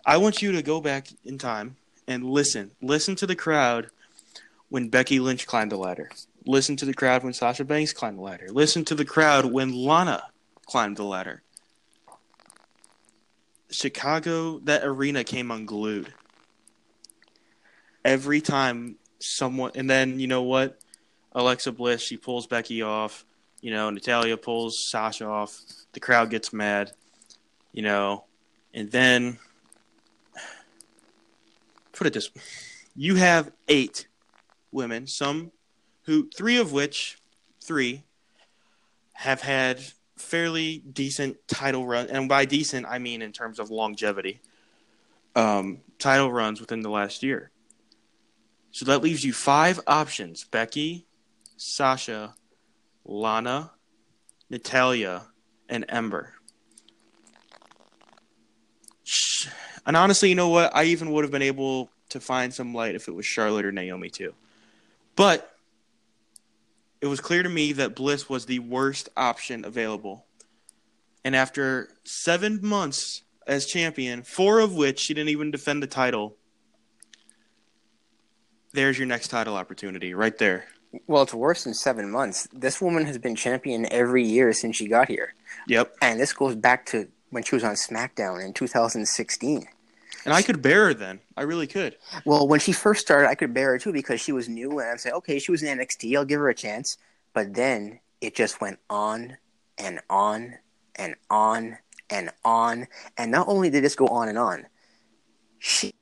I 0.06 0.18
want 0.18 0.44
you 0.44 0.52
to 0.52 0.62
go 0.62 0.80
back 0.80 1.08
in 1.26 1.40
time 1.40 1.78
and 2.08 2.24
listen. 2.24 2.72
Listen 2.80 3.16
to 3.16 3.26
the 3.26 3.36
crowd 3.36 3.90
when 4.70 4.90
Becky 4.90 5.20
Lynch 5.20 5.48
climbed 5.48 5.72
the 5.72 5.78
ladder. 5.78 6.12
Listen 6.46 6.76
to 6.76 6.86
the 6.86 6.94
crowd 6.94 7.24
when 7.24 7.34
Sasha 7.34 7.66
Banks 7.66 7.94
climbed 7.94 8.20
the 8.20 8.22
ladder. 8.22 8.48
Listen 8.50 8.86
to 8.86 8.96
the 8.96 9.04
crowd 9.04 9.46
when 9.52 9.74
Lana 9.74 10.24
climbed 10.68 10.98
the 10.98 11.04
ladder. 11.04 11.42
Chicago, 13.70 14.60
that 14.60 14.84
arena 14.84 15.24
came 15.24 15.52
unglued. 15.52 16.14
Every 18.06 18.42
time 18.42 18.98
someone, 19.20 19.72
and 19.76 19.90
then 19.90 20.20
you 20.20 20.28
know 20.28 20.44
what? 20.44 20.80
Alexa 21.34 21.72
Bliss, 21.72 22.02
she 22.02 22.18
pulls 22.18 22.48
Becky 22.48 22.82
off. 22.82 23.26
You 23.62 23.72
know, 23.72 23.90
Natalya 23.90 24.38
pulls 24.38 24.80
Sasha 24.80 25.26
off. 25.26 25.60
The 25.94 26.00
crowd 26.00 26.30
gets 26.30 26.54
mad. 26.54 26.92
You 27.74 27.84
know, 27.84 28.24
and 28.74 28.90
then 28.92 29.38
put 31.92 32.08
it 32.08 32.14
this: 32.14 32.34
way 32.34 32.42
you 32.96 33.16
have 33.16 33.52
eight 33.68 34.08
women, 34.72 35.06
some 35.06 35.52
who 36.04 36.30
three 36.36 36.58
of 36.58 36.72
which, 36.72 37.20
three, 37.62 38.04
have 39.14 39.42
had 39.42 39.82
fairly 40.18 40.80
decent 40.80 41.38
title 41.48 41.86
run, 41.86 42.08
and 42.10 42.28
by 42.28 42.46
decent 42.46 42.86
I 42.86 43.00
mean 43.00 43.22
in 43.22 43.32
terms 43.32 43.60
of 43.60 43.70
longevity. 43.70 44.42
Um, 45.36 45.80
title 46.00 46.32
runs 46.32 46.60
within 46.60 46.82
the 46.82 46.90
last 46.90 47.22
year. 47.22 47.52
So 48.72 48.86
that 48.86 49.02
leaves 49.02 49.24
you 49.24 49.34
five 49.34 49.80
options: 49.88 50.44
Becky, 50.44 51.06
Sasha, 51.58 52.36
Lana, 53.06 53.72
Natalya, 54.50 55.28
and 55.70 55.86
Ember. 55.90 56.34
And 59.86 59.96
honestly, 59.96 60.30
you 60.30 60.36
know 60.36 60.50
what? 60.50 60.76
I 60.76 60.86
even 60.86 61.12
would 61.12 61.24
have 61.24 61.32
been 61.32 61.42
able 61.42 61.90
to 62.10 62.20
find 62.20 62.54
some 62.54 62.74
light 62.74 62.96
if 62.96 63.08
it 63.08 63.12
was 63.14 63.26
Charlotte 63.26 63.66
or 63.66 63.72
Naomi 63.72 64.10
too. 64.10 64.34
But 65.16 65.57
it 67.02 67.08
was 67.08 67.20
clear 67.20 67.44
to 67.44 67.50
me 67.50 67.74
that 67.74 67.96
Bliss 67.96 68.30
was 68.30 68.46
the 68.46 68.60
worst 68.60 69.10
option 69.16 69.66
available. 69.66 70.26
And 71.24 71.36
after 71.36 71.90
seven 72.04 72.60
months 72.62 73.24
as 73.46 73.66
champion, 73.66 74.24
four 74.24 74.60
of 74.60 74.76
which 74.76 75.00
she 75.00 75.14
didn't 75.14 75.30
even 75.30 75.52
defend 75.52 75.84
the 75.84 75.88
title, 75.88 76.38
there's 78.74 78.98
your 78.98 79.08
next 79.08 79.30
title 79.30 79.56
opportunity 79.56 80.14
right 80.14 80.38
there. 80.38 80.66
Well, 81.06 81.24
it's 81.24 81.34
worse 81.34 81.64
than 81.64 81.74
seven 81.74 82.10
months. 82.10 82.48
This 82.54 82.82
woman 82.82 83.06
has 83.06 83.18
been 83.18 83.36
champion 83.36 83.92
every 83.92 84.24
year 84.24 84.54
since 84.54 84.78
she 84.78 84.88
got 84.88 85.08
here. 85.08 85.34
Yep. 85.68 85.96
And 86.02 86.20
this 86.20 86.34
goes 86.34 86.56
back 86.56 86.86
to 86.88 87.10
when 87.30 87.44
she 87.44 87.56
was 87.56 87.64
on 87.64 87.74
SmackDown 87.74 88.44
in 88.44 88.54
2016. 88.54 89.68
And 90.28 90.36
I 90.36 90.42
could 90.42 90.62
bear 90.62 90.88
her 90.88 90.94
then. 90.94 91.22
I 91.38 91.44
really 91.44 91.68
could. 91.68 91.96
Well, 92.26 92.50
when 92.50 92.60
she 92.60 92.74
first 92.74 93.00
started, 93.00 93.30
I 93.30 93.36
could 93.36 93.54
bear 93.54 93.72
her 93.72 93.80
too 93.80 93.94
because 93.94 94.20
she 94.20 94.34
was 94.34 94.50
new, 94.50 94.80
and 94.80 94.90
I 94.92 94.96
said, 94.98 95.14
okay, 95.14 95.40
she 95.40 95.52
was 95.52 95.64
in 95.64 95.78
NXT. 95.78 96.18
I'll 96.18 96.26
give 96.26 96.42
her 96.42 96.50
a 96.50 96.54
chance. 96.54 96.98
But 97.34 97.54
then 97.54 98.02
it 98.20 98.36
just 98.36 98.60
went 98.60 98.80
on 98.90 99.38
and 99.78 100.02
on 100.10 100.56
and 100.98 101.16
on 101.30 101.78
and 102.10 102.30
on. 102.44 102.88
And 103.18 103.32
not 103.32 103.48
only 103.48 103.70
did 103.70 103.86
this 103.86 103.96
go 103.96 104.08
on 104.08 104.28
and 104.28 104.38
on, 104.38 104.68
she 105.60 105.94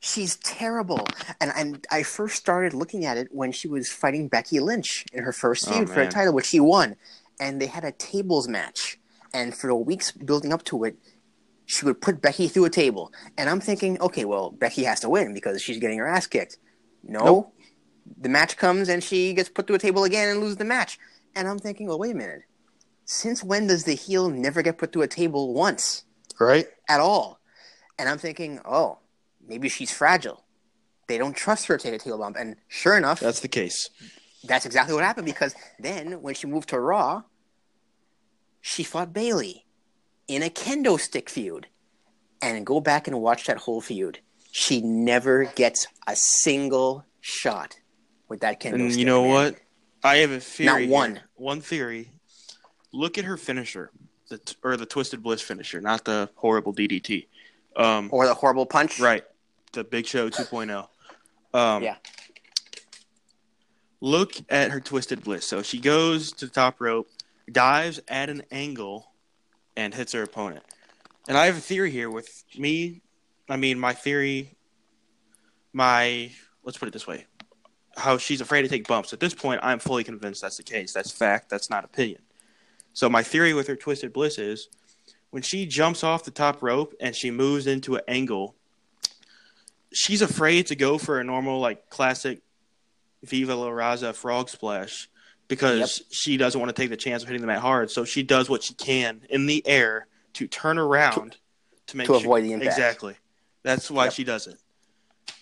she's 0.00 0.36
terrible. 0.36 1.06
And 1.42 1.52
and 1.54 1.86
I 1.90 2.04
first 2.04 2.36
started 2.36 2.72
looking 2.72 3.04
at 3.04 3.18
it 3.18 3.28
when 3.32 3.52
she 3.52 3.68
was 3.68 3.90
fighting 3.90 4.28
Becky 4.28 4.60
Lynch 4.60 5.04
in 5.12 5.24
her 5.24 5.32
first 5.32 5.68
Oh, 5.68 5.72
feud 5.72 5.90
for 5.90 6.00
a 6.00 6.08
title, 6.08 6.32
which 6.32 6.46
she 6.46 6.60
won. 6.60 6.96
And 7.38 7.60
they 7.60 7.66
had 7.66 7.84
a 7.84 7.92
tables 7.92 8.48
match. 8.48 8.98
And 9.34 9.54
for 9.54 9.66
the 9.66 9.74
weeks 9.74 10.12
building 10.12 10.54
up 10.54 10.64
to 10.64 10.84
it, 10.84 10.96
she 11.66 11.84
would 11.84 12.00
put 12.00 12.22
Becky 12.22 12.48
through 12.48 12.64
a 12.64 12.70
table. 12.70 13.12
And 13.36 13.50
I'm 13.50 13.60
thinking, 13.60 14.00
okay, 14.00 14.24
well, 14.24 14.50
Becky 14.50 14.84
has 14.84 15.00
to 15.00 15.08
win 15.08 15.34
because 15.34 15.60
she's 15.60 15.78
getting 15.78 15.98
her 15.98 16.06
ass 16.06 16.26
kicked. 16.26 16.58
No. 17.02 17.24
Nope. 17.24 17.52
The 18.20 18.28
match 18.28 18.56
comes 18.56 18.88
and 18.88 19.02
she 19.02 19.34
gets 19.34 19.48
put 19.48 19.66
through 19.66 19.76
a 19.76 19.80
table 19.80 20.04
again 20.04 20.28
and 20.28 20.40
loses 20.40 20.56
the 20.56 20.64
match. 20.64 20.98
And 21.34 21.46
I'm 21.48 21.58
thinking, 21.58 21.88
well, 21.88 21.98
wait 21.98 22.12
a 22.14 22.18
minute. 22.18 22.42
Since 23.04 23.42
when 23.44 23.66
does 23.66 23.84
the 23.84 23.94
heel 23.94 24.30
never 24.30 24.62
get 24.62 24.78
put 24.78 24.92
through 24.92 25.02
a 25.02 25.08
table 25.08 25.52
once? 25.52 26.04
Right? 26.40 26.66
at 26.88 27.00
all. 27.00 27.40
And 27.98 28.08
I'm 28.08 28.18
thinking, 28.18 28.60
oh, 28.64 28.98
maybe 29.46 29.68
she's 29.68 29.90
fragile. 29.92 30.44
They 31.08 31.18
don't 31.18 31.36
trust 31.36 31.66
her 31.66 31.76
to 31.78 31.82
take 31.82 32.00
a 32.00 32.02
table 32.02 32.18
bump. 32.18 32.36
And 32.38 32.56
sure 32.68 32.96
enough, 32.96 33.20
That's 33.20 33.40
the 33.40 33.48
case. 33.48 33.90
that's 34.44 34.66
exactly 34.66 34.94
what 34.94 35.02
happened 35.02 35.26
because 35.26 35.54
then 35.80 36.22
when 36.22 36.34
she 36.34 36.46
moved 36.46 36.68
to 36.70 36.78
Raw, 36.80 37.22
she 38.60 38.82
fought 38.84 39.12
Bayley 39.12 39.65
in 40.28 40.42
a 40.42 40.50
kendo 40.50 40.98
stick 40.98 41.28
feud. 41.30 41.66
And 42.42 42.66
go 42.66 42.80
back 42.80 43.08
and 43.08 43.20
watch 43.22 43.46
that 43.46 43.56
whole 43.56 43.80
feud. 43.80 44.18
She 44.52 44.80
never 44.82 45.44
gets 45.56 45.86
a 46.06 46.14
single 46.14 47.04
shot 47.22 47.76
with 48.28 48.40
that 48.40 48.60
kendo 48.60 48.74
And 48.74 48.92
stick. 48.92 48.98
you 49.00 49.04
know 49.06 49.22
man. 49.22 49.30
what? 49.32 49.54
I 50.04 50.16
have 50.18 50.30
a 50.30 50.40
theory. 50.40 50.66
Not 50.66 50.80
here. 50.82 50.90
one. 50.90 51.20
One 51.36 51.60
theory. 51.62 52.10
Look 52.92 53.16
at 53.18 53.24
her 53.24 53.36
finisher, 53.38 53.90
the 54.28 54.38
t- 54.38 54.54
or 54.62 54.76
the 54.76 54.86
Twisted 54.86 55.22
Bliss 55.22 55.40
finisher, 55.42 55.80
not 55.80 56.04
the 56.04 56.28
horrible 56.36 56.72
DDT. 56.74 57.26
Um, 57.74 58.08
Or 58.12 58.26
the 58.26 58.34
horrible 58.34 58.64
punch. 58.66 59.00
right, 59.00 59.24
the 59.72 59.82
Big 59.84 60.06
Show 60.06 60.28
2.0. 60.30 60.86
Um, 61.54 61.82
Yeah. 61.82 61.96
Look 64.00 64.34
at 64.50 64.70
her 64.70 64.80
Twisted 64.80 65.24
Bliss. 65.24 65.46
So 65.46 65.62
she 65.62 65.78
goes 65.78 66.32
to 66.32 66.46
the 66.46 66.52
top 66.52 66.80
rope, 66.80 67.08
dives 67.50 68.00
at 68.08 68.28
an 68.30 68.42
angle, 68.50 69.10
and 69.76 69.94
hits 69.94 70.12
her 70.12 70.22
opponent. 70.22 70.64
And 71.28 71.36
I 71.36 71.46
have 71.46 71.56
a 71.56 71.60
theory 71.60 71.90
here 71.90 72.10
with 72.10 72.44
me. 72.56 73.02
I 73.48 73.56
mean, 73.56 73.78
my 73.78 73.92
theory, 73.92 74.56
my 75.72 76.30
let's 76.64 76.78
put 76.78 76.88
it 76.88 76.92
this 76.92 77.06
way: 77.06 77.26
how 77.96 78.18
she's 78.18 78.40
afraid 78.40 78.62
to 78.62 78.68
take 78.68 78.86
bumps. 78.86 79.12
At 79.12 79.20
this 79.20 79.34
point, 79.34 79.60
I'm 79.62 79.78
fully 79.78 80.04
convinced 80.04 80.42
that's 80.42 80.56
the 80.56 80.62
case. 80.62 80.92
That's 80.92 81.10
fact. 81.10 81.48
That's 81.48 81.70
not 81.70 81.84
opinion. 81.84 82.22
So 82.92 83.08
my 83.08 83.22
theory 83.22 83.52
with 83.52 83.66
her 83.66 83.76
Twisted 83.76 84.12
Bliss 84.12 84.38
is 84.38 84.68
when 85.30 85.42
she 85.42 85.66
jumps 85.66 86.02
off 86.02 86.24
the 86.24 86.30
top 86.30 86.62
rope 86.62 86.94
and 87.00 87.14
she 87.14 87.30
moves 87.30 87.66
into 87.66 87.96
an 87.96 88.02
angle, 88.08 88.54
she's 89.92 90.22
afraid 90.22 90.66
to 90.68 90.76
go 90.76 90.96
for 90.96 91.20
a 91.20 91.24
normal 91.24 91.60
like 91.60 91.90
classic 91.90 92.40
Viva 93.22 93.54
La 93.54 93.68
Raza 93.68 94.14
frog 94.14 94.48
splash 94.48 95.08
because 95.48 96.02
she 96.10 96.36
doesn't 96.36 96.60
want 96.60 96.74
to 96.74 96.80
take 96.82 96.90
the 96.90 96.96
chance 96.96 97.22
of 97.22 97.28
hitting 97.28 97.40
them 97.42 97.48
that 97.48 97.60
hard. 97.60 97.90
So 97.90 98.04
she 98.04 98.22
does 98.22 98.48
what 98.50 98.62
she 98.62 98.74
can 98.74 99.22
in 99.30 99.46
the 99.46 99.66
air 99.66 100.06
to 100.34 100.46
turn 100.46 100.78
around 100.78 101.36
to, 101.88 101.96
make 101.96 102.06
to 102.06 102.14
sure- 102.14 102.20
avoid 102.20 102.44
the 102.44 102.52
impact. 102.52 102.72
Exactly. 102.72 103.14
That's 103.62 103.90
why 103.90 104.04
Yep. 104.04 104.12
she 104.12 104.24
does 104.24 104.46
it. 104.46 104.56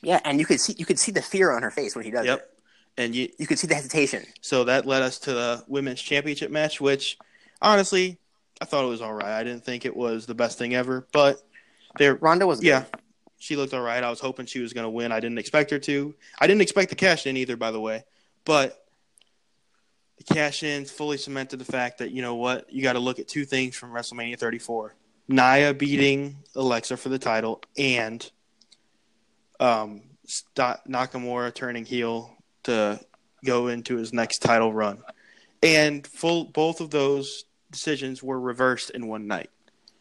Yeah, 0.03 0.21
and 0.25 0.38
you 0.38 0.47
could 0.47 0.61
see 0.61 0.75
you 0.79 0.85
could 0.87 0.99
see 0.99 1.12
the 1.12 1.23
fear 1.23 1.51
on 1.51 1.62
her 1.62 1.71
face 1.71 1.95
when 1.95 2.05
he 2.05 2.11
does 2.11 2.27
Yep. 2.27 2.38
it. 2.38 2.51
And 2.97 3.14
you 3.14 3.29
You 3.38 3.47
could 3.47 3.59
see 3.59 3.67
the 3.67 3.75
hesitation. 3.75 4.25
so 4.40 4.64
that 4.64 4.87
led 4.87 5.03
us 5.03 5.19
to 5.21 5.33
the 5.33 5.64
women's 5.67 6.01
championship 6.01 6.51
match, 6.51 6.81
which 6.81 7.19
honestly 7.61 8.19
I 8.61 8.67
thought 8.67 8.85
it 8.85 8.88
was 8.88 9.01
all 9.03 9.12
right. 9.12 9.38
I 9.38 9.43
didn't 9.43 9.64
think 9.64 9.85
it 9.85 9.97
was 9.97 10.27
the 10.27 10.35
best 10.35 10.59
thing 10.59 10.75
ever, 10.75 11.07
but 11.12 11.43
there 11.99 12.14
Ronda 12.14 12.47
was 12.47 12.61
good. 12.61 12.69
Yeah, 12.69 12.85
she 13.38 13.57
looked 13.57 13.75
all 13.75 13.81
right. 13.83 14.03
I 14.03 14.11
was 14.11 14.21
hoping 14.21 14.47
she 14.47 14.61
was 14.61 14.73
going 14.73 14.85
to 14.85 14.90
win. 14.90 15.11
I 15.12 15.21
didn't 15.21 15.38
expect 15.38 15.71
her 15.71 15.79
to. 15.81 16.14
I 16.38 16.47
didn't 16.47 16.62
expect 16.62 16.90
the 16.90 16.97
cash 16.97 17.27
in 17.27 17.37
either, 17.37 17.57
by 17.57 17.73
the 17.73 17.81
way. 17.81 18.05
But 18.45 18.84
the 20.18 20.24
cash 20.24 20.62
in 20.62 20.85
fully 20.85 21.16
cemented 21.16 21.59
the 21.59 21.64
fact 21.64 21.98
that 21.98 22.11
you 22.11 22.22
know 22.22 22.35
what 22.37 22.72
you 22.72 22.83
got 22.83 22.94
to 22.94 23.00
look 23.00 23.18
at 23.18 23.29
two 23.29 23.44
things 23.44 23.77
from 23.77 23.90
WrestleMania 23.90 24.38
34: 24.38 24.94
Nia 25.29 25.74
beating 25.74 26.37
Alexa 26.55 26.96
for 26.96 27.09
the 27.09 27.18
title, 27.18 27.62
and 27.77 28.31
um, 29.61 30.03
Nakamura 30.57 31.55
turning 31.55 31.85
heel 31.85 32.37
to 32.64 33.00
go 33.44 33.68
into 33.68 33.96
his 33.96 34.12
next 34.12 34.38
title 34.38 34.72
run. 34.72 35.03
And 35.62 36.07
full 36.07 36.44
both 36.44 36.81
of 36.81 36.90
those 36.90 37.44
decisions 37.70 38.22
were 38.22 38.38
reversed 38.38 38.90
in 38.90 39.07
one 39.07 39.27
night. 39.27 39.50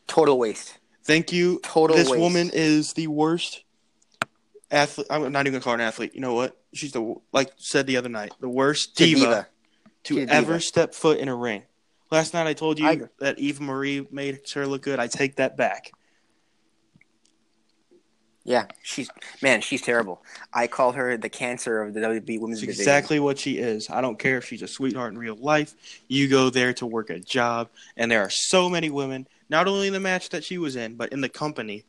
Total 0.07 0.37
waste. 0.37 0.77
Thank 1.03 1.31
you. 1.31 1.59
Total 1.63 1.95
This 1.95 2.09
waste. 2.09 2.19
woman 2.19 2.49
is 2.53 2.93
the 2.93 3.07
worst 3.07 3.63
athlete. 4.71 5.07
I'm 5.09 5.31
not 5.31 5.41
even 5.47 5.53
gonna 5.53 5.63
call 5.63 5.73
her 5.73 5.79
an 5.79 5.85
athlete. 5.85 6.13
You 6.15 6.21
know 6.21 6.33
what? 6.33 6.57
She's 6.73 6.91
the 6.91 7.15
like 7.31 7.51
said 7.57 7.87
the 7.87 7.97
other 7.97 8.09
night, 8.09 8.33
the 8.39 8.49
worst 8.49 8.95
diva, 8.95 9.19
diva. 9.19 9.47
To 10.03 10.19
a 10.19 10.25
ever 10.25 10.59
step 10.59 10.93
foot 10.93 11.19
in 11.19 11.27
a 11.27 11.35
ring. 11.35 11.63
Last 12.11 12.33
night 12.33 12.47
I 12.47 12.53
told 12.53 12.79
you 12.79 12.87
I 12.87 13.01
that 13.19 13.39
Eva 13.39 13.63
Marie 13.63 14.07
made 14.11 14.41
her 14.53 14.67
look 14.67 14.83
good. 14.83 14.99
I 14.99 15.07
take 15.07 15.37
that 15.37 15.57
back. 15.57 15.91
Yeah, 18.45 18.65
she's 18.81 19.09
man, 19.41 19.61
she's 19.61 19.81
terrible. 19.81 20.21
I 20.53 20.67
call 20.67 20.91
her 20.91 21.15
the 21.15 21.29
cancer 21.29 21.81
of 21.81 21.93
the 21.93 22.01
WB 22.01 22.41
women's 22.41 22.61
exactly 22.61 23.19
what 23.19 23.39
she 23.39 23.57
is. 23.57 23.89
I 23.89 24.01
don't 24.01 24.19
care 24.19 24.37
if 24.37 24.45
she's 24.45 24.61
a 24.61 24.67
sweetheart 24.67 25.13
in 25.13 25.17
real 25.17 25.37
life. 25.37 25.75
You 26.09 26.27
go 26.27 26.49
there 26.49 26.73
to 26.73 26.85
work 26.85 27.09
a 27.09 27.19
job, 27.19 27.69
and 27.95 28.11
there 28.11 28.21
are 28.21 28.29
so 28.29 28.69
many 28.69 28.89
women, 28.89 29.27
not 29.49 29.67
only 29.67 29.87
in 29.87 29.93
the 29.93 30.01
match 30.01 30.29
that 30.29 30.43
she 30.43 30.57
was 30.57 30.75
in, 30.75 30.95
but 30.95 31.13
in 31.13 31.21
the 31.21 31.29
company 31.29 31.85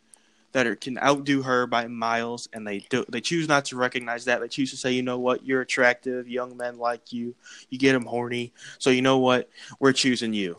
that 0.54 0.66
are, 0.68 0.76
can 0.76 0.96
outdo 0.98 1.42
her 1.42 1.66
by 1.66 1.88
miles, 1.88 2.48
and 2.52 2.66
they 2.66 2.78
do. 2.88 3.04
They 3.08 3.20
choose 3.20 3.48
not 3.48 3.66
to 3.66 3.76
recognize 3.76 4.24
that. 4.24 4.40
They 4.40 4.48
choose 4.48 4.70
to 4.70 4.76
say, 4.76 4.92
you 4.92 5.02
know 5.02 5.18
what, 5.18 5.44
you're 5.44 5.60
attractive. 5.60 6.28
Young 6.28 6.56
men 6.56 6.78
like 6.78 7.12
you. 7.12 7.34
You 7.68 7.78
get 7.78 7.92
them 7.92 8.06
horny. 8.06 8.52
So 8.78 8.90
you 8.90 9.02
know 9.02 9.18
what, 9.18 9.50
we're 9.80 9.92
choosing 9.92 10.32
you. 10.32 10.56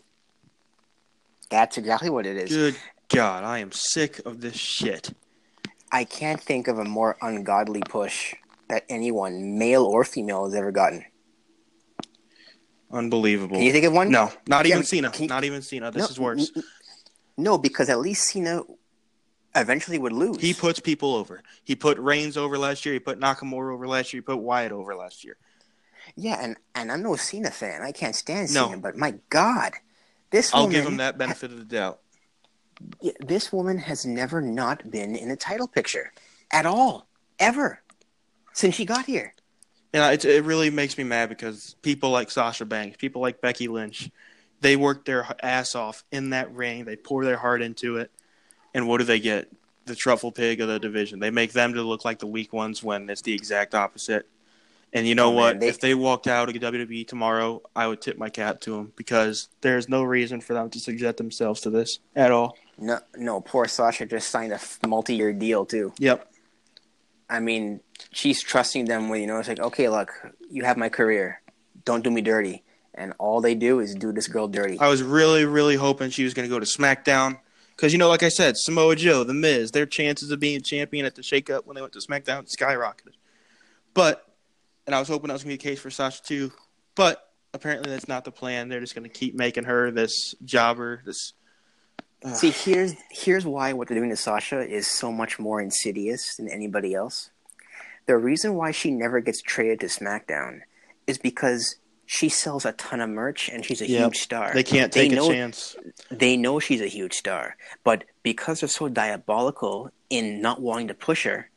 That's 1.50 1.78
exactly 1.78 2.10
what 2.10 2.26
it 2.26 2.36
is. 2.38 2.50
Good 2.50 2.76
God, 3.10 3.44
I 3.44 3.60
am 3.60 3.72
sick 3.72 4.20
of 4.26 4.42
this 4.42 4.58
shit. 4.58 5.14
I 5.92 6.04
can't 6.04 6.42
think 6.42 6.68
of 6.68 6.78
a 6.78 6.84
more 6.84 7.18
ungodly 7.22 7.82
push 7.88 8.36
that 8.68 8.84
anyone, 8.90 9.58
male 9.58 9.86
or 9.86 10.04
female, 10.04 10.44
has 10.46 10.56
ever 10.56 10.72
gotten. 10.72 11.06
Unbelievable. 12.92 13.56
Can 13.56 13.66
you 13.66 13.72
think 13.72 13.86
of 13.86 13.94
one? 13.94 14.12
no, 14.12 14.32
not 14.48 14.66
Yeah, 14.66 14.76
even 14.76 14.86
Cena. 14.86 15.10
can 15.10 15.28
Not 15.28 15.44
even 15.46 15.62
Cena. 15.62 15.92
This 15.92 16.02
No, 16.02 16.08
is 16.08 16.20
worse. 16.20 16.52
No, 17.38 17.58
because 17.58 17.90
at 17.90 18.00
least 18.00 18.28
Cena, 18.28 18.62
eventually 19.56 19.98
would 19.98 20.12
lose. 20.14 20.42
He 20.42 20.54
puts 20.54 20.80
people 20.80 21.16
over. 21.16 21.42
He 21.64 21.76
put 21.76 21.98
Reigns 21.98 22.38
over 22.38 22.58
last 22.58 22.86
year. 22.86 22.94
He 22.94 23.00
put 23.00 23.20
Nakamura 23.20 23.74
over 23.74 23.88
last 23.88 24.14
year. 24.14 24.20
He 24.22 24.26
put 24.26 24.38
Wyatt 24.38 24.72
over 24.72 24.96
last 24.96 25.24
year. 25.24 25.38
yeah, 26.16 26.38
and 26.42 26.58
and 26.76 26.92
I'm 26.92 27.02
no 27.02 27.16
Cena 27.16 27.52
fan. 27.52 27.82
I 27.82 27.92
can't 27.92 28.16
stand 28.16 28.54
No. 28.54 28.68
Cena, 28.68 28.78
but 28.78 28.96
my 28.98 29.16
God, 29.30 29.74
this 30.32 30.54
I'll 30.54 30.64
woman, 30.64 30.76
give 30.76 30.86
him 30.86 30.98
that 30.98 31.18
benefit 31.18 31.52
of 31.52 31.58
the 31.58 31.66
doubt. 31.66 32.00
This 33.20 33.52
woman 33.54 33.78
has 33.78 34.06
never 34.06 34.42
not 34.42 34.90
been 34.92 35.16
in 35.16 35.32
a 35.32 35.36
title 35.36 35.68
picture 35.68 36.12
at 36.52 36.66
all, 36.66 37.08
ever, 37.40 37.82
since 38.54 38.76
she 38.76 38.86
got 38.86 39.06
here. 39.06 39.34
And 39.94 40.04
I- 40.04 40.14
it, 40.14 40.26
it 40.26 40.44
really 40.44 40.70
makes 40.70 40.98
me 40.98 41.04
mad 41.06 41.30
because 41.30 41.76
people 41.82 42.10
like 42.10 42.30
Sasha 42.30 42.66
Banks, 42.66 42.98
people 42.98 43.22
like 43.22 43.40
Becky 43.40 43.68
Lynch, 43.70 44.10
they 44.60 44.76
work 44.76 45.06
their 45.06 45.26
ass 45.42 45.74
off 45.76 46.04
in 46.12 46.32
that 46.32 46.52
ring. 46.54 46.84
They 46.86 46.96
pour 46.98 47.24
their 47.24 47.38
heart 47.38 47.62
into 47.62 47.98
it. 47.98 48.12
And 48.76 48.88
what 48.88 49.00
do 49.00 49.06
they 49.06 49.20
get? 49.20 49.52
The 49.86 49.96
truffle 49.96 50.32
pig 50.32 50.62
of 50.62 50.68
the 50.68 50.80
division. 50.80 51.20
They 51.20 51.30
make 51.32 51.54
them 51.54 51.74
to 51.74 51.82
look 51.82 52.04
like 52.06 52.20
the 52.20 52.28
weak 52.28 52.52
ones 52.54 52.84
when 52.84 53.10
it's 53.10 53.22
the 53.22 53.34
exact 53.34 53.74
opposite. 53.74 54.28
And 54.94 55.08
you 55.08 55.14
know 55.16 55.28
Oh, 55.28 55.32
man, 55.32 55.36
what? 55.42 55.60
they- 55.60 55.68
if 55.68 55.80
they 55.80 55.94
walked 55.94 56.28
out 56.28 56.50
of 56.50 56.56
WWE 56.56 57.06
tomorrow, 57.08 57.62
I 57.76 57.88
would 57.88 58.02
tip 58.02 58.18
my 58.18 58.30
cap 58.30 58.62
to 58.62 58.72
them 58.72 58.94
because 58.96 59.50
there's 59.62 59.88
no 59.90 60.04
reason 60.04 60.42
for 60.42 60.54
them 60.54 60.70
to 60.72 60.80
subject 60.80 61.18
themselves 61.18 61.62
to 61.62 61.70
this 61.70 62.00
at 62.16 62.32
all. 62.32 62.58
No, 62.78 63.00
no, 63.16 63.42
poor 63.42 63.68
Sasha 63.68 64.06
just 64.06 64.30
signed 64.30 64.54
a 64.54 64.88
multi-year 64.88 65.34
deal 65.34 65.66
too. 65.66 65.94
Yep. 66.00 66.32
I 67.30 67.40
mean, 67.40 67.80
she's 68.12 68.42
trusting 68.42 68.86
them 68.86 69.10
with 69.10 69.22
you 69.22 69.28
know, 69.28 69.38
it's 69.40 69.48
like, 69.48 69.60
okay, 69.60 69.90
look, 69.90 70.12
you 70.50 70.64
have 70.64 70.78
my 70.78 70.90
career, 70.90 71.42
don't 71.86 72.04
do 72.04 72.12
me 72.12 72.22
dirty, 72.22 72.64
and 72.94 73.14
all 73.20 73.42
they 73.42 73.56
do 73.56 73.80
is 73.80 73.96
do 73.96 74.12
this 74.12 74.28
girl 74.28 74.48
dirty. 74.48 74.78
I 74.80 74.88
was 74.90 75.02
really, 75.04 75.46
really 75.46 75.76
hoping 75.76 76.10
she 76.10 76.24
was 76.24 76.34
going 76.34 76.48
to 76.48 76.54
go 76.54 76.60
to 76.60 76.66
SmackDown. 76.66 77.40
Because, 77.76 77.92
you 77.92 78.00
know, 78.00 78.08
like 78.08 78.24
I 78.24 78.30
said, 78.30 78.56
Samoa 78.58 78.96
Joe, 78.96 79.24
The 79.24 79.34
Miz, 79.34 79.72
their 79.72 79.86
chances 79.86 80.32
of 80.32 80.40
being 80.40 80.62
champion 80.62 81.06
at 81.06 81.16
the 81.16 81.22
shakeup 81.22 81.66
when 81.66 81.76
they 81.76 81.82
went 81.82 81.94
to 81.94 82.00
SmackDown 82.00 82.48
skyrocketed. 82.50 83.16
But, 83.94 84.26
and 84.86 84.96
I 84.96 85.00
was 85.00 85.08
hoping 85.08 85.28
that 85.28 85.34
was 85.34 85.44
going 85.44 85.58
to 85.58 85.64
be 85.64 85.70
the 85.70 85.76
case 85.76 85.82
for 85.82 85.90
Sasha 85.90 86.24
too. 86.24 86.52
But 86.96 87.30
apparently 87.54 87.90
that's 87.90 88.08
not 88.08 88.24
the 88.24 88.32
plan. 88.32 88.70
They're 88.70 88.80
just 88.80 88.96
going 88.96 89.10
to 89.10 89.10
keep 89.10 89.36
making 89.36 89.66
her 89.66 89.92
this 89.92 90.36
jobber, 90.44 91.02
this. 91.06 91.34
Ugh. 92.24 92.36
See, 92.36 92.52
here's 92.52 92.94
here's 93.10 93.46
why 93.46 93.74
what 93.74 93.88
they're 93.88 93.98
doing 93.98 94.10
to 94.10 94.16
Sasha 94.16 94.62
is 94.62 94.88
so 94.88 95.12
much 95.12 95.38
more 95.40 95.62
insidious 95.62 96.36
than 96.38 96.50
anybody 96.50 96.94
else. 96.94 97.30
The 98.06 98.18
reason 98.18 98.56
why 98.56 98.72
she 98.72 98.92
never 98.92 99.20
gets 99.20 99.42
traded 99.42 99.80
to 99.82 99.88
SmackDown 99.88 100.62
is 101.08 101.18
because 101.18 101.78
she 102.06 102.30
sells 102.30 102.66
a 102.66 102.72
ton 102.74 103.02
of 103.02 103.10
merch 103.10 103.50
and 103.50 103.66
she's 103.66 103.82
a 103.82 103.88
Yep. 103.90 104.00
huge 104.02 104.18
star. 104.22 104.54
they 104.54 104.64
can't 104.64 104.92
They 104.92 105.10
take 105.10 105.18
a 105.20 105.28
chance. 105.28 105.76
They 106.12 106.38
know 106.38 106.60
she's 106.60 106.82
a 106.82 106.88
huge 106.88 107.14
star, 107.14 107.58
but 107.84 108.04
because 108.24 108.60
they're 108.60 108.70
so 108.70 108.88
diabolical 108.90 109.90
in 110.10 110.42
not 110.42 110.62
wanting 110.62 110.88
to 110.90 110.94
push 110.94 111.24
her, 111.24 111.50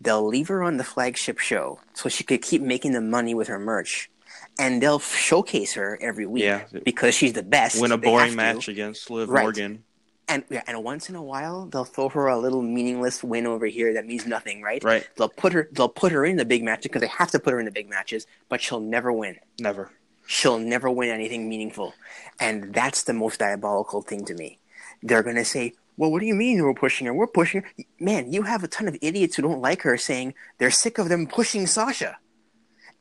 they'll 0.00 0.26
leave 0.26 0.48
her 0.48 0.62
on 0.62 0.76
the 0.76 0.84
flagship 0.84 1.38
show 1.38 1.80
so 1.94 2.08
she 2.08 2.22
could 2.24 2.42
keep 2.42 2.60
making 2.60 2.92
the 2.92 3.00
money 3.00 3.34
with 3.34 3.48
her 3.48 3.58
merch, 3.58 4.10
and 4.58 4.82
they'll 4.82 4.98
showcase 4.98 5.72
her 5.74 5.98
every 6.02 6.26
week 6.26 6.44
Yeah. 6.44 6.64
because 6.84 7.14
she's 7.14 7.32
the 7.32 7.42
best. 7.42 7.80
Win 7.80 7.92
a 7.92 7.96
boring 7.98 8.30
to. 8.32 8.36
match 8.36 8.68
against 8.68 9.10
Liv 9.10 9.28
Right. 9.30 9.42
Morgan. 9.42 9.84
And 10.28 10.44
yeah, 10.50 10.62
and 10.66 10.82
once 10.82 11.08
in 11.08 11.14
a 11.14 11.22
while 11.22 11.66
they'll 11.66 11.84
throw 11.84 12.08
her 12.08 12.26
a 12.28 12.38
little 12.38 12.62
meaningless 12.62 13.22
win 13.22 13.46
over 13.46 13.66
here 13.66 13.92
that 13.94 14.06
means 14.06 14.26
nothing, 14.26 14.62
right? 14.62 14.82
Right. 14.82 15.06
They'll 15.16 15.28
put 15.28 15.52
her 15.52 15.68
they'll 15.72 15.88
put 15.88 16.12
her 16.12 16.24
in 16.24 16.36
the 16.36 16.44
big 16.44 16.62
matches 16.62 16.84
because 16.84 17.00
they 17.00 17.08
have 17.08 17.30
to 17.32 17.38
put 17.38 17.52
her 17.52 17.58
in 17.58 17.66
the 17.66 17.72
big 17.72 17.88
matches, 17.88 18.26
but 18.48 18.60
she'll 18.60 18.80
never 18.80 19.12
win. 19.12 19.36
Never. 19.60 19.90
She'll 20.26 20.58
never 20.58 20.90
win 20.90 21.10
anything 21.10 21.48
meaningful, 21.48 21.94
and 22.40 22.72
that's 22.72 23.02
the 23.02 23.12
most 23.12 23.40
diabolical 23.40 24.00
thing 24.00 24.24
to 24.24 24.34
me. 24.34 24.58
They're 25.02 25.22
gonna 25.22 25.44
say, 25.44 25.74
"Well, 25.98 26.10
what 26.10 26.20
do 26.20 26.26
you 26.26 26.34
mean 26.34 26.62
we're 26.62 26.72
pushing 26.72 27.06
her? 27.06 27.12
We're 27.12 27.26
pushing 27.26 27.62
her." 27.62 27.84
Man, 28.00 28.32
you 28.32 28.42
have 28.42 28.64
a 28.64 28.68
ton 28.68 28.88
of 28.88 28.96
idiots 29.02 29.36
who 29.36 29.42
don't 29.42 29.60
like 29.60 29.82
her 29.82 29.98
saying 29.98 30.34
they're 30.58 30.70
sick 30.70 30.96
of 30.96 31.10
them 31.10 31.26
pushing 31.26 31.66
Sasha, 31.66 32.16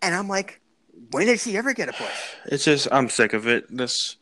and 0.02 0.14
I'm 0.14 0.28
like, 0.28 0.60
when 1.12 1.28
did 1.28 1.40
she 1.40 1.58
ever 1.58 1.74
get 1.74 1.90
a 1.90 1.94
push? 1.94 2.36
It's 2.46 2.66
just 2.66 2.88
I'm 2.92 3.10
sick 3.10 3.34
of 3.34 3.48
it. 3.48 3.66
This 3.70 4.18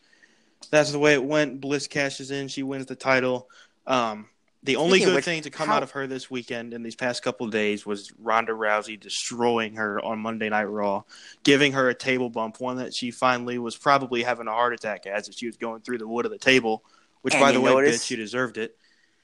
that's 0.72 0.92
the 0.92 1.00
way 1.00 1.14
it 1.14 1.24
went. 1.24 1.62
Bliss 1.62 1.88
cashes 1.88 2.32
in, 2.32 2.48
she 2.48 2.64
wins 2.64 2.88
the 2.88 2.96
title. 2.96 3.48
Um, 3.86 4.28
the 4.64 4.76
only 4.76 5.00
Speaking 5.00 5.08
good 5.10 5.16
which, 5.16 5.26
thing 5.26 5.42
to 5.44 5.50
come 5.50 5.68
how- 5.70 5.76
out 5.76 5.84
of 5.84 5.92
her 5.92 6.06
this 6.08 6.30
weekend 6.30 6.74
in 6.74 6.84
these 6.84 6.96
past 6.96 7.24
couple 7.24 7.46
of 7.48 7.52
days 7.52 7.86
was 7.86 8.12
Ronda 8.20 8.52
Rousey 8.54 9.00
destroying 9.00 9.76
her 9.76 10.04
on 10.04 10.20
Monday 10.20 10.50
Night 10.50 10.66
Raw, 10.66 11.04
giving 11.44 11.74
her 11.74 11.90
a 11.90 11.96
table 11.96 12.30
bump, 12.30 12.60
one 12.60 12.78
that 12.78 12.94
she 12.94 13.10
finally 13.12 13.58
was 13.58 13.76
probably 13.76 14.22
having 14.24 14.48
a 14.48 14.52
heart 14.52 14.74
attack 14.74 15.06
as 15.08 15.28
if 15.28 15.36
she 15.36 15.48
was 15.48 15.58
going 15.58 15.82
through 15.82 15.98
the 15.98 16.08
wood 16.08 16.26
of 16.26 16.32
the 16.32 16.38
table. 16.38 16.84
Which, 17.22 17.34
And 17.34 17.42
by 17.42 17.52
the 17.52 17.62
way, 17.62 17.72
notice- 17.72 18.04
bitch, 18.04 18.08
she 18.08 18.16
deserved 18.16 18.58
it. 18.58 18.78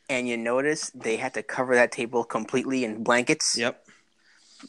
And 0.10 0.28
you 0.28 0.38
notice 0.38 0.90
they 0.96 1.18
had 1.18 1.34
to 1.34 1.44
cover 1.44 1.76
that 1.76 1.92
table 1.92 2.24
completely 2.24 2.84
in 2.86 3.04
blankets. 3.04 3.56
Yep. 3.58 3.86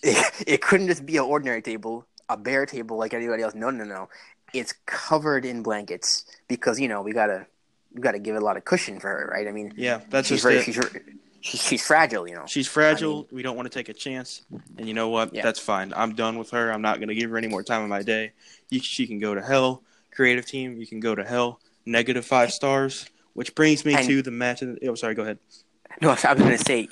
it, 0.03 0.45
it 0.47 0.61
couldn't 0.62 0.88
just 0.88 1.07
be 1.07 1.17
an 1.17 1.25
ordinary 1.25 1.62
table, 1.62 2.07
a 2.29 2.37
bare 2.37 2.67
table 2.67 2.99
like 2.99 3.14
anybody 3.14 3.43
else. 3.43 3.55
No, 3.55 3.71
no, 3.71 3.85
no. 3.85 4.09
It's 4.54 4.74
covered 4.87 5.44
in 5.44 5.62
blankets 5.62 6.24
because 6.48 6.80
you 6.80 6.88
know 6.88 7.02
we 7.02 7.12
gotta 7.12 7.46
we 7.94 8.00
gotta 8.00 8.18
give 8.18 8.34
it 8.37 8.42
a 8.42 8.44
lot 8.44 8.56
of 8.56 8.64
cushion 8.64 8.98
for 9.00 9.08
her, 9.08 9.30
right? 9.32 9.46
I 9.46 9.52
mean, 9.52 9.72
Yeah, 9.76 10.00
that's 10.11 10.28
she's 10.28 10.42
just 10.42 10.44
very 10.44 10.56
it. 10.58 10.64
she's, 10.64 10.80
she's 11.40 11.62
she's 11.62 11.87
fragile, 11.87 12.28
you 12.28 12.34
know. 12.34 12.44
She's 12.46 12.66
fragile. 12.66 13.26
we 13.30 13.42
don't 13.42 13.56
want 13.56 13.70
to 13.70 13.76
take 13.78 13.88
a 13.88 13.92
chance. 13.94 14.42
And 14.76 14.87
you 14.88 14.94
know 14.94 15.08
what? 15.08 15.34
Yeah. 15.34 15.42
That's 15.42 15.58
fine. 15.61 15.92
I'm 15.96 16.14
done 16.14 16.38
with 16.38 16.50
her. 16.50 16.70
I'm 16.72 16.82
not 16.82 16.96
going 16.98 17.08
to 17.08 17.14
give 17.14 17.30
her 17.30 17.37
any 17.38 17.48
more 17.48 17.62
time 17.62 17.82
in 17.82 17.88
my 17.88 18.02
day. 18.02 18.32
You, 18.70 18.80
she 18.80 19.06
can 19.06 19.18
go 19.18 19.34
to 19.34 19.40
hell. 19.42 19.82
Creative 20.14 20.44
team, 20.44 20.78
you 20.78 20.87
can 20.87 21.00
go 21.00 21.14
to 21.14 21.24
hell. 21.24 21.61
Negative 21.87 22.24
five 22.24 22.52
stars. 22.52 23.06
Which 23.34 23.54
brings 23.54 23.84
me 23.84 23.94
And- 23.94 24.06
to 24.08 24.20
the 24.22 24.30
match. 24.32 24.62
Of 24.62 24.78
the, 24.80 24.88
oh, 24.88 24.94
sorry. 24.94 25.14
Go 25.14 25.22
ahead. 25.22 25.38
No, 26.02 26.08
I 26.11 26.12
was 26.12 26.22
gonna 26.22 26.58
say, 26.58 26.88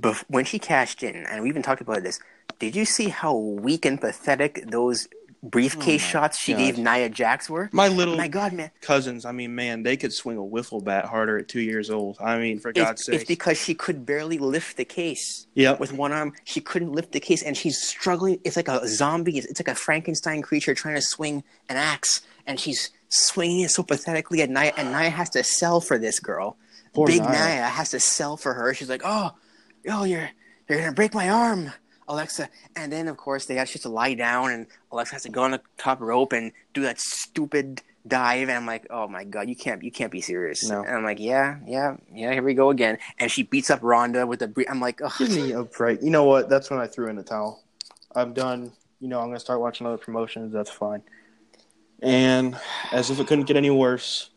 bef- 0.00 0.24
when 0.28 0.44
she 0.44 0.58
cashed 0.58 1.02
in, 1.02 1.14
and 1.26 1.42
we 1.42 1.48
even 1.48 1.62
talked 1.62 1.80
about 1.82 2.02
this. 2.02 2.18
Did 2.58 2.74
you 2.74 2.84
see 2.84 3.08
how 3.08 3.34
weak 3.36 3.84
and 3.84 4.00
pathetic 4.00 4.64
those 4.70 5.08
Oh 5.44 5.48
briefcase 5.48 6.02
Oh 6.04 6.08
shots 6.08 6.38
she 6.38 6.52
God. 6.52 6.58
gave 6.58 6.78
Nia 6.78 7.08
Jax 7.08 7.50
were? 7.50 7.68
My 7.72 7.88
little 7.88 8.14
oh 8.14 8.18
My 8.18 8.28
God, 8.28 8.52
man! 8.52 8.70
cousins. 8.80 9.24
I 9.24 9.32
mean, 9.32 9.54
man, 9.54 9.82
they 9.82 9.96
could 9.96 10.12
swing 10.12 10.38
a 10.38 10.40
wiffle 10.40 10.82
bat 10.82 11.04
harder 11.04 11.38
at 11.38 11.48
two 11.48 11.60
years 11.60 11.90
old. 11.90 12.16
I 12.20 12.38
mean, 12.38 12.58
for 12.58 12.72
God's 12.72 13.00
It's, 13.02 13.06
sake. 13.06 13.14
it's 13.16 13.24
because 13.24 13.58
she 13.58 13.74
could 13.74 14.06
barely 14.06 14.38
lift 14.38 14.76
the 14.76 14.84
case. 14.84 15.46
Yep. 15.54 15.80
with 15.80 15.92
one 15.92 16.12
arm. 16.12 16.32
She 16.44 16.60
couldn't 16.60 16.92
lift 16.92 17.12
the 17.12 17.20
case, 17.20 17.42
and 17.42 17.56
she's 17.56 17.80
struggling. 17.80 18.40
It's 18.44 18.56
like 18.56 18.68
a 18.68 18.86
zombie. 18.88 19.36
It's, 19.38 19.46
it's 19.46 19.60
like 19.60 19.68
a 19.68 19.74
Frankenstein 19.74 20.40
creature 20.42 20.74
trying 20.74 20.94
to 20.94 21.02
swing 21.02 21.44
an 21.68 21.76
axe, 21.76 22.22
and 22.46 22.58
she's 22.58 22.90
swinging 23.08 23.60
it 23.60 23.70
so 23.70 23.82
pathetically. 23.82 24.40
And 24.40 24.54
Nia, 24.54 24.72
and 24.76 24.92
Nia 24.92 25.10
has 25.10 25.30
to 25.30 25.44
sell 25.44 25.80
for 25.80 25.98
this 25.98 26.18
girl. 26.20 26.56
Poor 26.94 27.06
Big 27.06 27.20
Nia. 27.20 27.30
Nia. 27.30 27.66
has 27.66 27.90
to 27.90 28.00
sell 28.00 28.36
for 28.36 28.54
her. 28.54 28.72
She's 28.72 28.88
like, 28.88 29.02
"Oh, 29.04 29.32
oh, 29.90 30.04
you're 30.04 30.30
you're 30.68 30.78
gonna 30.78 30.92
break 30.92 31.12
my 31.12 31.28
arm." 31.28 31.72
Alexa, 32.08 32.48
and 32.76 32.92
then 32.92 33.08
of 33.08 33.16
course 33.16 33.46
they 33.46 33.54
have 33.56 33.68
she 33.68 33.74
has 33.74 33.82
to 33.82 33.88
lie 33.88 34.14
down, 34.14 34.50
and 34.50 34.66
Alexa 34.92 35.14
has 35.14 35.22
to 35.22 35.30
go 35.30 35.42
on 35.42 35.52
the 35.52 35.60
top 35.78 36.00
rope 36.00 36.32
and 36.32 36.52
do 36.72 36.82
that 36.82 37.00
stupid 37.00 37.82
dive, 38.06 38.48
and 38.48 38.58
I'm 38.58 38.66
like, 38.66 38.86
oh 38.90 39.08
my 39.08 39.24
god, 39.24 39.48
you 39.48 39.56
can't 39.56 39.82
you 39.82 39.90
can't 39.90 40.12
be 40.12 40.20
serious. 40.20 40.68
No. 40.68 40.82
And 40.82 40.96
I'm 40.96 41.04
like, 41.04 41.20
yeah, 41.20 41.58
yeah, 41.66 41.96
yeah, 42.12 42.32
here 42.32 42.42
we 42.42 42.54
go 42.54 42.70
again, 42.70 42.98
and 43.18 43.30
she 43.30 43.42
beats 43.42 43.70
up 43.70 43.80
Ronda 43.82 44.26
with 44.26 44.40
the. 44.40 44.48
bre- 44.48 44.68
I'm 44.68 44.80
like, 44.80 45.00
oh, 45.02 45.12
Give 45.18 45.30
me 45.30 45.52
a 45.52 45.64
break. 45.64 46.02
You 46.02 46.10
know 46.10 46.24
what? 46.24 46.48
That's 46.48 46.70
when 46.70 46.80
I 46.80 46.86
threw 46.86 47.08
in 47.08 47.16
the 47.16 47.22
towel. 47.22 47.62
I'm 48.14 48.32
done. 48.32 48.72
You 49.00 49.08
know, 49.08 49.18
I'm 49.18 49.26
going 49.26 49.36
to 49.36 49.40
start 49.40 49.60
watching 49.60 49.86
other 49.86 49.98
promotions. 49.98 50.52
That's 50.52 50.70
fine. 50.70 51.02
And 52.00 52.58
as 52.92 53.10
if 53.10 53.18
it 53.18 53.26
couldn't 53.26 53.44
get 53.44 53.56
any 53.56 53.70
worse, 53.70 54.30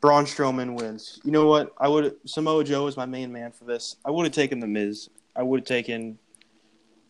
Braun 0.00 0.24
Strowman 0.24 0.74
wins. 0.74 1.20
You 1.24 1.30
know 1.30 1.46
what? 1.46 1.72
I 1.78 1.88
would 1.88 2.16
Samoa 2.26 2.64
Joe 2.64 2.86
is 2.86 2.96
my 2.96 3.06
main 3.06 3.32
man 3.32 3.52
for 3.52 3.64
this. 3.64 3.96
I 4.04 4.10
would 4.10 4.24
have 4.24 4.34
taken 4.34 4.60
the 4.60 4.66
Miz. 4.66 5.08
I 5.36 5.42
would 5.42 5.60
have 5.60 5.66
taken. 5.66 6.18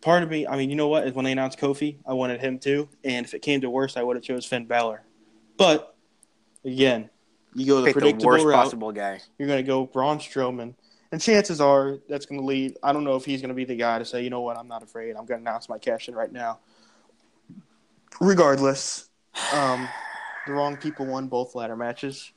Part 0.05 0.21
of 0.21 0.29
me, 0.29 0.45
I 0.45 0.55
mean, 0.55 0.69
you 0.69 0.75
know 0.75 0.87
what? 0.87 1.11
When 1.15 1.25
they 1.25 1.31
announced 1.31 1.57
Kofi, 1.57 1.95
I 2.05 2.13
wanted 2.13 2.39
him 2.39 2.59
too. 2.59 2.87
And 3.03 3.25
if 3.25 3.33
it 3.33 3.41
came 3.41 3.61
to 3.61 3.71
worse, 3.71 3.97
I 3.97 4.03
would 4.03 4.15
have 4.15 4.23
chose 4.23 4.45
Finn 4.45 4.65
Balor. 4.65 5.01
But 5.57 5.95
again, 6.63 7.09
you 7.55 7.65
go 7.65 7.81
the 7.81 7.87
pick 7.87 7.95
the 7.95 8.01
predictable 8.01 8.27
worst 8.27 8.45
route 8.45 8.53
possible 8.53 8.91
guy. 8.91 9.19
you're 9.39 9.47
going 9.47 9.57
to 9.57 9.67
go 9.67 9.87
Braun 9.87 10.19
Strowman. 10.19 10.75
And 11.11 11.19
chances 11.19 11.59
are 11.59 11.97
that's 12.07 12.27
going 12.27 12.39
to 12.39 12.45
lead. 12.45 12.77
I 12.83 12.93
don't 12.93 13.03
know 13.03 13.15
if 13.15 13.25
he's 13.25 13.41
going 13.41 13.49
to 13.49 13.55
be 13.55 13.65
the 13.65 13.77
guy 13.77 13.97
to 13.97 14.05
say, 14.05 14.23
you 14.23 14.29
know 14.29 14.41
what, 14.41 14.57
I'm 14.57 14.67
not 14.67 14.83
afraid. 14.83 15.09
I'm 15.15 15.25
going 15.25 15.43
to 15.43 15.49
announce 15.49 15.69
my 15.69 15.79
cash 15.79 16.07
in 16.07 16.13
right 16.13 16.31
now. 16.31 16.59
Regardless, 18.21 19.09
um, 19.53 19.89
the 20.45 20.53
wrong 20.53 20.77
people 20.77 21.07
won 21.07 21.29
both 21.29 21.55
ladder 21.55 21.75
matches. 21.75 22.31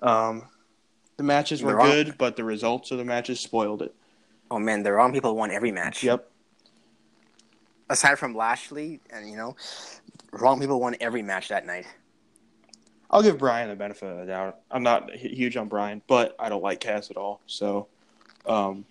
Um, 0.00 0.48
the 1.18 1.22
matches 1.22 1.62
were 1.62 1.72
The 1.72 1.82
good, 1.82 2.14
but 2.16 2.36
the 2.36 2.44
results 2.44 2.92
of 2.92 2.96
the 2.96 3.04
matches 3.04 3.40
spoiled 3.40 3.82
it. 3.82 3.94
Oh 4.50 4.58
man, 4.58 4.82
the 4.82 4.92
wrong 4.92 5.12
people 5.12 5.36
won 5.36 5.50
every 5.50 5.70
match. 5.70 6.02
Yep. 6.02 6.30
Aside 7.90 8.18
from 8.18 8.34
Lashley, 8.34 9.00
and 9.10 9.28
you 9.28 9.36
know, 9.36 9.56
wrong 10.32 10.58
people 10.60 10.80
won 10.80 10.96
every 11.00 11.22
match 11.22 11.48
that 11.48 11.66
night. 11.66 11.86
I'll 13.10 13.22
give 13.22 13.36
Bryan 13.38 13.68
the 13.68 13.76
benefit 13.76 14.08
of 14.10 14.18
the 14.18 14.26
doubt. 14.26 14.60
I'm 14.70 14.82
not 14.82 15.10
huge 15.14 15.56
on 15.58 15.68
Bryan, 15.68 16.00
but 16.06 16.34
I 16.38 16.48
don't 16.48 16.62
like 16.62 16.80
Cass 16.80 17.10
at 17.10 17.18
all. 17.18 17.42
So, 17.46 17.88
um, 18.46 18.86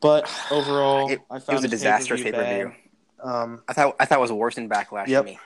but 0.00 0.30
overall, 0.50 1.10
It- 1.10 1.20
I 1.30 1.36
it 1.36 1.48
was 1.48 1.64
a 1.64 1.68
disastrous 1.68 2.22
pay-per-view 2.22 2.66
pay-per-view. 2.66 2.82
Um, 3.30 3.62
I 3.66 3.72
thought 3.72 3.96
I 3.98 4.04
thought 4.04 4.18
it 4.18 4.20
was 4.20 4.32
worse 4.32 4.56
than 4.56 4.68
Backlash 4.68 5.06
Yep. 5.06 5.24
to 5.24 5.30
me. 5.32 5.38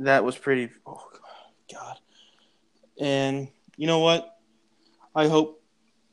that 0.00 0.24
was 0.24 0.36
pretty. 0.36 0.70
Oh 0.86 1.08
God! 1.72 1.98
And 3.00 3.48
you 3.76 3.86
know 3.86 4.00
what? 4.00 4.36
I 5.14 5.28
hope 5.28 5.57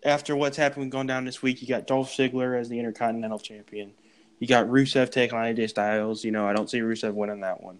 after 0.05 0.35
what's 0.35 0.55
happened 0.55 0.91
going 0.91 1.07
down 1.07 1.25
this 1.25 1.41
week, 1.41 1.61
you 1.61 1.67
got 1.67 1.87
Dolph 1.87 2.11
Ziggler 2.11 2.57
as 2.57 2.69
the 2.69 2.79
Intercontinental 2.79 3.39
Champion. 3.39 3.91
You 4.39 4.47
got 4.47 4.67
Rusev 4.67 5.11
taking 5.11 5.37
on 5.37 5.43
AJ 5.45 5.69
Styles. 5.69 6.23
You 6.23 6.31
know, 6.31 6.47
I 6.47 6.53
don't 6.53 6.69
see 6.69 6.79
Rusev 6.79 7.13
winning 7.13 7.41
that 7.41 7.61
one. 7.61 7.79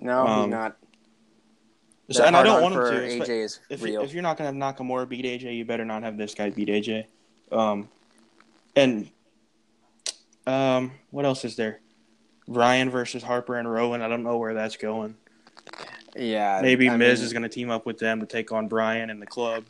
No, 0.00 0.22
he's 0.26 0.30
Um, 0.44 0.50
not. 0.50 0.76
So, 2.10 2.24
and 2.24 2.36
I 2.36 2.42
don't 2.42 2.62
want 2.62 2.74
him 2.74 2.80
to. 2.80 3.24
AJ 3.24 3.28
is 3.44 3.60
if, 3.68 3.82
real. 3.82 4.02
if 4.02 4.14
you're 4.14 4.22
not 4.22 4.36
going 4.38 4.48
to 4.58 4.66
have 4.66 4.76
Nakamura 4.76 5.08
beat 5.08 5.24
AJ, 5.24 5.56
you 5.56 5.64
better 5.64 5.84
not 5.84 6.02
have 6.02 6.16
this 6.16 6.34
guy 6.34 6.50
beat 6.50 6.68
AJ. 6.68 7.06
Um, 7.52 7.88
and 8.76 9.10
um, 10.46 10.92
what 11.10 11.24
else 11.24 11.44
is 11.44 11.56
there? 11.56 11.80
Ryan 12.46 12.90
versus 12.90 13.22
Harper 13.24 13.56
and 13.56 13.70
Rowan. 13.70 14.02
I 14.02 14.08
don't 14.08 14.22
know 14.22 14.36
where 14.38 14.54
that's 14.54 14.76
going. 14.76 15.16
yeah, 16.14 16.60
Maybe 16.62 16.88
I 16.88 16.96
Miz 16.96 17.18
mean, 17.18 17.26
is 17.26 17.32
going 17.32 17.42
to 17.42 17.48
team 17.48 17.70
up 17.70 17.84
with 17.86 17.98
them 17.98 18.20
to 18.20 18.26
take 18.26 18.52
on 18.52 18.68
Bryan 18.68 19.10
and 19.10 19.20
the 19.20 19.26
club. 19.26 19.64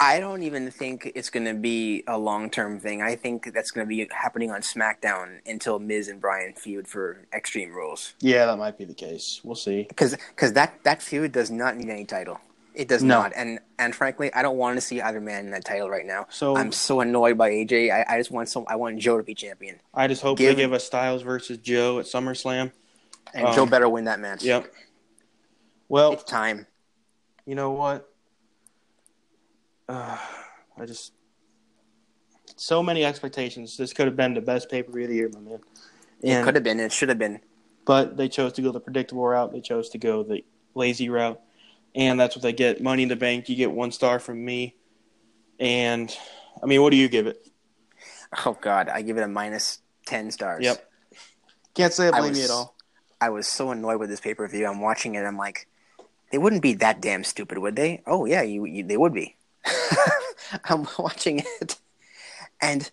I 0.00 0.20
don't 0.20 0.44
even 0.44 0.70
think 0.70 1.10
it's 1.16 1.28
going 1.28 1.46
to 1.46 1.54
be 1.54 2.04
a 2.06 2.16
long 2.16 2.50
term 2.50 2.78
thing. 2.78 3.02
I 3.02 3.16
think 3.16 3.52
that's 3.52 3.72
going 3.72 3.84
to 3.84 3.88
be 3.88 4.06
happening 4.12 4.50
on 4.52 4.60
SmackDown 4.60 5.38
until 5.44 5.78
Miz 5.80 6.06
and 6.08 6.20
Bryan 6.20 6.52
feud 6.54 6.86
for 6.86 7.26
Extreme 7.34 7.72
Rules. 7.72 8.14
Yeah, 8.20 8.46
that 8.46 8.56
might 8.58 8.78
be 8.78 8.84
the 8.84 8.94
case. 8.94 9.40
We'll 9.42 9.56
see. 9.56 9.82
Because 9.88 10.16
that 10.52 10.74
that 10.84 11.02
feud 11.02 11.32
does 11.32 11.50
not 11.50 11.76
need 11.76 11.88
any 11.88 12.04
title. 12.04 12.38
It 12.74 12.86
does 12.86 13.02
No. 13.02 13.22
not. 13.22 13.32
And 13.34 13.58
and 13.80 13.92
frankly, 13.92 14.32
I 14.32 14.42
don't 14.42 14.56
want 14.56 14.76
to 14.76 14.80
see 14.80 15.00
either 15.00 15.20
man 15.20 15.46
in 15.46 15.50
that 15.50 15.64
title 15.64 15.90
right 15.90 16.06
now. 16.06 16.26
So 16.30 16.56
I'm 16.56 16.70
so 16.70 17.00
annoyed 17.00 17.36
by 17.36 17.50
AJ. 17.50 17.90
I, 17.90 18.14
I 18.14 18.18
just 18.18 18.30
want 18.30 18.48
some. 18.48 18.66
I 18.68 18.76
want 18.76 19.00
Joe 19.00 19.16
to 19.16 19.24
be 19.24 19.34
champion, 19.34 19.80
I 19.92 20.06
just 20.06 20.22
hope 20.22 20.38
give- 20.38 20.54
they 20.54 20.62
give 20.62 20.72
us 20.72 20.84
Styles 20.84 21.22
versus 21.22 21.58
Joe 21.58 21.98
at 21.98 22.06
SummerSlam. 22.06 22.70
and 23.34 23.46
Um, 23.46 23.54
Joe 23.54 23.66
better 23.66 23.88
win 23.88 24.04
that 24.04 24.20
match. 24.20 24.44
Yep. 24.44 24.72
Well, 25.88 26.12
It's 26.12 26.22
time. 26.22 26.68
you 27.46 27.56
know 27.56 27.72
what? 27.72 28.08
Uh, 29.88 30.18
I 30.78 30.86
just 30.86 31.12
so 32.56 32.82
many 32.82 33.04
expectations. 33.04 33.76
This 33.76 33.92
could 33.92 34.06
have 34.06 34.16
been 34.16 34.34
the 34.34 34.40
best 34.40 34.70
pay 34.70 34.82
per 34.82 34.92
view 34.92 35.04
of 35.04 35.08
the 35.08 35.14
year, 35.16 35.30
my 35.32 35.40
man. 35.40 35.60
It 36.20 36.44
could 36.44 36.54
have 36.54 36.64
been. 36.64 36.80
It 36.80 36.92
should 36.92 37.08
have 37.08 37.18
been. 37.18 37.40
but 37.86 38.16
they 38.16 38.28
chose 38.28 38.52
to 38.54 38.62
go 38.62 38.70
the 38.72 38.80
predictable 38.80 39.26
route. 39.26 39.52
They 39.52 39.60
chose 39.60 39.88
to 39.90 39.98
go 39.98 40.22
the 40.22 40.44
lazy 40.74 41.08
route, 41.08 41.40
and 41.94 42.18
that's 42.20 42.36
what 42.36 42.42
they 42.42 42.52
get. 42.52 42.82
Money 42.82 43.04
in 43.04 43.08
the 43.08 43.16
bank. 43.16 43.48
You 43.48 43.56
get 43.56 43.72
one 43.72 43.92
star 43.92 44.18
from 44.18 44.44
me, 44.44 44.76
and 45.58 46.14
I 46.62 46.66
mean, 46.66 46.82
what 46.82 46.90
do 46.90 46.96
you 46.96 47.08
give 47.08 47.26
it? 47.26 47.46
Oh 48.44 48.58
God, 48.60 48.88
I 48.90 49.00
give 49.02 49.16
it 49.16 49.22
a 49.22 49.28
minus 49.28 49.80
ten 50.04 50.30
stars. 50.30 50.64
Yep. 50.64 50.84
Can't 51.74 51.92
say 51.92 52.08
I 52.08 52.18
I 52.18 52.20
blame 52.20 52.34
you 52.34 52.44
at 52.44 52.50
all. 52.50 52.74
I 53.20 53.30
was 53.30 53.48
so 53.48 53.70
annoyed 53.70 53.98
with 54.00 54.10
this 54.10 54.20
pay 54.20 54.34
per 54.34 54.46
view. 54.48 54.66
I'm 54.66 54.80
watching 54.80 55.14
it. 55.14 55.22
I'm 55.24 55.38
like, 55.38 55.66
they 56.30 56.38
wouldn't 56.38 56.62
be 56.62 56.74
that 56.74 57.00
damn 57.00 57.24
stupid, 57.24 57.58
would 57.58 57.76
they? 57.76 58.02
Oh 58.06 58.26
yeah, 58.26 58.42
you, 58.42 58.64
you 58.66 58.84
they 58.84 58.96
would 58.96 59.14
be. 59.14 59.36
I'm 60.64 60.86
watching 60.98 61.42
it, 61.60 61.76
and 62.60 62.90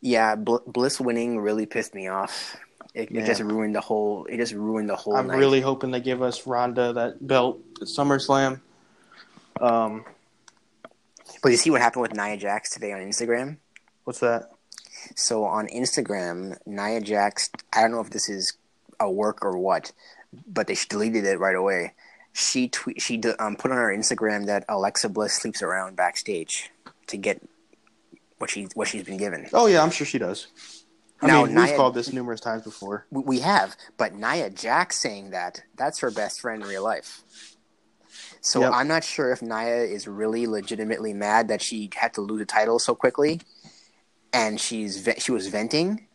yeah, 0.00 0.34
Bl- 0.36 0.56
Bliss 0.66 1.00
winning 1.00 1.38
really 1.40 1.66
pissed 1.66 1.94
me 1.94 2.08
off. 2.08 2.56
It, 2.94 3.10
it 3.10 3.24
just 3.24 3.40
ruined 3.40 3.74
the 3.74 3.80
whole. 3.80 4.26
It 4.26 4.36
just 4.36 4.52
ruined 4.52 4.88
the 4.88 4.96
whole 4.96 5.16
I'm 5.16 5.26
night. 5.28 5.38
really 5.38 5.60
hoping 5.60 5.90
they 5.90 6.00
give 6.00 6.20
us 6.22 6.46
Ronda 6.46 6.92
that 6.92 7.26
belt 7.26 7.60
at 7.80 7.88
SummerSlam. 7.88 8.60
Um, 9.60 10.04
But 11.42 11.50
you 11.50 11.56
see 11.56 11.70
what 11.70 11.80
happened 11.80 12.02
with 12.02 12.14
Nia 12.14 12.36
Jax 12.36 12.70
today 12.70 12.92
on 12.92 13.00
Instagram? 13.00 13.56
what's 14.04 14.20
that? 14.20 14.50
So 15.14 15.44
on 15.44 15.68
Instagram, 15.68 16.58
Nia 16.66 17.00
Jax, 17.00 17.50
I 17.72 17.80
don't 17.82 17.92
know 17.92 18.00
if 18.00 18.10
this 18.10 18.28
is 18.28 18.52
a 19.00 19.10
work 19.10 19.44
or 19.44 19.56
what, 19.56 19.92
but 20.46 20.66
they 20.66 20.76
deleted 20.88 21.24
it 21.24 21.38
right 21.38 21.54
away. 21.56 21.94
She 22.32 22.68
tweet, 22.68 23.00
she 23.00 23.16
d- 23.18 23.30
um, 23.38 23.56
put 23.56 23.70
on 23.70 23.76
her 23.76 23.94
Instagram 23.94 24.46
that 24.46 24.64
Alexa 24.68 25.08
Bliss 25.10 25.34
sleeps 25.34 25.62
around 25.62 25.96
backstage 25.96 26.70
to 27.08 27.16
get 27.16 27.42
what 28.38 28.50
she 28.50 28.68
what 28.74 28.88
she's 28.88 29.04
been 29.04 29.18
given. 29.18 29.48
Oh 29.52 29.66
yeah, 29.66 29.82
I'm 29.82 29.90
sure 29.90 30.06
she 30.06 30.18
does. 30.18 30.46
I 31.20 31.26
Now, 31.28 31.44
mean, 31.44 31.54
we've 31.54 31.76
called 31.76 31.94
this 31.94 32.12
numerous 32.12 32.40
times 32.40 32.62
before. 32.64 33.06
We- 33.10 33.22
We 33.22 33.38
have, 33.40 33.76
but 33.96 34.14
Nia 34.14 34.50
Jax 34.50 35.00
saying 35.00 35.30
that 35.30 35.62
that's 35.76 36.00
her 36.00 36.10
best 36.10 36.40
friend 36.40 36.62
in 36.62 36.68
real 36.68 36.82
life. 36.82 37.22
So 38.40 38.60
Yep. 38.62 38.72
I'm 38.74 38.88
not 38.88 39.04
sure 39.04 39.30
if 39.30 39.40
Nia 39.42 39.82
is 39.84 40.08
really 40.08 40.46
legitimately 40.46 41.12
mad 41.14 41.48
that 41.48 41.62
she 41.62 41.90
had 41.94 42.12
to 42.14 42.20
lose 42.22 42.40
a 42.42 42.44
title 42.46 42.78
so 42.80 42.94
quickly, 42.94 43.40
and 44.32 44.60
she's 44.60 45.06
she 45.18 45.30
was 45.30 45.46
venting, 45.48 46.08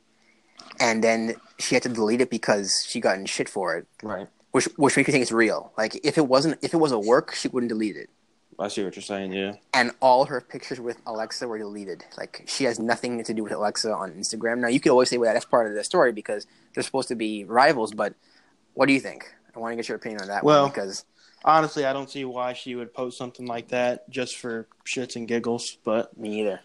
and 0.80 1.04
then 1.04 1.36
she 1.60 1.76
had 1.76 1.84
to 1.84 1.90
delete 1.90 2.22
it 2.22 2.30
because 2.30 2.84
she 2.88 3.00
got 3.00 3.18
in 3.18 3.26
shit 3.28 3.48
for 3.48 3.76
it, 3.78 3.88
Right. 4.04 4.28
Which 4.58 4.66
which 4.76 4.98
makes 4.98 5.08
me 5.08 5.12
think 5.12 5.22
it's 5.22 5.32
real. 5.32 5.72
Like 5.78 6.04
if 6.04 6.18
it 6.18 6.28
wasn't 6.28 6.58
if 6.64 6.74
it 6.74 6.78
was 6.78 6.92
a 6.92 6.98
work, 6.98 7.36
she 7.36 7.48
wouldn't 7.48 7.70
delete 7.70 7.96
it. 7.96 8.10
I 8.60 8.70
see 8.70 8.84
what 8.84 8.96
you're 8.96 9.04
saying. 9.04 9.34
Yeah. 9.34 9.54
And 9.72 9.92
all 10.00 10.26
her 10.26 10.42
pictures 10.42 10.80
with 10.80 10.98
Alexa 11.06 11.48
were 11.48 11.60
deleted. 11.60 12.04
Like 12.18 12.44
she 12.48 12.64
has 12.64 12.80
nothing 12.80 13.24
to 13.24 13.34
do 13.36 13.44
with 13.44 13.54
Alexa 13.54 13.94
on 13.94 14.14
Instagram. 14.14 14.58
Now 14.58 14.68
you 14.68 14.80
could 14.80 14.92
always 14.92 15.10
say, 15.12 15.20
"Well, 15.20 15.32
that's 15.32 15.46
part 15.46 15.68
of 15.68 15.76
the 15.76 15.84
story 15.84 16.12
because 16.12 16.48
they're 16.74 16.82
supposed 16.82 17.08
to 17.10 17.16
be 17.16 17.44
rivals." 17.44 17.94
But 17.94 18.16
what 18.74 18.88
do 18.88 18.94
you 18.94 19.00
think? 19.00 19.32
I 19.56 19.60
want 19.60 19.74
to 19.74 19.76
get 19.76 19.88
your 19.90 19.98
opinion 19.98 20.22
on 20.22 20.28
that 20.30 20.44
Well, 20.44 20.64
one 20.64 20.72
because 20.72 21.06
Honestly, 21.46 21.86
I 21.86 21.94
don't 21.94 22.10
see 22.10 22.26
why 22.26 22.54
she 22.54 22.74
would 22.74 22.96
post 22.96 23.16
something 23.16 23.46
like 23.46 23.68
that 23.68 24.10
just 24.10 24.38
for 24.38 24.68
shits 24.86 25.16
and 25.16 25.28
giggles. 25.28 25.78
But 25.84 26.18
me 26.18 26.42
either. 26.42 26.62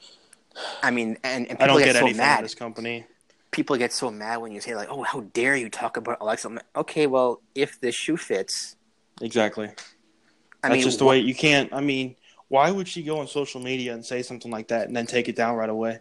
I 0.83 0.90
mean, 0.90 1.18
and, 1.22 1.46
and 1.46 1.62
I 1.62 1.66
don't 1.66 1.78
get, 1.78 1.87
get 1.87 1.96
so 1.96 2.00
anything 2.07 2.16
mad. 2.16 2.42
this 2.42 2.55
company. 2.55 3.05
People 3.52 3.76
get 3.76 3.92
so 3.92 4.10
mad 4.10 4.38
when 4.38 4.50
you 4.52 4.60
say 4.60 4.74
like, 4.74 4.88
"Oh, 4.90 5.02
how 5.02 5.20
dare 5.20 5.54
you 5.54 5.68
talk 5.68 5.96
about 5.96 6.18
Alexa?" 6.20 6.48
Like, 6.48 6.64
okay, 6.74 7.06
well, 7.06 7.40
if 7.54 7.80
the 7.80 7.92
shoe 7.92 8.16
fits, 8.16 8.76
Exactly. 9.20 9.68
I 9.68 10.68
That's 10.68 10.72
mean, 10.74 10.82
just 10.82 10.98
the 10.98 11.04
wh- 11.04 11.08
way 11.08 11.18
you 11.20 11.34
can't. 11.34 11.72
I 11.72 11.80
mean, 11.80 12.16
why 12.48 12.70
would 12.70 12.88
she 12.88 13.02
go 13.02 13.20
on 13.20 13.28
social 13.28 13.60
media 13.60 13.92
and 13.94 14.04
say 14.04 14.22
something 14.22 14.50
like 14.50 14.68
that 14.68 14.86
and 14.88 14.96
then 14.96 15.06
take 15.06 15.28
it 15.28 15.36
down 15.36 15.54
right 15.56 15.68
away? 15.70 16.00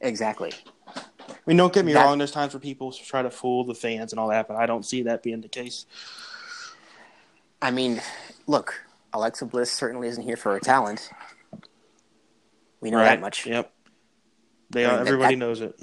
exactly. 0.00 0.52
I 0.96 1.02
mean, 1.46 1.56
don't 1.56 1.72
get 1.72 1.84
me 1.84 1.92
That- 1.92 2.04
wrong. 2.04 2.18
There's 2.18 2.32
times 2.32 2.52
where 2.54 2.60
people 2.60 2.90
try 2.92 3.22
to 3.22 3.30
fool 3.30 3.62
the 3.64 3.74
fans 3.74 4.12
and 4.12 4.18
all 4.18 4.28
that, 4.28 4.48
but 4.48 4.56
I 4.56 4.66
don't 4.66 4.84
see 4.84 5.02
that 5.04 5.22
being 5.22 5.40
the 5.40 5.48
case. 5.48 5.86
I 7.62 7.70
mean, 7.70 8.02
look, 8.48 8.84
Alexa 9.12 9.46
Bliss 9.46 9.70
certainly 9.70 10.08
isn't 10.08 10.24
here 10.24 10.36
for 10.36 10.52
her 10.54 10.58
talent. 10.60 11.08
We 12.80 12.90
know 12.90 12.98
that 12.98 13.20
much. 13.20 13.46
Yep. 13.46 13.72
They 14.70 14.84
I 14.84 14.88
are. 14.88 14.90
mean, 14.96 14.98
that- 15.04 15.06
Everybody 15.06 15.34
that- 15.36 15.38
knows 15.38 15.60
it. 15.60 15.80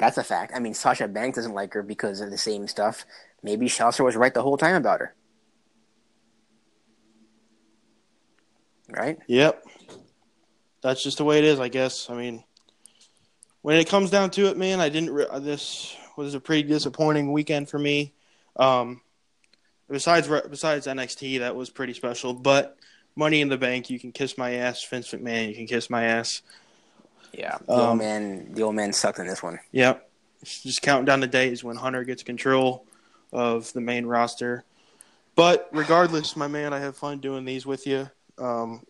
That's 0.00 0.16
a 0.16 0.24
fact. 0.24 0.52
I 0.56 0.60
mean, 0.60 0.72
Sasha 0.72 1.06
Banks 1.06 1.36
doesn't 1.36 1.52
like 1.52 1.74
her 1.74 1.82
because 1.82 2.22
of 2.22 2.30
the 2.30 2.38
same 2.38 2.66
stuff. 2.66 3.04
Maybe 3.42 3.68
Sasha 3.68 4.02
was 4.02 4.16
right 4.16 4.32
the 4.32 4.42
whole 4.42 4.56
time 4.56 4.76
about 4.76 5.00
her. 5.00 5.14
Right? 8.88 9.18
Yep. 9.26 9.62
That's 10.80 11.02
just 11.02 11.18
the 11.18 11.24
way 11.24 11.36
it 11.36 11.44
is, 11.44 11.60
I 11.60 11.68
guess. 11.68 12.08
I 12.08 12.14
mean, 12.14 12.42
when 13.60 13.76
it 13.76 13.90
comes 13.90 14.08
down 14.08 14.30
to 14.30 14.46
it, 14.46 14.56
man, 14.56 14.80
I 14.80 14.88
didn't. 14.88 15.10
Re- 15.10 15.26
this 15.40 15.94
was 16.16 16.34
a 16.34 16.40
pretty 16.40 16.66
disappointing 16.66 17.30
weekend 17.30 17.68
for 17.68 17.78
me. 17.78 18.14
Um, 18.56 19.02
besides 19.90 20.28
besides 20.48 20.86
NXT, 20.86 21.40
that 21.40 21.54
was 21.54 21.68
pretty 21.68 21.92
special. 21.92 22.32
But 22.32 22.78
Money 23.16 23.42
in 23.42 23.50
the 23.50 23.58
Bank, 23.58 23.90
you 23.90 24.00
can 24.00 24.12
kiss 24.12 24.38
my 24.38 24.54
ass. 24.54 24.82
Vince 24.82 25.10
McMahon, 25.12 25.48
you 25.50 25.54
can 25.54 25.66
kiss 25.66 25.90
my 25.90 26.04
ass. 26.04 26.40
Yeah. 27.32 27.58
The 27.66 27.72
old 27.72 27.80
Um, 27.80 27.98
man 27.98 28.52
the 28.52 28.62
old 28.62 28.74
man 28.74 28.92
sucked 28.92 29.18
in 29.18 29.26
this 29.26 29.42
one. 29.42 29.58
Yep. 29.72 30.08
Just 30.44 30.82
counting 30.82 31.04
down 31.04 31.20
the 31.20 31.26
days 31.26 31.62
when 31.62 31.76
Hunter 31.76 32.04
gets 32.04 32.22
control 32.22 32.86
of 33.32 33.72
the 33.72 33.80
main 33.80 34.06
roster. 34.06 34.64
But 35.36 35.68
regardless, 35.72 36.34
my 36.36 36.48
man, 36.48 36.72
I 36.72 36.80
have 36.80 36.96
fun 36.96 37.18
doing 37.20 37.44
these 37.44 37.64
with 37.66 37.86
you. 37.86 38.10
Um, 38.38 38.84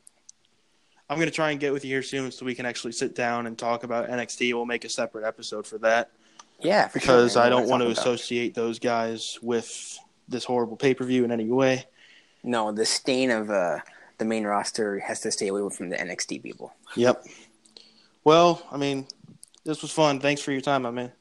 I'm 1.09 1.17
going 1.19 1.29
to 1.29 1.35
try 1.35 1.51
and 1.51 1.59
get 1.59 1.73
with 1.73 1.85
you 1.85 1.91
here 1.91 2.03
soon 2.03 2.31
so 2.31 2.47
we 2.47 2.55
can 2.55 2.67
actually 2.67 2.93
sit 2.93 3.15
down 3.17 3.47
and 3.49 3.59
talk 3.59 3.83
about 3.83 4.09
NXT. 4.09 4.55
We'll 4.55 4.65
make 4.65 4.85
a 4.85 4.89
separate 4.89 5.27
episode 5.27 5.67
for 5.67 5.77
that 5.79 6.11
Yeah, 6.61 6.87
for 6.87 7.01
because 7.01 7.33
sure. 7.33 7.43
I 7.43 7.49
don't 7.49 7.69
want 7.69 7.83
to 7.83 7.89
associate 7.91 8.55
those 8.55 8.79
guys 8.79 9.39
with 9.43 9.99
this 10.29 10.45
horrible 10.45 10.77
pay 10.77 10.95
per 10.95 11.05
view 11.05 11.25
in 11.25 11.33
any 11.33 11.49
way. 11.49 11.87
No, 12.45 12.71
the 12.71 12.87
stain 12.87 13.31
of 13.33 13.51
uh, 13.51 13.79
the 14.19 14.25
main 14.25 14.45
roster 14.45 15.01
has 15.01 15.21
to 15.23 15.33
stay 15.33 15.49
away 15.49 15.69
from 15.75 15.89
the 15.91 15.97
NXT 15.97 16.43
people. 16.45 16.73
Yep. 16.95 17.25
Well, 18.25 18.63
I 18.71 18.77
mean, 18.77 19.07
this 19.65 19.83
was 19.83 19.91
fun. 19.91 20.21
Thanks 20.21 20.43
for 20.43 20.53
your 20.53 20.61
time, 20.61 20.83
my 20.83 20.91
man. 20.91 21.13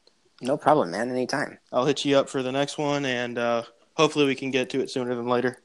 No 0.41 0.57
problem, 0.57 0.91
man. 0.91 1.09
Anytime. 1.09 1.57
I'll 1.71 1.85
hit 1.85 2.05
you 2.05 2.17
up 2.17 2.29
for 2.29 2.43
the 2.43 2.51
next 2.51 2.77
one, 2.77 3.05
and 3.05 3.37
uh, 3.37 3.63
hopefully 3.95 4.25
we 4.25 4.35
can 4.35 4.51
get 4.51 4.69
to 4.71 4.81
it 4.81 4.89
sooner 4.89 5.15
than 5.15 5.27
later. 5.27 5.59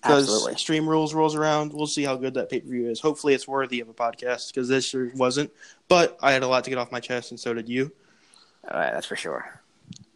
Because 0.00 0.24
Absolutely. 0.24 0.52
Extreme 0.52 0.88
Rules 0.88 1.12
rolls 1.12 1.34
around, 1.34 1.74
we'll 1.74 1.86
see 1.86 2.04
how 2.04 2.16
good 2.16 2.34
that 2.34 2.48
pay 2.48 2.60
per 2.60 2.68
view 2.68 2.88
is. 2.88 3.00
Hopefully, 3.00 3.34
it's 3.34 3.46
worthy 3.46 3.80
of 3.80 3.88
a 3.88 3.92
podcast 3.92 4.52
because 4.52 4.68
this 4.68 4.88
sure 4.88 5.10
wasn't. 5.14 5.50
But 5.88 6.18
I 6.22 6.32
had 6.32 6.42
a 6.42 6.48
lot 6.48 6.64
to 6.64 6.70
get 6.70 6.78
off 6.78 6.90
my 6.90 7.00
chest, 7.00 7.32
and 7.32 7.38
so 7.38 7.52
did 7.52 7.68
you. 7.68 7.92
All 8.70 8.78
right, 8.78 8.92
that's 8.92 9.06
for 9.06 9.16
sure. 9.16 9.60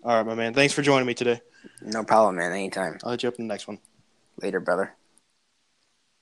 All 0.02 0.16
right, 0.16 0.26
my 0.26 0.34
man. 0.34 0.54
Thanks 0.54 0.72
for 0.72 0.80
joining 0.80 1.06
me 1.06 1.14
today. 1.14 1.40
No 1.82 2.02
problem, 2.02 2.36
man. 2.36 2.52
Anytime. 2.52 2.98
I'll 3.04 3.10
hit 3.10 3.24
you 3.24 3.28
up 3.28 3.36
in 3.38 3.46
the 3.46 3.52
next 3.52 3.68
one. 3.68 3.78
Later, 4.40 4.60
brother. 4.60 4.94